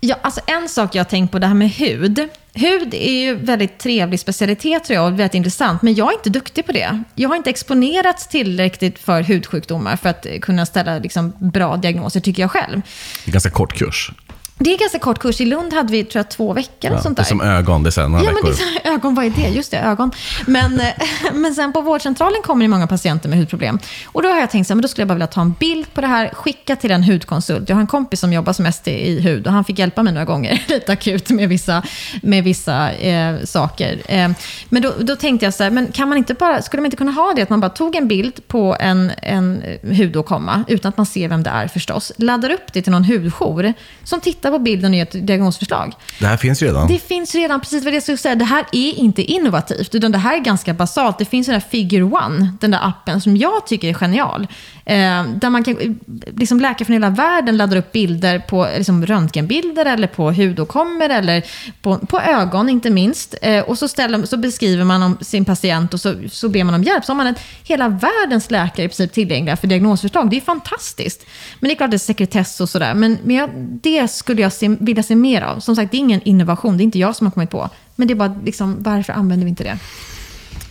Ja, 0.00 0.16
alltså 0.22 0.40
en 0.46 0.68
sak 0.68 0.94
jag 0.94 1.00
har 1.00 1.08
tänkt 1.08 1.32
på, 1.32 1.38
det 1.38 1.46
här 1.46 1.54
med 1.54 1.70
hud. 1.70 2.28
Hud 2.54 2.94
är 2.94 3.12
ju 3.12 3.34
väldigt 3.34 3.78
trevlig 3.78 4.20
specialitet 4.20 4.84
tror 4.84 4.94
jag 4.94 5.06
och 5.06 5.12
väldigt 5.12 5.34
intressant. 5.34 5.82
Men 5.82 5.94
jag 5.94 6.08
är 6.08 6.16
inte 6.16 6.30
duktig 6.30 6.66
på 6.66 6.72
det. 6.72 7.02
Jag 7.14 7.28
har 7.28 7.36
inte 7.36 7.50
exponerats 7.50 8.26
tillräckligt 8.26 8.98
för 8.98 9.22
hudsjukdomar 9.22 9.96
för 9.96 10.08
att 10.08 10.26
kunna 10.42 10.66
ställa 10.66 10.98
liksom, 10.98 11.32
bra 11.38 11.76
diagnoser, 11.76 12.20
tycker 12.20 12.42
jag 12.42 12.50
själv. 12.50 12.82
Det 13.24 13.30
är 13.30 13.32
ganska 13.32 13.50
kort 13.50 13.78
kurs. 13.78 14.10
Det 14.58 14.74
är 14.74 14.78
ganska 14.78 14.98
kort 14.98 15.18
kurs. 15.18 15.40
I 15.40 15.44
Lund 15.44 15.72
hade 15.72 15.92
vi 15.92 16.04
tror 16.04 16.20
jag, 16.20 16.30
två 16.30 16.52
veckor. 16.52 16.90
Ja, 16.92 17.02
sånt 17.02 17.16
där. 17.16 17.24
Det 17.24 17.26
är 17.26 17.28
som 17.28 17.40
ögon, 17.40 17.82
det 17.82 17.88
är 17.88 17.90
sen 17.90 18.10
några 18.10 18.24
ja, 18.24 18.30
veckor. 18.30 18.48
Men 18.48 18.74
det 18.74 18.88
är 18.88 18.92
ögon, 18.92 19.14
vad 19.14 19.24
är 19.24 19.30
det? 19.30 19.48
Just 19.48 19.70
det, 19.70 19.78
ögon. 19.78 20.12
Men, 20.46 20.80
eh, 20.80 20.86
men 21.32 21.54
sen 21.54 21.72
på 21.72 21.80
vårdcentralen 21.80 22.42
kommer 22.42 22.64
det 22.64 22.68
många 22.68 22.86
patienter 22.86 23.28
med 23.28 23.38
hudproblem. 23.38 23.78
Och 24.06 24.22
då 24.22 24.28
har 24.28 24.40
jag 24.40 24.50
tänkt 24.50 24.66
så 24.66 24.72
här, 24.72 24.76
men 24.76 24.82
då 24.82 24.88
skulle 24.88 25.02
jag 25.02 25.08
bara 25.08 25.14
vilja 25.14 25.26
ta 25.26 25.40
en 25.40 25.52
bild 25.52 25.94
på 25.94 26.00
det 26.00 26.06
här, 26.06 26.28
skicka 26.28 26.76
till 26.76 26.90
en 26.90 27.02
hudkonsult. 27.02 27.68
Jag 27.68 27.76
har 27.76 27.80
en 27.80 27.86
kompis 27.86 28.20
som 28.20 28.32
jobbar 28.32 28.52
som 28.52 28.62
mest 28.62 28.88
i 28.88 29.20
hud 29.20 29.46
och 29.46 29.52
han 29.52 29.64
fick 29.64 29.78
hjälpa 29.78 30.02
mig 30.02 30.12
några 30.12 30.24
gånger, 30.24 30.64
lite 30.68 30.92
akut 30.92 31.30
med 31.30 31.48
vissa, 31.48 31.82
med 32.22 32.44
vissa 32.44 32.92
eh, 32.92 33.44
saker. 33.44 34.02
Eh, 34.06 34.30
men 34.68 34.82
då, 34.82 34.92
då 35.00 35.16
tänkte 35.16 35.46
jag 35.46 35.54
så 35.54 35.62
här, 35.62 35.70
men 35.70 35.92
kan 35.92 36.08
man 36.08 36.18
inte 36.18 36.34
bara, 36.34 36.62
skulle 36.62 36.80
man 36.80 36.86
inte 36.86 36.96
kunna 36.96 37.12
ha 37.12 37.32
det 37.36 37.42
att 37.42 37.50
man 37.50 37.60
bara 37.60 37.70
tog 37.70 37.96
en 37.96 38.08
bild 38.08 38.48
på 38.48 38.76
en, 38.80 39.12
en 39.22 39.62
hudåkomma, 39.82 40.64
utan 40.68 40.88
att 40.88 40.96
man 40.96 41.06
ser 41.06 41.28
vem 41.28 41.42
det 41.42 41.50
är 41.50 41.68
förstås, 41.68 42.12
laddar 42.16 42.50
upp 42.50 42.72
det 42.72 42.82
till 42.82 42.92
någon 42.92 43.04
hudjour 43.04 43.74
som 44.04 44.20
tittar 44.20 44.45
på 44.50 44.58
bilden 44.58 44.90
och 44.90 44.96
ger 44.96 45.02
ett 45.02 45.26
diagnosförslag. 45.26 45.94
Det 46.18 46.26
här 46.26 46.36
finns 46.36 46.62
redan. 46.62 46.88
Det 46.88 46.98
finns 46.98 47.34
redan, 47.34 47.60
precis 47.60 47.84
vad 47.84 47.94
jag 47.94 48.02
skulle 48.02 48.18
säga. 48.18 48.34
Det 48.34 48.44
här 48.44 48.64
är 48.72 48.98
inte 48.98 49.22
innovativt, 49.22 49.94
utan 49.94 50.12
det 50.12 50.18
här 50.18 50.36
är 50.36 50.40
ganska 50.40 50.74
basalt. 50.74 51.18
Det 51.18 51.24
finns 51.24 51.46
den 51.46 51.52
där 51.52 51.60
Figure 51.70 52.02
One, 52.02 52.52
den 52.60 52.70
där 52.70 52.88
appen 52.88 53.20
som 53.20 53.36
jag 53.36 53.66
tycker 53.66 53.88
är 53.88 53.94
genial. 53.94 54.46
Eh, 54.84 55.24
där 55.24 55.50
man 55.50 55.64
kan, 55.64 55.98
liksom 56.36 56.60
läkare 56.60 56.84
från 56.84 56.94
hela 56.94 57.10
världen 57.10 57.56
laddar 57.56 57.76
upp 57.76 57.92
bilder 57.92 58.38
på 58.38 58.68
liksom 58.76 59.06
röntgenbilder 59.06 59.86
eller 59.86 60.06
på 60.08 60.32
hudåkommor 60.32 61.10
eller 61.10 61.42
på, 61.82 61.98
på 61.98 62.20
ögon 62.20 62.68
inte 62.68 62.90
minst. 62.90 63.34
Eh, 63.42 63.64
och 63.64 63.78
så, 63.78 63.88
ställer, 63.88 64.26
så 64.26 64.36
beskriver 64.36 64.84
man 64.84 65.02
om 65.02 65.18
sin 65.20 65.44
patient 65.44 65.94
och 65.94 66.00
så, 66.00 66.14
så 66.30 66.48
ber 66.48 66.64
man 66.64 66.74
om 66.74 66.82
hjälp. 66.82 67.04
Så 67.04 67.12
har 67.12 67.16
man 67.16 67.26
ett, 67.26 67.40
hela 67.64 67.88
världens 67.88 68.50
läkare 68.50 68.86
i 68.86 68.88
princip 68.88 69.12
tillgängliga 69.12 69.56
för 69.56 69.66
diagnosförslag. 69.66 70.30
Det 70.30 70.36
är 70.36 70.40
fantastiskt. 70.40 71.26
Men 71.60 71.68
det 71.68 71.74
är 71.74 71.76
klart 71.76 71.90
det 71.90 71.96
är 71.96 71.98
sekretess 71.98 72.60
och 72.60 72.68
sådär. 72.68 72.94
Men, 72.94 73.18
men 73.22 73.36
jag, 73.36 73.50
det 73.82 74.08
skulle 74.08 74.35
jag 74.42 74.52
se, 74.52 74.76
vilja 74.80 75.02
se 75.02 75.16
mer 75.16 75.42
av. 75.42 75.60
Som 75.60 75.76
sagt, 75.76 75.90
det 75.90 75.96
är 75.96 75.98
ingen 75.98 76.22
innovation. 76.22 76.76
Det 76.76 76.82
är 76.82 76.84
inte 76.84 76.98
jag 76.98 77.16
som 77.16 77.26
har 77.26 77.32
kommit 77.32 77.50
på. 77.50 77.70
Men 77.96 78.08
det 78.08 78.14
är 78.14 78.16
bara, 78.16 78.36
liksom, 78.44 78.76
varför 78.78 79.12
använder 79.12 79.44
vi 79.44 79.50
inte 79.50 79.64
det? 79.64 79.78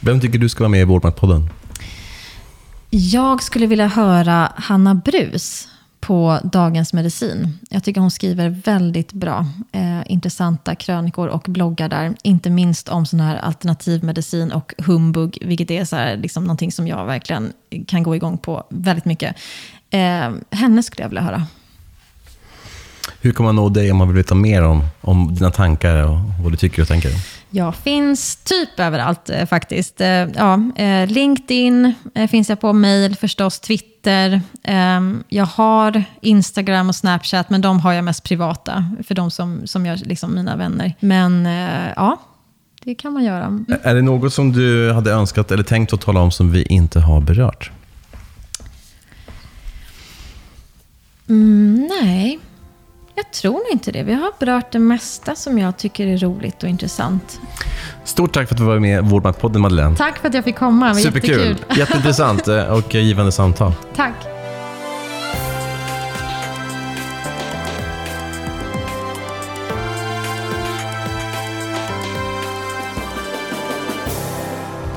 Vem 0.01 0.22
tycker 0.22 0.39
du 0.39 0.49
ska 0.49 0.63
vara 0.63 0.70
med 0.70 0.82
i 0.82 0.84
Vårdmaktpodden? 0.84 1.49
Jag 2.89 3.43
skulle 3.43 3.68
vilja 3.68 3.88
höra 3.88 4.51
Hanna 4.55 4.95
Brus 4.95 5.68
på 5.99 6.39
Dagens 6.43 6.93
Medicin. 6.93 7.57
Jag 7.70 7.84
tycker 7.84 8.01
hon 8.01 8.11
skriver 8.11 8.49
väldigt 8.49 9.13
bra, 9.13 9.45
eh, 9.72 10.01
intressanta 10.11 10.76
krönikor 10.76 11.28
och 11.28 11.45
bloggar 11.47 11.89
där. 11.89 12.16
Inte 12.24 12.49
minst 12.49 12.89
om 12.89 13.05
sån 13.05 13.20
här 13.20 13.36
alternativmedicin 13.36 14.51
och 14.51 14.74
humbug, 14.78 15.38
vilket 15.41 15.72
är 15.72 15.86
så 15.86 15.95
här, 15.95 16.18
liksom 16.18 16.43
någonting 16.43 16.72
som 16.72 16.88
jag 16.88 17.05
verkligen 17.05 17.53
kan 17.88 18.03
gå 18.03 18.16
igång 18.16 18.38
på 18.38 18.63
väldigt 18.70 19.05
mycket. 19.05 19.36
Eh, 19.89 20.32
henne 20.51 20.84
skulle 20.84 21.03
jag 21.03 21.09
vilja 21.09 21.22
höra. 21.22 21.47
Hur 23.22 23.32
kan 23.32 23.45
man 23.45 23.56
nå 23.56 23.70
dig 23.70 23.91
om 23.91 23.97
man 23.97 24.08
vill 24.08 24.18
veta 24.18 24.36
mer 24.36 24.64
om, 24.64 24.84
om 25.01 25.36
dina 25.36 25.51
tankar 25.51 26.03
och 26.03 26.18
vad 26.43 26.51
du 26.51 26.58
tycker 26.58 26.82
och 26.82 26.88
tänker? 26.88 27.12
Jag 27.49 27.76
finns 27.76 28.36
typ 28.36 28.80
överallt 28.80 29.30
eh, 29.30 29.45
faktiskt. 29.45 30.01
Eh, 30.01 30.08
ja, 30.08 30.72
eh, 30.76 31.08
LinkedIn 31.08 31.93
finns 32.30 32.49
jag 32.49 32.62
på, 32.62 32.74
mail 32.74 33.16
förstås, 33.16 33.60
Twitter. 33.60 34.41
Ehm, 34.64 35.24
jag 35.28 35.45
har 35.45 36.03
Instagram 36.22 36.89
och 36.89 36.95
Snapchat, 36.95 37.49
men 37.49 37.62
de 37.62 37.80
har 37.80 37.93
jag 37.93 38.03
mest 38.03 38.24
privata 38.24 38.86
för 39.08 39.16
de 39.16 39.32
som, 39.32 39.68
som 39.68 39.86
jag, 39.86 39.99
liksom 39.99 40.36
mina 40.36 40.56
vänner. 40.56 40.93
Men 40.99 41.45
ja, 41.95 42.20
det 42.84 42.95
kan 42.95 43.14
man 43.14 43.24
göra. 43.24 43.45
Mm. 43.45 43.66
Är 43.84 43.95
det 43.95 44.01
något 44.01 44.34
som 44.34 44.51
du 44.51 44.91
hade 44.91 45.12
önskat 45.12 45.51
eller 45.51 45.64
tänkt 45.64 45.93
att 45.93 46.01
tala 46.01 46.20
om 46.20 46.32
som 46.32 46.51
vi 46.51 46.64
inte 46.64 46.99
har 46.99 47.22
berört? 47.22 47.72
Mm, 51.30 51.89
nej, 52.01 52.39
jag 53.16 53.32
tror 53.32 53.61
inte 53.72 53.91
det. 53.91 54.03
Vi 54.03 54.13
har 54.13 54.32
berört 54.39 54.72
det 54.72 54.80
mesta 54.80 55.36
som 55.36 55.59
jag 55.59 55.78
tycker 55.78 56.07
är 56.07 56.18
roligt 56.18 56.63
och 56.63 56.70
intressant. 56.70 57.39
Stort 58.03 58.34
tack 58.34 58.47
för 58.47 58.55
att 58.55 58.59
du 58.59 58.66
var 58.66 58.80
med 58.80 59.05
i 59.05 59.09
Vårdmaktpodden 59.09 59.61
Madeleine. 59.61 59.95
Tack 59.95 60.18
för 60.18 60.28
att 60.28 60.34
jag 60.34 60.43
fick 60.43 60.55
komma. 60.55 60.88
Det 60.88 60.93
var 60.93 60.99
Superkul. 61.01 61.32
jättekul. 61.32 61.57
Jätteintressant 61.78 62.47
eh, 62.47 62.63
och 62.63 62.95
givande 62.95 63.32
samtal. 63.32 63.74
Tack. 63.95 64.34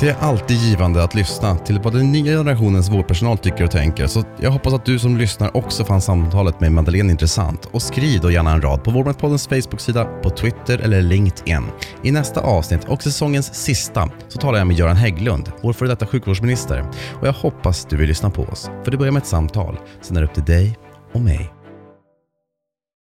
Det 0.00 0.08
är 0.08 0.16
alltid 0.20 0.56
givande 0.56 1.04
att 1.04 1.14
lyssna 1.14 1.56
till 1.56 1.78
vad 1.78 1.92
den 1.92 2.12
nya 2.12 2.32
generationens 2.32 2.90
vårdpersonal 2.90 3.38
tycker 3.38 3.64
och 3.64 3.70
tänker. 3.70 4.06
Så 4.06 4.22
jag 4.40 4.50
hoppas 4.50 4.72
att 4.72 4.84
du 4.84 4.98
som 4.98 5.16
lyssnar 5.16 5.56
också 5.56 5.84
fann 5.84 6.00
samtalet 6.00 6.60
med 6.60 6.72
Madeleine 6.72 7.10
intressant. 7.10 7.68
Och 7.72 7.82
skriv 7.82 8.20
då 8.20 8.30
gärna 8.30 8.52
en 8.52 8.62
rad 8.62 8.84
på 8.84 8.90
Vårdmaktpoddens 8.90 9.48
Facebook-sida, 9.48 10.04
på 10.04 10.30
Twitter 10.30 10.78
eller 10.78 11.02
LinkedIn. 11.02 11.64
I 12.02 12.10
nästa 12.10 12.40
avsnitt, 12.40 12.84
och 12.84 13.02
säsongens 13.02 13.54
sista, 13.54 14.10
så 14.28 14.38
talar 14.38 14.58
jag 14.58 14.66
med 14.66 14.76
Göran 14.76 14.96
Hägglund, 14.96 15.52
vår 15.62 15.72
före 15.72 15.88
detta 15.88 16.06
sjukvårdsminister. 16.06 16.84
Och 17.20 17.26
jag 17.26 17.32
hoppas 17.32 17.86
du 17.90 17.96
vill 17.96 18.08
lyssna 18.08 18.30
på 18.30 18.42
oss. 18.42 18.70
För 18.84 18.90
det 18.90 18.96
börjar 18.96 19.12
med 19.12 19.20
ett 19.20 19.28
samtal, 19.28 19.78
sen 20.02 20.16
är 20.16 20.20
det 20.20 20.26
upp 20.26 20.34
till 20.34 20.44
dig 20.44 20.78
och 21.12 21.20
mig. 21.20 21.57